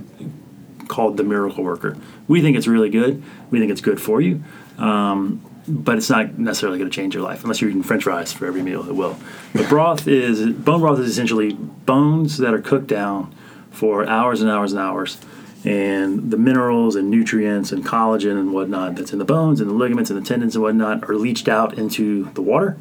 called 0.88 1.18
the 1.18 1.24
miracle 1.24 1.64
worker. 1.64 1.98
We 2.28 2.42
think 2.42 2.58
it's 2.58 2.68
really 2.68 2.90
good. 2.90 3.24
We 3.50 3.60
think 3.60 3.72
it's 3.72 3.82
good 3.82 4.02
for 4.02 4.22
you, 4.22 4.44
um, 4.78 5.44
but 5.68 5.98
it's 5.98 6.10
not 6.10 6.38
necessarily 6.38 6.78
going 6.78 6.90
to 6.90 6.96
change 6.96 7.14
your 7.16 7.24
life 7.24 7.44
unless 7.44 7.62
you're 7.62 7.70
eating 7.70 7.84
French 7.84 8.04
fries 8.04 8.34
for 8.34 8.46
every 8.46 8.62
meal. 8.62 8.88
It 8.88 8.96
will. 8.96 9.18
The 9.54 9.64
broth 9.64 10.08
is 10.08 10.52
bone 10.52 10.82
broth 10.82 11.00
is 11.00 11.10
essentially 11.10 11.54
bones 11.54 12.38
that 12.40 12.54
are 12.54 12.62
cooked 12.62 12.88
down 12.88 13.34
for 13.72 14.06
hours 14.06 14.42
and 14.42 14.50
hours 14.50 14.72
and 14.72 14.82
hours, 14.82 15.18
and 15.66 16.30
the 16.32 16.38
minerals 16.38 16.96
and 16.96 17.10
nutrients 17.10 17.72
and 17.72 17.86
collagen 17.86 18.32
and 18.40 18.54
whatnot 18.54 18.96
that's 18.96 19.14
in 19.14 19.20
the 19.20 19.26
bones 19.26 19.62
and 19.62 19.70
the 19.70 19.74
ligaments 19.74 20.10
and 20.10 20.22
the 20.22 20.28
tendons 20.28 20.56
and 20.56 20.64
whatnot 20.64 21.10
are 21.10 21.16
leached 21.16 21.48
out 21.48 21.78
into 21.78 22.26
the 22.34 22.42
water. 22.42 22.78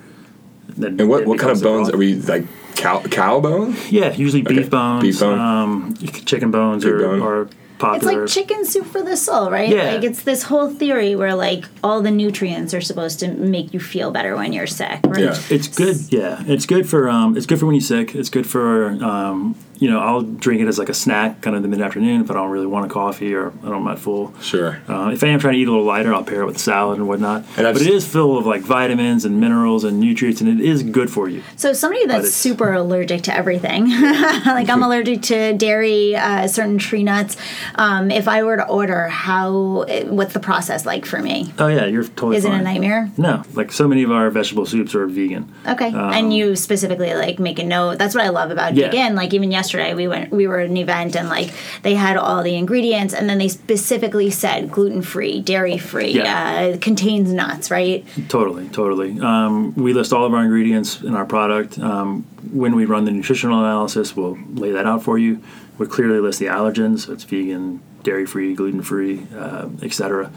Then 0.68 0.98
And 1.00 1.08
what, 1.08 1.26
what 1.26 1.38
kind 1.38 1.52
of 1.52 1.62
bones 1.62 1.90
are 1.90 1.96
we 1.96 2.14
like 2.14 2.44
cow 2.76 3.02
cow 3.02 3.40
bone? 3.40 3.76
Yeah, 3.90 4.12
usually 4.14 4.42
beef 4.42 4.58
Okay. 4.60 4.68
bones, 4.68 5.02
Beef 5.02 5.20
bone. 5.20 5.38
Um, 5.38 5.94
chicken 6.24 6.50
bones 6.50 6.82
Pig 6.84 6.92
are, 6.94 6.98
bone. 7.00 7.22
are 7.22 7.42
It's 7.42 7.54
popular. 7.78 8.20
like 8.22 8.30
chicken 8.30 8.64
soup 8.64 8.86
for 8.86 9.02
the 9.02 9.16
soul, 9.16 9.50
right? 9.50 9.68
Yeah. 9.68 9.92
Like 9.92 10.04
it's 10.04 10.22
this 10.22 10.44
whole 10.44 10.70
theory 10.70 11.14
where 11.14 11.34
like 11.34 11.66
all 11.84 12.00
the 12.00 12.10
nutrients 12.10 12.72
are 12.74 12.80
supposed 12.80 13.20
to 13.20 13.28
make 13.28 13.74
you 13.74 13.80
feel 13.80 14.10
better 14.12 14.34
when 14.34 14.52
you're 14.52 14.66
sick, 14.68 15.00
right? 15.04 15.24
Yeah. 15.24 15.38
It's 15.50 15.68
good. 15.68 15.96
Yeah, 16.10 16.42
it's 16.46 16.64
good 16.64 16.88
for 16.88 17.08
um, 17.10 17.36
it's 17.36 17.44
good 17.46 17.58
for 17.60 17.66
when 17.66 17.74
you're 17.74 17.82
sick. 17.82 18.14
It's 18.14 18.30
good 18.30 18.46
for 18.46 18.86
um, 19.04 19.54
you 19.82 19.90
know, 19.90 19.98
I'll 19.98 20.22
drink 20.22 20.62
it 20.62 20.68
as 20.68 20.78
like 20.78 20.88
a 20.88 20.94
snack, 20.94 21.40
kind 21.40 21.56
of 21.56 21.64
in 21.64 21.70
the 21.70 21.76
mid 21.76 21.84
afternoon 21.84 22.20
if 22.20 22.30
I 22.30 22.34
don't 22.34 22.50
really 22.50 22.68
want 22.68 22.86
a 22.86 22.88
coffee 22.88 23.34
or 23.34 23.48
I 23.64 23.68
don't 23.68 23.82
I'm 23.82 23.88
not 23.88 23.98
full. 23.98 24.32
Sure. 24.40 24.80
Uh, 24.88 25.10
if 25.12 25.24
I 25.24 25.26
am 25.26 25.40
trying 25.40 25.54
to 25.54 25.58
eat 25.58 25.66
a 25.66 25.70
little 25.72 25.84
lighter, 25.84 26.14
I'll 26.14 26.22
pair 26.22 26.42
it 26.42 26.46
with 26.46 26.58
salad 26.58 26.98
and 26.98 27.08
whatnot. 27.08 27.44
And 27.56 27.64
but 27.64 27.82
it 27.82 27.88
is 27.88 28.06
full 28.06 28.38
of 28.38 28.46
like 28.46 28.62
vitamins 28.62 29.24
and 29.24 29.40
minerals 29.40 29.82
and 29.82 29.98
nutrients, 29.98 30.40
and 30.40 30.48
it 30.48 30.64
is 30.64 30.84
good 30.84 31.10
for 31.10 31.28
you. 31.28 31.42
So 31.56 31.72
somebody 31.72 32.06
that's 32.06 32.30
super 32.30 32.72
allergic 32.72 33.22
to 33.22 33.34
everything, 33.34 33.90
like 34.46 34.70
I'm 34.70 34.84
allergic 34.84 35.22
to 35.22 35.52
dairy, 35.54 36.14
uh, 36.14 36.46
certain 36.46 36.78
tree 36.78 37.02
nuts. 37.02 37.36
Um, 37.74 38.12
if 38.12 38.28
I 38.28 38.44
were 38.44 38.56
to 38.58 38.68
order, 38.68 39.08
how 39.08 39.84
what's 40.06 40.32
the 40.32 40.40
process 40.40 40.86
like 40.86 41.04
for 41.04 41.20
me? 41.20 41.52
Oh 41.58 41.66
yeah, 41.66 41.86
you're 41.86 42.04
totally. 42.04 42.36
Is 42.36 42.44
it 42.44 42.52
a 42.52 42.62
nightmare? 42.62 43.10
No, 43.16 43.42
like 43.54 43.72
so 43.72 43.88
many 43.88 44.04
of 44.04 44.12
our 44.12 44.30
vegetable 44.30 44.64
soups 44.64 44.94
are 44.94 45.08
vegan. 45.08 45.52
Okay, 45.66 45.92
and 45.92 46.32
you 46.32 46.54
specifically 46.54 47.14
like 47.14 47.40
make 47.40 47.58
a 47.58 47.64
note. 47.64 47.98
That's 47.98 48.14
what 48.14 48.24
I 48.24 48.28
love 48.28 48.52
about 48.52 48.72
Um, 48.72 48.78
Yeah. 48.78 48.90
Dig 48.90 49.14
Like 49.14 49.34
even 49.34 49.50
yesterday, 49.50 49.71
we 49.94 50.06
went, 50.08 50.30
we 50.30 50.46
were 50.46 50.58
at 50.60 50.68
an 50.70 50.76
event, 50.76 51.16
and 51.16 51.28
like 51.28 51.50
they 51.82 51.94
had 51.94 52.16
all 52.16 52.42
the 52.42 52.54
ingredients, 52.56 53.14
and 53.14 53.28
then 53.28 53.38
they 53.38 53.48
specifically 53.48 54.30
said 54.30 54.70
gluten 54.70 55.02
free, 55.02 55.40
dairy 55.40 55.78
free, 55.78 56.12
Yeah. 56.12 56.72
uh, 56.74 56.78
contains 56.78 57.32
nuts, 57.32 57.70
right? 57.70 58.04
Totally, 58.28 58.68
totally. 58.68 59.18
Um, 59.20 59.74
we 59.74 59.92
list 59.92 60.12
all 60.12 60.24
of 60.24 60.34
our 60.34 60.42
ingredients 60.42 61.00
in 61.02 61.14
our 61.14 61.24
product. 61.24 61.78
Um, 61.78 62.24
when 62.52 62.74
we 62.74 62.84
run 62.84 63.04
the 63.04 63.10
nutritional 63.12 63.58
analysis, 63.60 64.14
we'll 64.16 64.38
lay 64.54 64.72
that 64.72 64.86
out 64.86 65.02
for 65.02 65.18
you. 65.18 65.42
We 65.78 65.86
clearly 65.86 66.20
list 66.20 66.38
the 66.38 66.46
allergens, 66.46 67.00
so 67.06 67.12
it's 67.12 67.24
vegan, 67.24 67.80
dairy 68.02 68.26
free, 68.26 68.54
gluten 68.54 68.82
free, 68.82 69.26
uh, 69.36 69.68
etc. 69.82 70.30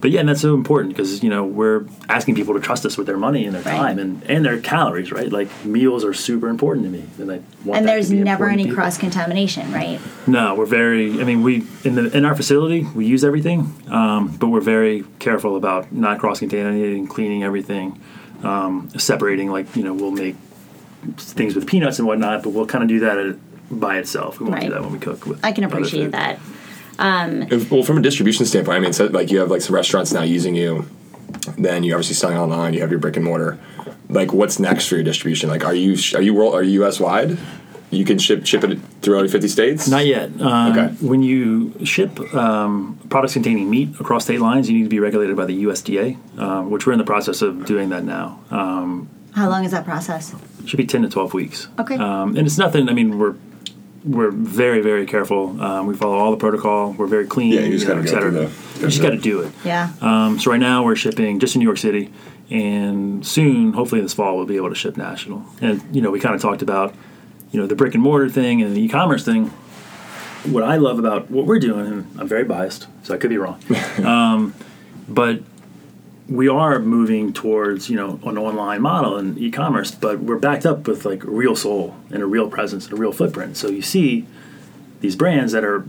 But 0.00 0.10
yeah, 0.10 0.20
and 0.20 0.28
that's 0.28 0.40
so 0.40 0.54
important 0.54 0.94
because 0.94 1.22
you 1.22 1.30
know 1.30 1.44
we're 1.44 1.86
asking 2.08 2.34
people 2.34 2.54
to 2.54 2.60
trust 2.60 2.84
us 2.86 2.96
with 2.96 3.06
their 3.06 3.16
money 3.16 3.44
and 3.46 3.54
their 3.54 3.62
Right. 3.62 3.76
time 3.76 3.98
and, 3.98 4.22
and 4.24 4.44
their 4.44 4.58
calories, 4.58 5.12
right? 5.12 5.30
Like 5.30 5.48
meals 5.64 6.04
are 6.04 6.14
super 6.14 6.48
important 6.48 6.86
to 6.86 6.90
me, 6.90 7.04
and 7.18 7.30
I 7.30 7.40
want 7.64 7.78
And 7.78 7.88
that 7.88 7.92
there's 7.92 8.10
never 8.10 8.48
any 8.48 8.66
cross 8.70 8.96
contamination, 8.98 9.72
right? 9.72 10.00
No, 10.26 10.54
we're 10.54 10.66
very. 10.66 11.20
I 11.20 11.24
mean, 11.24 11.42
we 11.42 11.66
in 11.84 11.94
the 11.94 12.14
in 12.16 12.24
our 12.24 12.34
facility 12.34 12.86
we 12.94 13.06
use 13.06 13.24
everything, 13.24 13.72
um, 13.88 14.36
but 14.38 14.48
we're 14.48 14.60
very 14.60 15.04
careful 15.18 15.56
about 15.56 15.92
not 15.92 16.18
cross 16.18 16.38
contaminating, 16.40 17.06
cleaning 17.06 17.42
everything, 17.44 18.00
um, 18.42 18.88
separating. 18.98 19.50
Like 19.50 19.74
you 19.76 19.82
know, 19.84 19.94
we'll 19.94 20.10
make 20.10 20.36
things 21.18 21.54
with 21.54 21.66
peanuts 21.66 21.98
and 21.98 22.08
whatnot, 22.08 22.42
but 22.42 22.50
we'll 22.50 22.66
kind 22.66 22.82
of 22.82 22.88
do 22.88 23.00
that 23.00 23.18
at, 23.18 23.36
by 23.70 23.98
itself. 23.98 24.40
We 24.40 24.44
won't 24.46 24.54
Right. 24.56 24.66
do 24.68 24.72
that 24.74 24.82
when 24.82 24.92
we 24.92 24.98
cook 24.98 25.26
with. 25.26 25.44
I 25.44 25.52
can 25.52 25.64
appreciate 25.64 26.04
food. 26.12 26.38
That. 26.98 27.52
If- 27.52 27.70
well, 27.70 27.82
from 27.82 27.98
a 27.98 28.02
distribution 28.02 28.46
standpoint, 28.46 28.76
I 28.76 28.80
mean, 28.80 28.92
so, 28.92 29.06
like 29.06 29.30
you 29.30 29.38
have 29.40 29.50
like 29.50 29.62
some 29.62 29.74
restaurants 29.74 30.12
now 30.12 30.22
using 30.22 30.54
you, 30.54 30.86
then 31.58 31.84
you're 31.84 31.96
obviously 31.96 32.14
selling 32.14 32.38
online. 32.38 32.74
You 32.74 32.80
have 32.80 32.90
your 32.90 33.00
brick 33.00 33.16
and 33.16 33.24
mortar. 33.24 33.58
Like, 34.08 34.32
what's 34.32 34.58
next 34.58 34.86
for 34.88 34.94
your 34.96 35.04
distribution? 35.04 35.48
Like, 35.48 35.64
are 35.64 35.74
you 35.74 35.96
are 36.14 36.22
you 36.22 36.34
world 36.34 36.54
are 36.54 36.62
you 36.62 36.80
U.S. 36.82 37.00
wide? 37.00 37.36
You 37.90 38.04
can 38.04 38.18
ship 38.18 38.44
ship 38.44 38.64
it 38.64 38.78
through 39.02 39.18
all 39.18 39.28
50 39.28 39.46
states. 39.48 39.88
Not 39.88 40.04
yet. 40.06 40.30
Um, 40.40 40.72
Okay. 40.72 40.94
When 41.06 41.22
you 41.22 41.72
ship 41.84 42.18
um, 42.34 42.98
products 43.08 43.34
containing 43.34 43.70
meat 43.70 43.90
across 44.00 44.24
state 44.24 44.40
lines, 44.40 44.68
you 44.68 44.76
need 44.76 44.82
to 44.84 44.88
be 44.88 44.98
regulated 44.98 45.36
by 45.36 45.44
the 45.46 45.64
USDA, 45.64 46.16
um, 46.38 46.70
which 46.70 46.86
we're 46.86 46.92
in 46.92 46.98
the 46.98 47.04
process 47.04 47.40
of 47.40 47.66
doing 47.66 47.90
that 47.90 48.02
now. 48.04 48.40
Um, 48.50 49.08
How 49.32 49.48
long 49.48 49.64
is 49.64 49.70
that 49.70 49.84
process? 49.84 50.34
should 50.66 50.76
be 50.78 50.86
10 50.86 51.02
to 51.02 51.08
12 51.08 51.34
weeks. 51.34 51.68
Okay. 51.78 51.96
Um, 51.96 52.36
and 52.36 52.46
it's 52.46 52.56
nothing, 52.58 52.88
I 52.88 52.94
mean, 52.94 53.18
we're 53.18 53.34
we're 54.04 54.30
very, 54.30 54.80
very 54.82 55.06
careful. 55.06 55.60
Um, 55.62 55.86
we 55.86 55.94
follow 55.94 56.16
all 56.18 56.30
the 56.30 56.36
protocol. 56.36 56.92
We're 56.92 57.06
very 57.06 57.26
clean, 57.26 57.52
Yeah, 57.54 57.60
you 57.60 57.72
just 57.72 57.86
know, 57.88 57.94
gotta 57.94 58.00
et 58.02 58.04
go 58.04 58.10
cetera. 58.12 58.30
through 58.30 58.40
the- 58.40 58.80
You 58.80 58.86
just 58.88 59.02
got 59.02 59.10
to 59.10 59.16
do 59.16 59.40
it. 59.40 59.52
Yeah. 59.64 59.90
Um, 60.02 60.38
so 60.38 60.50
right 60.50 60.60
now 60.60 60.84
we're 60.84 60.96
shipping 60.96 61.38
just 61.38 61.54
in 61.54 61.60
New 61.60 61.64
York 61.66 61.78
City, 61.78 62.12
and 62.50 63.24
soon, 63.26 63.72
hopefully 63.72 64.00
this 64.02 64.12
fall, 64.12 64.36
we'll 64.36 64.44
be 64.46 64.56
able 64.56 64.68
to 64.68 64.74
ship 64.74 64.96
national. 64.96 65.44
And 65.62 65.82
you 65.94 66.02
know, 66.02 66.10
we 66.10 66.20
kind 66.20 66.34
of 66.34 66.40
talked 66.42 66.60
about 66.62 66.94
you 67.50 67.60
know 67.60 67.66
the 67.66 67.74
brick 67.76 67.94
and 67.94 68.02
mortar 68.02 68.28
thing 68.28 68.60
and 68.62 68.76
the 68.76 68.80
e-commerce 68.82 69.24
thing. 69.24 69.46
What 70.44 70.62
I 70.62 70.76
love 70.76 70.98
about 70.98 71.30
what 71.30 71.46
we're 71.46 71.58
doing, 71.58 71.86
and 71.86 72.06
I'm 72.18 72.28
very 72.28 72.44
biased, 72.44 72.86
so 73.04 73.14
I 73.14 73.16
could 73.16 73.30
be 73.30 73.38
wrong, 73.38 73.58
um, 74.04 74.52
but 75.08 75.40
we 76.28 76.48
are 76.48 76.78
moving 76.78 77.32
towards 77.32 77.90
you 77.90 77.96
know 77.96 78.18
an 78.24 78.38
online 78.38 78.82
model 78.82 79.16
and 79.16 79.38
e-commerce, 79.38 79.90
but 79.90 80.20
we're 80.20 80.38
backed 80.38 80.64
up 80.64 80.86
with 80.86 81.04
like 81.04 81.22
real 81.24 81.56
soul 81.56 81.96
and 82.10 82.22
a 82.22 82.26
real 82.26 82.48
presence 82.48 82.84
and 82.84 82.94
a 82.94 82.96
real 82.96 83.12
footprint. 83.12 83.56
So 83.56 83.68
you 83.68 83.82
see 83.82 84.26
these 85.00 85.16
brands 85.16 85.52
that 85.52 85.64
are 85.64 85.86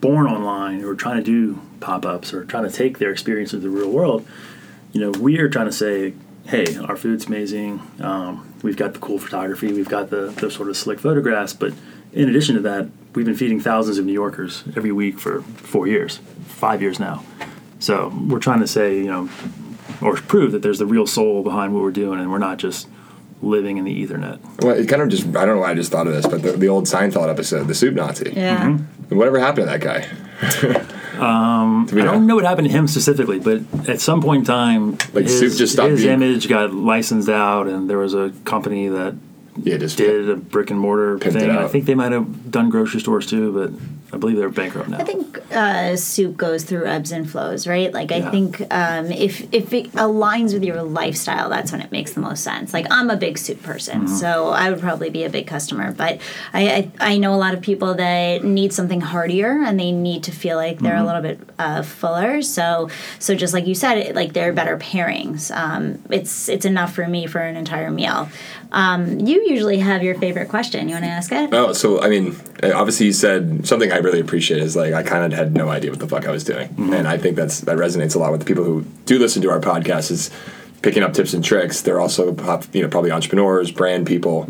born 0.00 0.26
online 0.26 0.82
or 0.82 0.94
trying 0.94 1.18
to 1.18 1.22
do 1.22 1.60
pop-ups 1.80 2.32
or 2.32 2.44
trying 2.44 2.64
to 2.64 2.70
take 2.70 2.98
their 2.98 3.12
experience 3.12 3.52
into 3.52 3.68
the 3.68 3.76
real 3.76 3.90
world. 3.90 4.26
You 4.92 5.00
know, 5.00 5.10
we 5.20 5.38
are 5.38 5.48
trying 5.48 5.66
to 5.66 5.72
say, 5.72 6.14
hey, 6.46 6.76
our 6.76 6.96
food's 6.96 7.26
amazing. 7.26 7.82
Um, 8.00 8.54
we've 8.62 8.76
got 8.76 8.94
the 8.94 8.98
cool 8.98 9.18
photography. 9.18 9.72
We've 9.72 9.88
got 9.88 10.10
the, 10.10 10.28
the 10.30 10.50
sort 10.50 10.68
of 10.68 10.76
slick 10.76 11.00
photographs. 11.00 11.52
But 11.52 11.74
in 12.12 12.28
addition 12.28 12.54
to 12.56 12.62
that, 12.62 12.88
we've 13.14 13.26
been 13.26 13.36
feeding 13.36 13.60
thousands 13.60 13.98
of 13.98 14.06
New 14.06 14.12
Yorkers 14.12 14.64
every 14.74 14.90
week 14.90 15.18
for 15.18 15.42
four 15.42 15.86
years, 15.86 16.20
five 16.46 16.80
years 16.80 16.98
now. 16.98 17.22
So 17.80 18.12
we're 18.28 18.38
trying 18.38 18.60
to 18.60 18.66
say, 18.68 18.96
you 18.98 19.06
know, 19.06 19.28
or 20.00 20.14
prove 20.16 20.52
that 20.52 20.62
there's 20.62 20.78
the 20.78 20.86
real 20.86 21.06
soul 21.06 21.42
behind 21.42 21.74
what 21.74 21.82
we're 21.82 21.90
doing, 21.90 22.20
and 22.20 22.30
we're 22.30 22.38
not 22.38 22.58
just 22.58 22.88
living 23.42 23.78
in 23.78 23.84
the 23.84 24.06
Ethernet. 24.06 24.38
Well, 24.62 24.76
it 24.76 24.86
kind 24.88 25.00
of 25.02 25.08
just, 25.08 25.26
I 25.28 25.44
don't 25.46 25.56
know 25.56 25.60
why 25.62 25.70
I 25.70 25.74
just 25.74 25.90
thought 25.90 26.06
of 26.06 26.12
this, 26.12 26.26
but 26.26 26.42
the, 26.42 26.52
the 26.52 26.68
old 26.68 26.84
Seinfeld 26.84 27.28
episode, 27.30 27.66
the 27.68 27.74
soup 27.74 27.94
Nazi. 27.94 28.32
Yeah. 28.36 28.76
Whatever 29.08 29.38
happened 29.40 29.66
to 29.68 29.78
that 29.78 29.80
guy? 29.80 30.06
um, 31.18 31.86
I 31.90 32.02
don't 32.02 32.26
know 32.26 32.34
what 32.34 32.44
happened 32.44 32.68
to 32.68 32.72
him 32.72 32.86
specifically, 32.86 33.38
but 33.40 33.62
at 33.88 34.00
some 34.00 34.20
point 34.22 34.40
in 34.40 34.44
time, 34.46 34.92
Like, 35.14 35.24
his, 35.24 35.38
Soup 35.38 35.52
just 35.56 35.72
stopped 35.72 35.90
his 35.90 36.02
being- 36.02 36.14
image 36.22 36.48
got 36.48 36.72
licensed 36.74 37.28
out, 37.28 37.66
and 37.66 37.88
there 37.88 37.98
was 37.98 38.14
a 38.14 38.32
company 38.44 38.88
that 38.88 39.16
Yeah, 39.62 39.76
just 39.78 39.96
did 39.96 40.28
a 40.28 40.36
brick 40.36 40.70
and 40.70 40.78
mortar 40.78 41.18
thing. 41.18 41.50
I 41.50 41.66
think 41.68 41.86
they 41.86 41.94
might 41.94 42.12
have 42.12 42.50
done 42.50 42.68
grocery 42.70 43.00
stores 43.00 43.26
too, 43.26 43.52
but 43.52 43.72
I 44.12 44.16
believe 44.16 44.36
they're 44.36 44.48
bankrupt 44.48 44.88
now. 44.88 44.98
I 44.98 45.04
think 45.04 45.40
uh, 45.54 45.94
soup 45.96 46.36
goes 46.36 46.64
through 46.64 46.86
ebbs 46.86 47.12
and 47.12 47.30
flows, 47.30 47.66
right? 47.66 47.92
Like 47.92 48.10
I 48.10 48.16
Yeah. 48.18 48.30
think 48.30 48.60
um, 48.72 49.06
if 49.12 49.46
if 49.52 49.72
it 49.72 49.92
aligns 49.92 50.52
with 50.52 50.64
your 50.64 50.82
lifestyle, 50.82 51.48
that's 51.48 51.70
when 51.72 51.80
it 51.80 51.92
makes 51.92 52.12
the 52.14 52.20
most 52.20 52.42
sense. 52.42 52.72
Like 52.74 52.86
I'm 52.90 53.08
a 53.10 53.16
big 53.16 53.38
soup 53.38 53.62
person, 53.62 54.02
Mm-hmm. 54.02 54.16
so 54.16 54.48
I 54.48 54.70
would 54.70 54.80
probably 54.80 55.10
be 55.10 55.22
a 55.24 55.30
big 55.30 55.46
customer. 55.46 55.92
But 55.92 56.20
I, 56.52 56.90
I 57.00 57.12
I 57.12 57.18
know 57.18 57.34
a 57.34 57.36
lot 57.46 57.54
of 57.54 57.60
people 57.60 57.94
that 57.94 58.42
need 58.44 58.72
something 58.72 59.00
heartier 59.00 59.62
and 59.64 59.78
they 59.78 59.92
need 59.92 60.24
to 60.24 60.32
feel 60.32 60.56
like 60.56 60.78
they're 60.80 60.94
Mm-hmm. 60.94 61.02
a 61.02 61.06
little 61.06 61.22
bit 61.22 61.40
uh, 61.58 61.82
fuller. 61.82 62.42
So 62.42 62.88
so 63.18 63.34
just 63.34 63.54
like 63.54 63.66
you 63.66 63.74
said, 63.74 63.96
it, 63.98 64.14
like 64.16 64.32
they're 64.32 64.52
better 64.52 64.76
pairings. 64.76 65.54
Um, 65.56 66.02
it's 66.10 66.48
it's 66.48 66.64
enough 66.64 66.92
for 66.94 67.06
me 67.06 67.26
for 67.26 67.38
an 67.40 67.56
entire 67.56 67.90
meal. 67.90 68.28
Um, 68.72 69.18
you 69.20 69.44
usually 69.48 69.78
have 69.78 70.02
your 70.02 70.14
favorite 70.14 70.48
question. 70.48 70.88
You 70.88 70.94
want 70.94 71.04
to 71.04 71.10
ask 71.10 71.32
it? 71.32 71.52
Oh, 71.52 71.72
so 71.72 72.00
I 72.00 72.08
mean, 72.08 72.36
uh, 72.62 72.72
obviously 72.74 73.06
you 73.06 73.12
said 73.12 73.66
something 73.66 73.90
I 73.90 73.99
really 74.00 74.20
appreciate 74.20 74.60
is 74.60 74.76
like 74.76 74.92
I 74.92 75.02
kind 75.02 75.24
of 75.24 75.38
had 75.38 75.54
no 75.54 75.68
idea 75.68 75.90
what 75.90 76.00
the 76.00 76.08
fuck 76.08 76.26
I 76.26 76.30
was 76.30 76.44
doing, 76.44 76.74
and 76.78 77.06
I 77.06 77.16
think 77.16 77.36
that's 77.36 77.60
that 77.60 77.76
resonates 77.76 78.14
a 78.14 78.18
lot 78.18 78.32
with 78.32 78.40
the 78.40 78.46
people 78.46 78.64
who 78.64 78.82
do 79.06 79.18
listen 79.18 79.40
to 79.42 79.50
our 79.50 79.60
podcast. 79.60 80.10
Is 80.10 80.30
picking 80.82 81.02
up 81.02 81.12
tips 81.12 81.34
and 81.34 81.44
tricks. 81.44 81.82
They're 81.82 82.00
also 82.00 82.34
you 82.72 82.82
know 82.82 82.88
probably 82.88 83.10
entrepreneurs, 83.10 83.70
brand 83.70 84.06
people. 84.06 84.48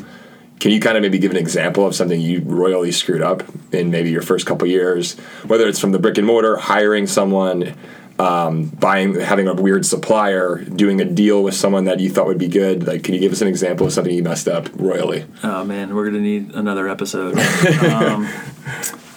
Can 0.58 0.72
you 0.72 0.80
kind 0.80 0.96
of 0.96 1.02
maybe 1.02 1.18
give 1.18 1.30
an 1.30 1.38
example 1.38 1.86
of 1.86 1.94
something 1.94 2.20
you 2.20 2.42
royally 2.44 2.92
screwed 2.92 3.22
up 3.22 3.42
in 3.72 3.90
maybe 3.90 4.10
your 4.10 4.20
first 4.20 4.44
couple 4.44 4.68
years, 4.68 5.18
whether 5.46 5.66
it's 5.66 5.78
from 5.78 5.92
the 5.92 5.98
brick 5.98 6.18
and 6.18 6.26
mortar, 6.26 6.58
hiring 6.58 7.06
someone, 7.06 7.74
um, 8.18 8.66
buying, 8.66 9.18
having 9.18 9.48
a 9.48 9.54
weird 9.54 9.86
supplier, 9.86 10.58
doing 10.58 11.00
a 11.00 11.06
deal 11.06 11.42
with 11.42 11.54
someone 11.54 11.84
that 11.84 11.98
you 11.98 12.10
thought 12.10 12.26
would 12.26 12.36
be 12.36 12.48
good? 12.48 12.86
Like, 12.86 13.04
can 13.04 13.14
you 13.14 13.20
give 13.20 13.32
us 13.32 13.40
an 13.40 13.48
example 13.48 13.86
of 13.86 13.94
something 13.94 14.14
you 14.14 14.22
messed 14.22 14.48
up 14.48 14.68
royally? 14.74 15.24
Oh 15.42 15.64
man, 15.64 15.94
we're 15.94 16.04
gonna 16.04 16.20
need 16.20 16.50
another 16.52 16.88
episode. 16.88 17.38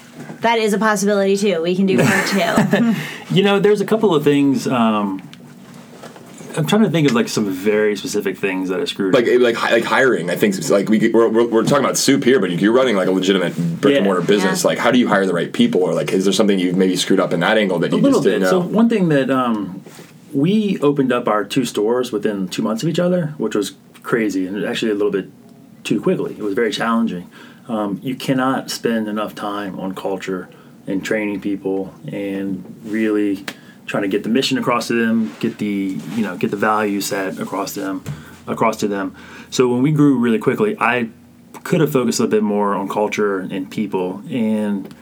That 0.44 0.60
is 0.60 0.74
a 0.74 0.78
possibility 0.78 1.36
too. 1.38 1.62
We 1.62 1.76
can 1.76 1.86
do 1.86 1.98
part 1.98 2.28
two. 2.28 2.96
you 3.36 3.44
know, 3.44 3.60
there's 3.60 3.82
a 3.82 3.86
couple 3.86 4.14
of 4.14 4.24
things. 4.24 4.68
Um, 4.68 5.28
I'm 6.56 6.68
trying 6.68 6.84
to 6.84 6.90
think 6.90 7.08
of 7.10 7.16
like 7.16 7.28
some 7.30 7.50
very 7.50 7.96
specific 7.96 8.38
things 8.38 8.70
that 8.70 8.80
I 8.80 8.86
screwed. 8.86 9.14
like 9.14 9.28
up. 9.28 9.42
like 9.42 9.56
hi- 9.56 9.72
like 9.72 9.84
hiring. 9.84 10.30
I 10.30 10.36
think 10.36 10.56
like 10.70 10.88
we 10.90 11.10
we're, 11.10 11.28
we're, 11.28 11.48
we're 11.48 11.64
talking 11.64 11.84
about 11.84 11.98
soup 11.98 12.24
here, 12.24 12.40
but 12.40 12.52
you're 12.52 12.74
running 12.74 12.96
like 12.96 13.08
a 13.08 13.12
legitimate 13.12 13.56
brick 13.82 13.96
and 13.96 14.04
Yeah. 14.06 14.12
mortar 14.14 14.22
business. 14.22 14.64
Yeah. 14.64 14.68
Like, 14.68 14.78
how 14.78 14.92
do 14.92 15.00
you 15.00 15.08
hire 15.08 15.26
the 15.26 15.34
right 15.34 15.52
people, 15.52 15.82
or 15.82 15.94
like, 15.94 16.12
is 16.14 16.26
there 16.26 16.34
something 16.34 16.60
you've 16.60 16.76
maybe 16.78 16.96
screwed 16.96 17.20
up 17.20 17.34
in 17.34 17.40
that 17.40 17.58
angle 17.58 17.80
that 17.80 17.92
a 17.92 17.96
you 17.96 18.02
little 18.02 18.20
just 18.20 18.26
didn't 18.26 18.42
know? 18.42 18.50
So 18.50 18.60
one 18.60 18.88
thing 18.90 19.10
that 19.10 19.32
um, 19.32 19.82
we 20.32 20.80
opened 20.82 21.12
up 21.12 21.28
our 21.28 21.44
two 21.44 21.66
stores 21.66 22.12
within 22.12 22.48
two 22.48 22.62
months 22.62 22.84
of 22.84 22.90
each 22.90 23.00
other, 23.00 23.34
which 23.38 23.56
was 23.56 23.74
crazy 24.04 24.46
and 24.46 24.64
actually 24.66 24.92
a 24.92 24.96
little 24.96 25.12
bit 25.12 25.30
too 25.84 26.02
quickly. 26.02 26.34
It 26.38 26.44
was 26.44 26.54
very 26.54 26.72
challenging. 26.72 27.30
Um, 27.68 28.00
you 28.04 28.16
cannot 28.16 28.70
spend 28.70 29.08
enough 29.08 29.36
time 29.36 29.80
on 29.80 29.96
culture 29.96 30.50
and 30.86 31.04
training 31.04 31.42
people 31.42 31.94
and 32.12 32.64
really 32.84 33.46
trying 33.86 34.04
to 34.04 34.10
get 34.10 34.24
the 34.24 34.30
mission 34.30 34.58
across 34.58 34.88
to 34.88 35.06
them, 35.06 35.34
get 35.40 35.58
the 35.58 36.00
you 36.16 36.24
know 36.24 36.38
get 36.38 36.52
the 36.52 36.58
value 36.58 37.02
set 37.02 37.40
across 37.40 37.74
to 37.76 37.82
them, 37.82 38.04
across 38.48 38.78
to 38.78 38.88
them. 38.88 39.16
So 39.50 39.68
when 39.70 39.82
we 39.82 39.92
grew 39.92 40.18
really 40.18 40.40
quickly, 40.40 40.76
I 40.80 41.10
could 41.64 41.80
have 41.80 41.92
focused 41.92 42.20
a 42.20 42.28
bit 42.28 42.44
more 42.44 42.76
on 42.76 42.90
culture 42.90 43.40
and 43.40 43.70
people 43.72 44.22
and 44.30 44.94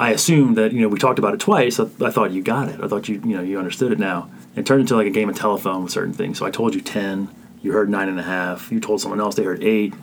I 0.00 0.10
assumed 0.12 0.56
that 0.56 0.72
you 0.72 0.80
know 0.80 0.88
we 0.88 0.98
talked 0.98 1.18
about 1.18 1.34
it 1.34 1.40
twice. 1.40 1.80
I, 1.80 1.84
I 2.00 2.10
thought 2.10 2.30
you 2.30 2.42
got 2.42 2.68
it. 2.68 2.80
I 2.80 2.88
thought 2.88 3.08
you 3.08 3.16
you 3.24 3.36
know 3.36 3.42
you 3.42 3.58
understood 3.58 3.92
it 3.92 3.98
now. 3.98 4.30
It 4.54 4.66
turned 4.66 4.80
into 4.80 4.96
like 4.96 5.06
a 5.06 5.10
game 5.10 5.28
of 5.28 5.36
telephone 5.36 5.82
with 5.82 5.92
certain 5.92 6.12
things. 6.12 6.38
So 6.38 6.46
I 6.46 6.50
told 6.50 6.74
you 6.74 6.80
ten, 6.80 7.28
you 7.62 7.72
heard 7.72 7.88
nine 7.88 8.08
and 8.08 8.18
a 8.18 8.22
half. 8.22 8.70
You 8.70 8.80
told 8.80 9.00
someone 9.00 9.20
else 9.20 9.34
they 9.34 9.42
heard 9.42 9.62
eight, 9.62 9.94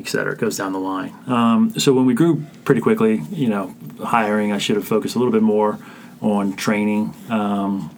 et 0.00 0.08
cetera. 0.08 0.32
It 0.32 0.38
goes 0.38 0.56
down 0.56 0.72
the 0.72 0.78
line. 0.80 1.14
Um, 1.26 1.78
so 1.78 1.92
when 1.92 2.06
we 2.06 2.14
grew 2.14 2.44
pretty 2.64 2.80
quickly, 2.80 3.22
you 3.30 3.48
know, 3.48 3.74
hiring, 4.04 4.52
I 4.52 4.58
should 4.58 4.76
have 4.76 4.86
focused 4.86 5.14
a 5.16 5.18
little 5.18 5.32
bit 5.32 5.42
more 5.42 5.78
on 6.20 6.54
training. 6.56 7.14
Um, 7.28 7.90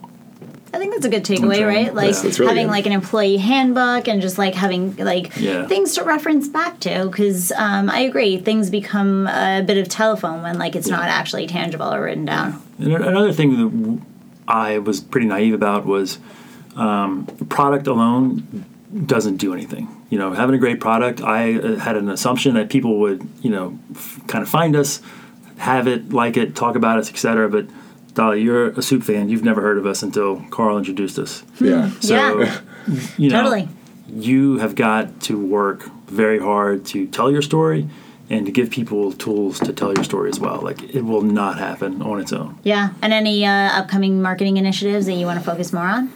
I 0.73 0.79
think 0.79 0.91
that's 0.93 1.05
a 1.05 1.09
good 1.09 1.23
takeaway, 1.23 1.65
right? 1.67 1.93
Like 1.93 2.15
Yeah. 2.15 2.21
Really 2.23 2.47
having 2.47 2.65
good. 2.65 2.71
like 2.71 2.85
an 2.87 2.93
employee 2.93 3.37
handbook 3.37 4.07
and 4.07 4.21
just 4.21 4.37
like 4.39 4.55
having 4.55 4.95
like 4.95 5.31
Yeah. 5.37 5.67
things 5.67 5.93
to 5.95 6.03
reference 6.03 6.47
back 6.47 6.79
to. 6.81 7.05
Because 7.11 7.51
um, 7.55 7.91
I 7.91 7.99
agree, 7.99 8.37
things 8.37 8.71
become 8.71 9.27
a 9.27 9.61
bit 9.65 9.77
of 9.77 9.87
telephone 9.87 10.41
when 10.41 10.57
like 10.57 10.75
it's 10.75 10.87
not 10.87 11.03
actually 11.09 11.45
tangible 11.45 11.93
or 11.93 12.01
written 12.03 12.25
down. 12.25 12.59
And 12.79 12.91
another 12.93 13.31
thing 13.33 13.51
that 13.57 14.01
I 14.47 14.79
was 14.79 14.99
pretty 14.99 15.27
naive 15.27 15.53
about 15.53 15.85
was 15.85 16.17
um, 16.75 17.27
product 17.49 17.85
alone 17.85 18.65
doesn't 19.05 19.37
do 19.37 19.53
anything. 19.53 19.87
You 20.13 20.19
know, 20.19 20.31
having 20.33 20.53
a 20.53 20.59
great 20.59 20.79
product, 20.79 21.21
I 21.21 21.55
uh, 21.55 21.75
had 21.77 21.95
an 21.97 22.07
assumption 22.07 22.53
that 22.53 22.69
people 22.69 22.99
would, 22.99 23.27
you 23.41 23.49
know, 23.49 23.79
f- 23.95 24.19
kind 24.27 24.43
of 24.43 24.47
find 24.49 24.75
us, 24.75 25.01
have 25.57 25.87
it, 25.87 26.13
like 26.13 26.37
it, 26.37 26.55
talk 26.55 26.75
about 26.75 26.99
us, 26.99 27.09
etc. 27.09 27.49
But 27.49 27.65
Dolly, 28.13 28.43
you're 28.43 28.67
a 28.69 28.81
soup 28.83 29.01
fan. 29.01 29.29
You've 29.29 29.43
never 29.43 29.61
heard 29.61 29.79
of 29.79 29.87
us 29.87 30.03
until 30.03 30.45
Carl 30.51 30.77
introduced 30.77 31.17
us. 31.17 31.43
yeah. 31.59 31.89
So, 31.99 32.13
Yeah. 32.15 32.59
you 33.17 33.29
know, 33.31 33.37
Totally. 33.41 33.69
you 34.07 34.59
have 34.59 34.75
got 34.75 35.19
to 35.21 35.33
work 35.39 35.89
very 36.09 36.37
hard 36.37 36.85
to 36.93 37.07
tell 37.07 37.31
your 37.31 37.41
story 37.41 37.87
and 38.29 38.45
to 38.45 38.51
give 38.51 38.69
people 38.69 39.13
tools 39.13 39.59
to 39.61 39.73
tell 39.73 39.95
your 39.95 40.03
story 40.03 40.29
as 40.29 40.39
well. 40.39 40.59
Like 40.61 40.93
it 40.93 41.01
will 41.01 41.23
not 41.23 41.57
happen 41.57 42.03
on 42.03 42.19
its 42.21 42.31
own. 42.31 42.59
Yeah. 42.63 42.89
And 43.01 43.13
any 43.13 43.47
uh, 43.47 43.79
upcoming 43.79 44.21
marketing 44.21 44.57
initiatives 44.57 45.07
that 45.07 45.13
you 45.13 45.25
want 45.25 45.39
to 45.39 45.45
focus 45.45 45.73
more 45.73 45.87
on? 45.97 46.11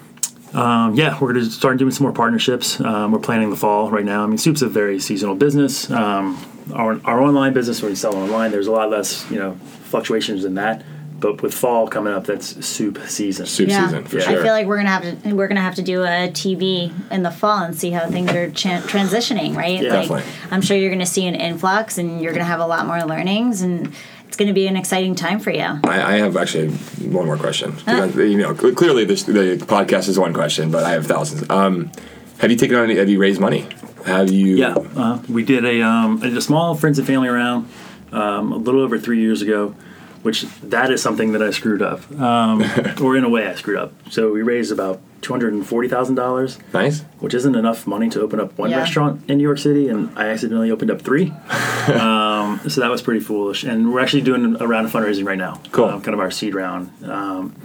Um, 0.54 0.96
yeah, 0.96 1.18
we're 1.20 1.34
going 1.34 1.46
to 1.46 1.52
start 1.52 1.78
doing 1.78 1.92
some 1.92 2.04
more 2.04 2.14
partnerships. 2.14 2.80
Um, 2.80 3.12
we're 3.12 3.20
planning 3.20 3.50
the 3.50 3.56
fall 3.58 3.90
right 3.92 4.06
now. 4.06 4.24
I 4.24 4.28
mean, 4.28 4.38
soup's 4.38 4.62
a 4.62 4.70
very 4.70 5.00
seasonal 5.00 5.36
business. 5.36 5.90
Um, 5.92 6.44
our, 6.74 7.00
our 7.06 7.22
online 7.22 7.54
business, 7.54 7.82
when 7.82 7.92
we 7.92 7.96
sell 7.96 8.16
online, 8.16 8.52
there's 8.52 8.68
a 8.68 8.72
lot 8.72 8.90
less, 8.90 9.30
you 9.30 9.38
know, 9.40 9.56
fluctuations 9.84 10.46
in 10.46 10.56
that. 10.56 10.84
But 11.20 11.42
with 11.42 11.52
fall 11.54 11.88
coming 11.88 12.14
up, 12.14 12.26
that's 12.26 12.64
soup 12.64 13.00
season. 13.08 13.48
Soup 13.48 13.68
yeah. 13.68 13.86
season 13.86 14.04
for 14.06 14.18
Yeah. 14.20 14.24
sure. 14.26 14.40
I 14.40 14.44
feel 14.44 14.54
like 14.54 14.68
we're 14.68 14.78
gonna 14.78 14.90
have 14.90 15.22
to 15.24 15.34
we're 15.34 15.48
gonna 15.48 15.62
have 15.62 15.74
to 15.76 15.82
do 15.82 16.04
a 16.04 16.30
TV 16.32 16.94
in 17.12 17.24
the 17.24 17.32
fall 17.32 17.64
and 17.64 17.76
see 17.76 17.90
how 17.90 18.08
things 18.08 18.30
are 18.34 18.52
cha- 18.52 18.82
transitioning, 18.82 19.56
right? 19.56 19.82
Yeah. 19.82 19.94
like, 19.96 20.08
Definitely. 20.10 20.24
I'm 20.52 20.62
sure 20.62 20.78
you're 20.78 20.92
gonna 20.92 21.08
see 21.08 21.26
an 21.26 21.34
influx, 21.34 21.98
and 21.98 22.22
you're 22.22 22.34
gonna 22.34 22.46
have 22.46 22.60
a 22.60 22.68
lot 22.68 22.86
more 22.86 23.02
learnings, 23.04 23.64
and 23.64 23.92
it's 24.38 24.44
gonna 24.44 24.54
be 24.54 24.68
an 24.68 24.78
exciting 24.78 25.16
time 25.16 25.40
for 25.40 25.50
you. 25.50 25.64
I, 25.64 26.14
I 26.14 26.18
have 26.18 26.38
actually 26.38 26.70
one 26.70 27.26
more 27.26 27.38
question. 27.38 27.76
You 27.88 28.38
know, 28.38 28.54
clearly 28.54 29.04
this, 29.04 29.24
the 29.24 29.58
podcast 29.58 30.08
is 30.10 30.20
one 30.20 30.32
question, 30.32 30.70
but 30.70 30.84
I 30.84 30.92
have 30.92 31.08
thousands. 31.08 31.50
Um, 31.50 31.92
have 32.38 32.52
you 32.52 32.56
taken 32.58 32.76
on 32.76 32.84
any? 32.84 32.98
Have 32.98 33.10
you 33.10 33.18
raised 33.18 33.42
money? 33.42 33.68
Have 34.06 34.30
you? 34.30 34.58
Yeah, 34.58 34.76
uh, 34.96 35.24
we 35.28 35.44
did 35.44 35.66
a, 35.66 35.82
um, 35.82 36.22
a 36.22 36.40
small 36.40 36.76
friends 36.76 37.00
and 37.00 37.08
family 37.08 37.30
round 37.30 37.68
um, 38.12 38.52
a 38.52 38.58
little 38.58 38.82
over 38.82 39.00
three 39.00 39.22
years 39.22 39.42
ago, 39.42 39.74
which 40.22 40.44
that 40.62 40.92
is 40.92 41.02
something 41.02 41.32
that 41.32 41.42
I 41.42 41.50
screwed 41.50 41.82
up, 41.82 42.12
um, 42.22 42.64
or 43.02 43.18
in 43.18 43.24
a 43.24 43.30
way 43.30 43.48
I 43.48 43.56
screwed 43.56 43.80
up. 43.80 43.92
So 44.12 44.32
we 44.32 44.44
raised 44.44 44.72
about 44.72 45.02
two 45.22 45.34
hundred 45.34 45.54
and 45.54 45.66
forty 45.66 45.88
thousand 45.88 46.16
dollars, 46.16 46.58
Nice. 46.74 47.02
which 47.20 47.34
isn't 47.34 47.56
enough 47.56 47.88
money 47.88 48.10
to 48.10 48.22
open 48.22 48.40
up 48.40 48.58
one 48.58 48.70
Yeah. 48.70 48.78
restaurant 48.78 49.22
in 49.30 49.38
New 49.38 49.44
York 49.44 49.58
City, 49.58 49.88
and 49.90 50.10
I 50.16 50.28
accidentally 50.28 50.72
opened 50.72 50.92
up 50.92 51.02
three. 51.02 51.32
um, 51.94 52.60
so 52.70 52.82
that 52.82 52.90
was 52.90 53.02
pretty 53.02 53.20
foolish. 53.20 53.64
And 53.64 53.94
we're 53.94 54.00
actually 54.02 54.22
doing 54.22 54.58
a 54.60 54.68
round 54.68 54.86
of 54.86 54.92
fundraising 54.94 55.26
right 55.26 55.38
now, 55.38 55.62
Cool. 55.72 55.86
um, 55.86 56.02
kind 56.02 56.14
of 56.14 56.20
our 56.20 56.32
seed 56.32 56.54
round. 56.56 56.92
Um, 57.04 57.56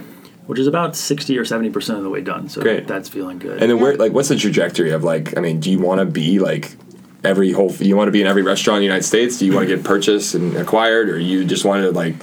which 0.45 0.59
is 0.59 0.67
about 0.67 0.93
sixty 0.95 1.37
or 1.37 1.45
seventy 1.45 1.69
percent 1.69 1.97
of 1.99 2.03
the 2.03 2.09
way 2.09 2.19
done, 2.19 2.49
so 2.49 2.61
Great. 2.61 2.85
that's 2.85 3.07
feeling 3.07 3.39
good. 3.39 3.61
And 3.61 3.71
then 3.71 3.79
where? 3.79 3.95
Like, 3.95 4.11
what's 4.11 4.27
the 4.27 4.35
trajectory 4.35 4.91
of 4.91 5.01
like? 5.03 5.37
I 5.37 5.41
mean, 5.41 5.61
do 5.61 5.71
you 5.71 5.79
want 5.79 5.99
to 5.99 6.05
be 6.05 6.37
like 6.39 6.75
every 7.23 7.53
whole? 7.53 7.71
You 7.75 7.95
want 7.95 8.09
to 8.09 8.11
be 8.11 8.19
in 8.19 8.27
every 8.27 8.41
restaurant 8.41 8.77
in 8.77 8.81
the 8.81 8.85
United 8.87 9.03
States? 9.05 9.37
Do 9.37 9.45
you 9.45 9.53
want 9.53 9.69
to 9.69 9.75
get 9.77 9.85
purchased 9.85 10.35
and 10.35 10.57
acquired, 10.57 11.09
or 11.09 11.17
you 11.17 11.45
just 11.45 11.63
want 11.63 11.83
to 11.83 11.91
like 11.91 12.15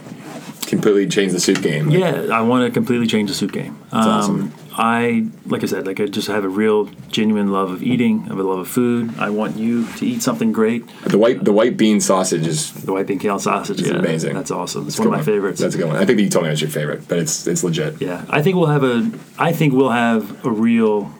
completely 0.67 1.07
change 1.09 1.33
the 1.33 1.41
soup 1.41 1.63
game? 1.63 1.89
Like, 1.89 1.99
Yeah, 1.99 2.27
I 2.37 2.43
want 2.43 2.67
to 2.67 2.71
completely 2.71 3.07
change 3.07 3.31
the 3.31 3.35
soup 3.35 3.53
game. 3.53 3.79
Um, 3.91 4.07
awesome. 4.09 4.53
I, 4.73 5.27
like 5.47 5.63
I 5.63 5.67
said, 5.67 5.87
like 5.87 6.01
I 6.01 6.07
just 6.07 6.29
have 6.29 6.45
a 6.45 6.49
real 6.49 6.87
genuine 7.09 7.51
love 7.53 7.71
of 7.71 7.83
eating, 7.83 8.31
of 8.31 8.39
a 8.39 8.43
love 8.43 8.61
of 8.61 8.69
food. 8.69 9.19
I 9.19 9.31
want 9.31 9.57
you 9.57 9.87
to 9.95 10.07
eat 10.07 10.23
something 10.23 10.53
great. 10.53 10.85
The 11.05 11.19
white 11.19 11.45
the 11.45 11.53
white 11.53 11.77
bean 11.77 12.01
sausage 12.01 12.47
is 12.47 12.73
The 12.73 12.93
white 12.93 13.07
bean 13.07 13.19
kale 13.19 13.39
sausage, 13.39 13.81
yeah, 13.81 13.95
amazing. 13.95 14.35
That's 14.35 14.51
awesome. 14.51 14.87
It's 14.87 14.97
Come 14.97 15.07
one 15.07 15.15
of 15.15 15.19
my 15.19 15.21
on. 15.21 15.25
favorites. 15.37 15.61
That's 15.61 15.75
a 15.75 15.79
good 15.79 15.89
one. 15.89 15.97
I 15.97 16.05
think 16.05 16.19
that 16.19 16.23
you 16.23 16.31
told 16.31 16.45
me 16.45 16.51
that's 16.51 16.61
your 16.61 16.71
favorite, 16.71 17.09
but 17.09 17.19
it's 17.19 17.47
it's 17.47 17.65
legit. 17.65 18.01
Yeah, 18.01 18.25
I 18.31 18.43
think 18.43 18.57
we'll 18.57 18.67
have 18.67 18.85
a. 18.85 19.11
I 19.39 19.53
think 19.53 19.75
we'll 19.75 19.91
have 19.91 20.45
a 20.47 20.51
real 20.51 21.13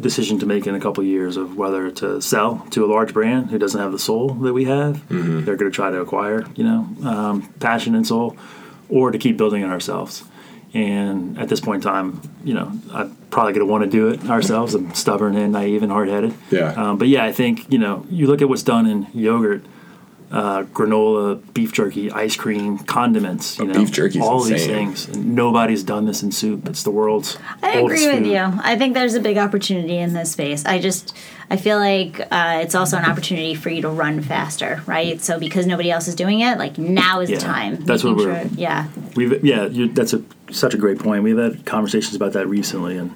decision 0.00 0.38
to 0.38 0.46
make 0.46 0.66
in 0.66 0.74
a 0.74 0.80
couple 0.80 1.02
of 1.02 1.06
years 1.08 1.36
of 1.36 1.56
whether 1.56 1.90
to 1.90 2.20
sell 2.20 2.66
to 2.70 2.84
a 2.84 2.88
large 2.88 3.14
brand 3.14 3.50
who 3.50 3.58
doesn't 3.58 3.80
have 3.80 3.92
the 3.92 3.98
soul 3.98 4.28
that 4.28 4.52
we 4.52 4.64
have. 4.64 4.96
Mm-hmm. 5.08 5.44
They're 5.44 5.56
going 5.56 5.70
to 5.70 5.74
try 5.74 5.90
to 5.90 6.00
acquire, 6.00 6.44
you 6.54 6.64
know, 6.64 6.86
um, 7.04 7.42
passion 7.60 7.94
and 7.94 8.06
soul, 8.06 8.36
or 8.90 9.10
to 9.10 9.18
keep 9.18 9.36
building 9.38 9.62
it 9.62 9.66
ourselves. 9.68 10.22
And 10.74 11.38
at 11.38 11.48
this 11.48 11.60
point 11.60 11.82
in 11.84 11.90
time, 11.90 12.20
you 12.44 12.54
know, 12.54 12.70
I'm 12.92 13.16
probably 13.30 13.52
going 13.54 13.66
to 13.66 13.70
want 13.70 13.84
to 13.84 13.90
do 13.90 14.08
it 14.08 14.28
ourselves. 14.28 14.74
I'm 14.74 14.92
stubborn 14.94 15.36
and 15.36 15.52
naive 15.52 15.82
and 15.82 15.90
hard 15.90 16.08
headed. 16.08 16.34
Yeah. 16.50 16.72
Um, 16.72 16.98
but 16.98 17.08
yeah, 17.08 17.24
I 17.24 17.32
think 17.32 17.72
you 17.72 17.78
know, 17.78 18.04
you 18.10 18.26
look 18.26 18.42
at 18.42 18.48
what's 18.48 18.62
done 18.62 18.86
in 18.86 19.06
yogurt. 19.14 19.64
Uh, 20.28 20.64
granola, 20.64 21.40
beef 21.54 21.72
jerky, 21.72 22.10
ice 22.10 22.34
cream, 22.34 22.78
condiments. 22.78 23.58
You 23.60 23.66
know, 23.66 23.74
beef 23.74 23.92
jerky's 23.92 24.22
all 24.22 24.42
these 24.42 24.66
things. 24.66 25.08
And 25.08 25.36
nobody's 25.36 25.84
done 25.84 26.04
this 26.06 26.22
in 26.22 26.32
soup. 26.32 26.68
It's 26.68 26.82
the 26.82 26.90
world's. 26.90 27.38
I 27.62 27.78
oldest 27.78 28.02
agree 28.02 28.12
with 28.14 28.24
food. 28.24 28.32
you. 28.32 28.60
I 28.64 28.76
think 28.76 28.94
there's 28.94 29.14
a 29.14 29.20
big 29.20 29.38
opportunity 29.38 29.98
in 29.98 30.14
this 30.14 30.32
space. 30.32 30.64
I 30.64 30.80
just 30.80 31.16
I 31.48 31.56
feel 31.56 31.78
like 31.78 32.20
uh, 32.32 32.58
it's 32.60 32.74
also 32.74 32.96
an 32.96 33.04
opportunity 33.04 33.54
for 33.54 33.70
you 33.70 33.82
to 33.82 33.88
run 33.88 34.20
faster, 34.20 34.82
right? 34.84 35.20
So 35.20 35.38
because 35.38 35.64
nobody 35.64 35.92
else 35.92 36.08
is 36.08 36.16
doing 36.16 36.40
it, 36.40 36.58
like 36.58 36.76
now 36.76 37.20
is 37.20 37.30
Yeah, 37.30 37.36
the 37.36 37.42
time. 37.44 37.76
that's 37.84 38.02
what 38.02 38.16
we're- 38.16 38.50
yeah. 38.56 38.88
We've 39.14 39.44
yeah, 39.44 39.66
you, 39.66 39.92
that's 39.92 40.12
a 40.12 40.22
such 40.50 40.74
a 40.74 40.76
great 40.76 40.98
point. 40.98 41.22
We've 41.22 41.38
had 41.38 41.64
conversations 41.64 42.16
about 42.16 42.32
that 42.32 42.48
recently, 42.48 42.98
and 42.98 43.14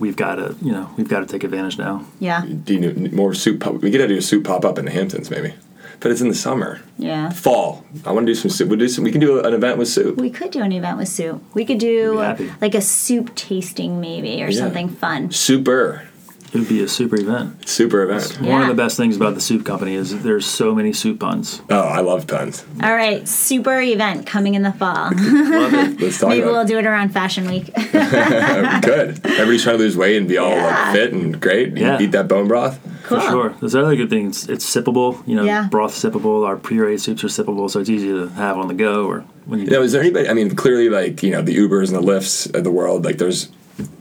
we've 0.00 0.16
got 0.16 0.34
to 0.34 0.56
you 0.60 0.72
know 0.72 0.90
we've 0.96 1.08
got 1.08 1.20
to 1.20 1.26
take 1.26 1.44
advantage 1.44 1.78
now. 1.78 2.04
Yeah. 2.18 2.44
Do 2.44 2.74
you 2.74 2.80
need 2.80 3.12
more 3.12 3.34
soup? 3.34 3.60
Pop- 3.60 3.74
we 3.82 3.92
could 3.92 4.04
do 4.08 4.16
a 4.18 4.22
soup 4.22 4.44
pop 4.44 4.64
up 4.64 4.78
in 4.78 4.84
the 4.84 4.90
Hamptons, 4.90 5.30
maybe. 5.30 5.54
But 6.00 6.10
it's 6.10 6.20
in 6.22 6.28
the 6.28 6.34
summer, 6.34 6.80
Yeah. 6.98 7.28
fall. 7.30 7.84
I 8.06 8.12
want 8.12 8.26
to 8.26 8.32
do 8.32 8.34
some 8.34 8.50
soup. 8.50 8.68
We'll 8.70 8.78
do 8.78 8.88
some. 8.88 9.04
We 9.04 9.12
can 9.12 9.20
do 9.20 9.38
an 9.40 9.52
event 9.52 9.76
with 9.76 9.88
soup. 9.88 10.16
We 10.16 10.30
could 10.30 10.50
do 10.50 10.62
an 10.62 10.72
event 10.72 10.96
with 10.96 11.08
soup. 11.08 11.42
We 11.54 11.64
could 11.66 11.78
do 11.78 12.16
happy. 12.18 12.50
like 12.60 12.74
a 12.74 12.80
soup 12.80 13.34
tasting 13.34 14.00
maybe 14.00 14.42
or 14.42 14.50
something 14.50 14.88
fun. 14.88 15.30
Super, 15.30 16.08
It 16.52 16.58
would 16.58 16.68
be 16.68 16.82
a 16.82 16.88
super 16.88 17.14
event. 17.14 17.68
super 17.68 18.02
event. 18.02 18.40
One 18.40 18.62
of 18.62 18.66
the 18.68 18.74
best 18.74 18.96
things 18.96 19.14
about 19.16 19.34
the 19.36 19.40
soup 19.40 19.64
company 19.64 19.94
is 19.94 20.22
there's 20.24 20.44
so 20.46 20.74
many 20.74 20.92
soup 20.92 21.20
puns. 21.20 21.62
Oh, 21.70 21.80
I 21.80 22.00
love 22.00 22.26
puns. 22.26 22.64
All 22.82 22.92
right, 22.94 23.26
super 23.28 23.80
event 23.80 24.26
coming 24.26 24.54
in 24.54 24.62
the 24.62 24.72
fall. 24.72 25.10
Love 25.14 25.74
it. 25.74 26.00
Let's 26.00 26.18
talk 26.20 26.30
maybe 26.30 26.42
about 26.42 26.52
we'll 26.52 26.60
it. 26.62 26.66
do 26.66 26.78
it 26.78 26.86
around 26.86 27.10
Fashion 27.10 27.46
Week. 27.48 27.66
Good. 27.74 29.24
Everybody's 29.24 29.62
trying 29.62 29.76
to 29.76 29.82
lose 29.82 29.96
weight 29.96 30.16
and 30.16 30.26
be 30.28 30.38
all 30.38 30.50
Yeah. 30.50 30.64
like 30.66 30.94
fit 30.94 31.12
and 31.12 31.40
great. 31.40 31.76
You 31.76 31.84
Yeah. 31.86 32.00
eat 32.00 32.12
that 32.12 32.28
bone 32.28 32.48
broth. 32.48 32.78
cool. 33.04 33.20
For 33.20 33.26
sure. 33.30 33.54
There's 33.60 33.74
other 33.74 33.94
good 33.96 34.10
things. 34.10 34.48
It's 34.48 34.64
sippable. 34.64 35.26
You 35.26 35.36
know, 35.36 35.44
Yeah. 35.44 35.68
broth 35.70 35.92
sippable. 35.94 36.46
Our 36.46 36.56
pureed 36.56 37.00
soups 37.00 37.22
are 37.24 37.28
sippable, 37.28 37.70
so 37.70 37.80
it's 37.80 37.90
easy 37.90 38.08
to 38.08 38.28
have 38.30 38.56
on 38.58 38.68
the 38.68 38.74
go 38.74 39.06
or 39.06 39.24
when 39.46 39.60
you. 39.60 39.66
You 39.66 39.70
know, 39.72 39.82
is 39.82 39.92
there 39.92 40.00
anybody? 40.00 40.28
I 40.28 40.34
mean, 40.34 40.54
clearly, 40.56 40.88
like 40.88 41.22
you 41.22 41.30
know, 41.30 41.42
the 41.42 41.56
Ubers 41.56 41.92
and 41.94 41.96
the 41.96 42.12
Lyfts 42.12 42.52
of 42.54 42.64
the 42.64 42.70
world. 42.70 43.04
Like, 43.04 43.18
there's 43.18 43.48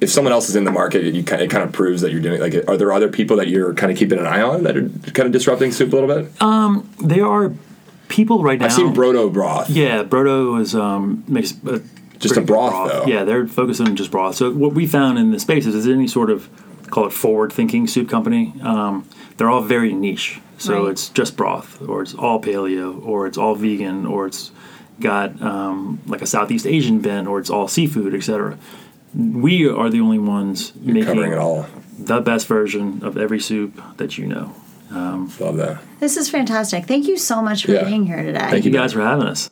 if 0.02 0.10
someone 0.10 0.34
else 0.34 0.50
is 0.50 0.56
in 0.56 0.64
the 0.64 0.72
market, 0.72 1.14
you 1.14 1.24
kind 1.24 1.42
it 1.42 1.50
kind 1.50 1.64
of 1.64 1.72
proves 1.72 2.02
that 2.02 2.12
you're 2.12 2.22
doing. 2.22 2.40
Like, 2.40 2.56
are 2.68 2.78
there 2.78 2.92
other 2.92 3.10
people 3.10 3.38
that 3.38 3.48
you're 3.48 3.74
kind 3.74 3.92
of 3.92 3.98
keeping 3.98 4.20
an 4.20 4.26
eye 4.26 4.42
on 4.42 4.64
that 4.64 4.76
are 4.78 4.90
kind 5.12 5.28
of 5.28 5.32
disrupting 5.32 5.72
soup 5.72 5.92
a 5.94 5.96
little 5.96 6.14
bit? 6.24 6.42
Um, 6.42 6.90
there 7.00 7.26
are 7.26 7.54
people 8.08 8.44
right 8.44 8.60
now. 8.60 8.66
I've 8.66 8.74
seen 8.74 8.94
Brodo 8.94 9.32
broth. 9.32 9.70
Yeah, 9.70 10.04
Brodo 10.04 10.60
is 10.60 10.76
um 10.76 11.24
makes 11.28 11.52
a 11.66 11.82
Just 12.20 12.36
a 12.38 12.40
good 12.42 12.48
broth, 12.48 12.92
though. 12.92 13.06
Yeah, 13.06 13.24
they're 13.24 13.48
focusing 13.48 13.88
on 13.88 13.96
just 13.96 14.12
broth. 14.12 14.36
So 14.36 14.52
what 14.52 14.74
we 14.74 14.88
found 14.88 15.18
in 15.20 15.32
the 15.32 15.40
space 15.40 15.66
is, 15.66 15.76
is 15.76 15.88
any 15.88 16.08
sort 16.08 16.30
of 16.30 16.50
call 16.90 17.06
it 17.06 17.14
forward 17.14 17.54
thinking 17.54 17.86
soup 17.88 18.10
company. 18.10 18.54
Um, 18.64 19.08
they're 19.38 19.50
all 19.50 19.62
very 19.62 19.94
niche. 19.94 20.40
So 20.58 20.84
Right. 20.84 20.92
it's 20.92 21.08
just 21.10 21.38
broth, 21.38 21.82
or 21.88 22.02
it's 22.02 22.14
all 22.14 22.42
paleo, 22.42 23.02
or 23.06 23.28
it's 23.28 23.38
all 23.38 23.56
vegan, 23.56 24.06
or 24.06 24.26
it's 24.28 24.52
got 25.00 25.42
um, 25.42 26.00
like 26.08 26.22
a 26.22 26.26
Southeast 26.26 26.68
Asian 26.68 27.00
bent, 27.00 27.28
or 27.28 27.40
it's 27.40 27.50
all 27.50 27.70
seafood, 27.70 28.14
etc. 28.14 28.58
We 29.16 29.68
are 29.68 29.90
the 29.90 30.02
only 30.02 30.20
ones 30.20 30.74
making 30.76 31.06
covering 31.06 31.32
it 31.32 31.38
all. 31.38 31.66
the 31.98 32.22
best 32.22 32.48
version 32.48 33.02
of 33.04 33.18
every 33.18 33.40
soup 33.40 33.82
that 33.98 34.18
you 34.18 34.26
know. 34.28 34.54
Um, 34.92 35.32
Love 35.40 35.58
that. 35.58 35.82
This 36.00 36.18
is 36.18 36.30
fantastic. 36.30 36.86
Thank 36.86 37.08
you 37.08 37.18
so 37.18 37.42
much 37.42 37.66
for 37.66 37.74
Yeah. 37.74 37.84
being 37.84 38.06
here 38.06 38.24
today. 38.24 38.48
Thank 38.50 38.66
you 38.66 38.72
guys 38.72 38.94
for 38.94 39.02
having 39.02 39.28
us. 39.28 39.50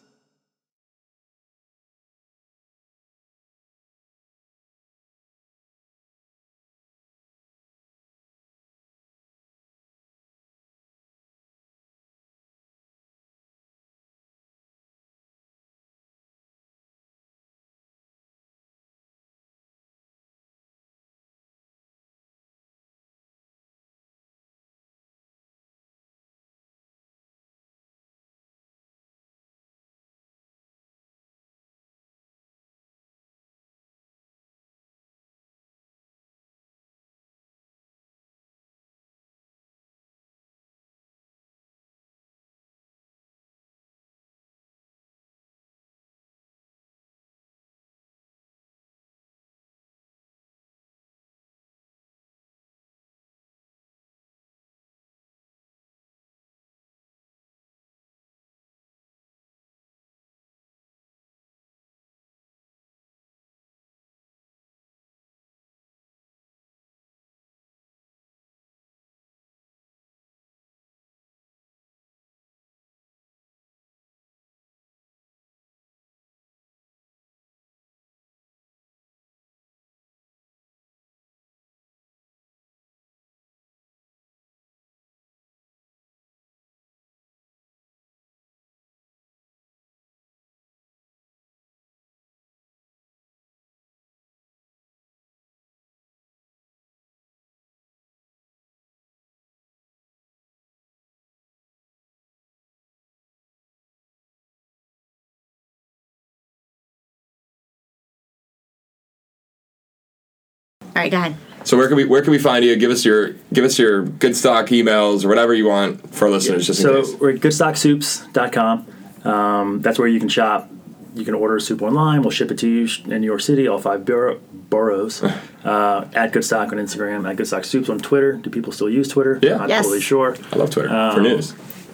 Right, 110.98 111.12
go 111.12 111.18
ahead. 111.18 111.36
So 111.64 111.76
where 111.78 111.88
can 111.88 111.98
we 111.98 112.06
where 112.06 112.22
can 112.22 112.32
we 112.32 112.38
find 112.40 112.64
you? 112.64 112.76
Give 112.78 112.92
us 112.92 113.04
your 113.04 113.34
give 113.52 113.66
us 113.66 113.78
your 113.78 114.04
good 114.04 114.36
stock 114.38 114.68
emails 114.68 115.26
or 115.26 115.28
whatever 115.28 115.54
you 115.54 115.68
want 115.68 116.14
for 116.14 116.26
our 116.26 116.32
listeners, 116.32 116.66
just 116.68 116.80
in 116.80 116.86
So 116.86 117.02
case. 117.04 117.16
we're 117.20 117.32
at 117.32 117.40
goodstocksoups.com. 117.42 118.88
Um, 119.26 119.82
that's 119.82 120.00
where 120.00 120.08
you 120.08 120.20
can 120.20 120.30
shop. 120.30 120.70
You 121.16 121.26
can 121.26 121.34
order 121.34 121.56
a 121.56 121.62
soup 121.62 121.82
online. 121.82 122.22
We'll 122.22 122.30
ship 122.32 122.52
it 122.52 122.60
to 122.60 122.70
you 122.70 122.88
in 123.06 123.22
New 123.22 123.26
York 123.28 123.42
City, 123.42 123.68
all 123.68 123.80
five 123.80 124.06
bor- 124.06 124.38
boroughs. 124.70 125.24
uh, 125.66 126.08
at 126.14 126.32
Goodstock 126.32 126.68
on 126.72 126.78
Instagram, 126.78 127.28
at 127.30 127.36
Goodstock 127.38 127.66
Soups 127.66 127.90
on 127.90 127.98
Twitter. 128.00 128.34
Do 128.34 128.50
people 128.50 128.72
still 128.72 128.90
use 128.90 129.08
Twitter? 129.08 129.40
Yeah. 129.42 129.58
Not 129.58 129.70
Yes. 129.70 129.82
totally 129.84 130.02
sure. 130.02 130.38
I 130.54 130.56
love 130.58 130.70
Twitter 130.70 130.90
for 130.90 130.96
Um, 130.96 131.24
news 131.24 131.54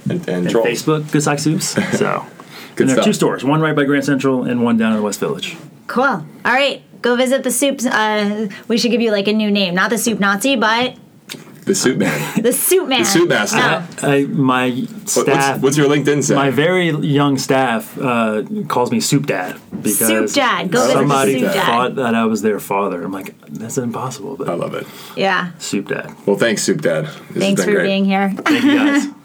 and, 0.09 0.19
and, 0.27 0.29
And 0.29 0.49
trolls. 0.49 0.67
Facebook, 0.67 1.03
Goodstock 1.03 1.39
Soups. 1.39 1.73
So, 1.97 2.25
Good 2.75 2.87
and 2.87 2.89
there 2.97 2.99
are 3.01 3.03
two 3.05 3.13
stores, 3.13 3.43
one 3.45 3.61
right 3.61 3.75
by 3.75 3.85
Grand 3.85 4.03
Central 4.03 4.43
and 4.43 4.61
one 4.63 4.77
down 4.77 4.91
in 4.91 4.97
the 4.97 5.03
West 5.03 5.19
Village. 5.21 5.55
Cool. 5.87 6.03
All 6.03 6.25
right, 6.43 6.81
go 7.03 7.15
visit 7.15 7.43
the 7.43 7.51
soups. 7.51 7.85
Uh, 7.85 8.47
we 8.67 8.77
should 8.79 8.89
give 8.91 9.01
you 9.01 9.11
like 9.11 9.27
a 9.27 9.33
new 9.33 9.51
name, 9.51 9.75
not 9.75 9.89
the 9.91 9.97
soup 9.99 10.19
Nazi, 10.19 10.55
but 10.55 10.95
The 11.65 11.75
soup 11.75 11.97
man. 11.97 12.41
The 12.41 12.51
soup 12.51 12.87
man. 12.89 12.99
The 13.03 13.05
soup 13.05 13.29
master. 13.29 13.57
No. 13.57 14.09
I, 14.09 14.25
my 14.25 14.71
staff. 15.05 15.27
what's, 15.27 15.63
what's 15.63 15.77
your 15.77 15.87
LinkedIn 15.87 16.23
say? 16.23 16.35
my 16.35 16.49
very 16.49 16.89
young 16.89 17.37
staff 17.37 17.97
uh, 17.97 18.43
calls 18.67 18.91
me 18.91 18.99
Soup 18.99 19.25
Dad 19.25 19.59
because 19.71 20.07
Soup 20.07 20.29
Dad. 20.33 20.71
Go 20.71 20.79
visit 20.81 20.93
the 20.93 20.99
somebody 20.99 21.39
Soup 21.39 21.53
Dad. 21.53 21.65
thought 21.65 21.95
that 21.95 22.15
I 22.15 22.25
was 22.25 22.41
their 22.41 22.59
father. 22.59 23.01
I'm 23.03 23.13
like, 23.13 23.39
that's 23.47 23.77
impossible. 23.77 24.35
But 24.35 24.49
I 24.49 24.55
love 24.55 24.73
it. 24.73 24.85
Yeah. 25.15 25.51
Soup 25.59 25.87
Dad. 25.87 26.13
Well, 26.25 26.37
thanks, 26.37 26.63
Soup 26.63 26.81
Dad. 26.81 27.05
This 27.05 27.43
Thanks 27.43 27.63
for 27.63 27.71
great. 27.71 27.85
being 27.85 28.05
here. 28.05 28.31
Thank 28.31 28.63
you 28.65 28.75
guys. 28.77 29.07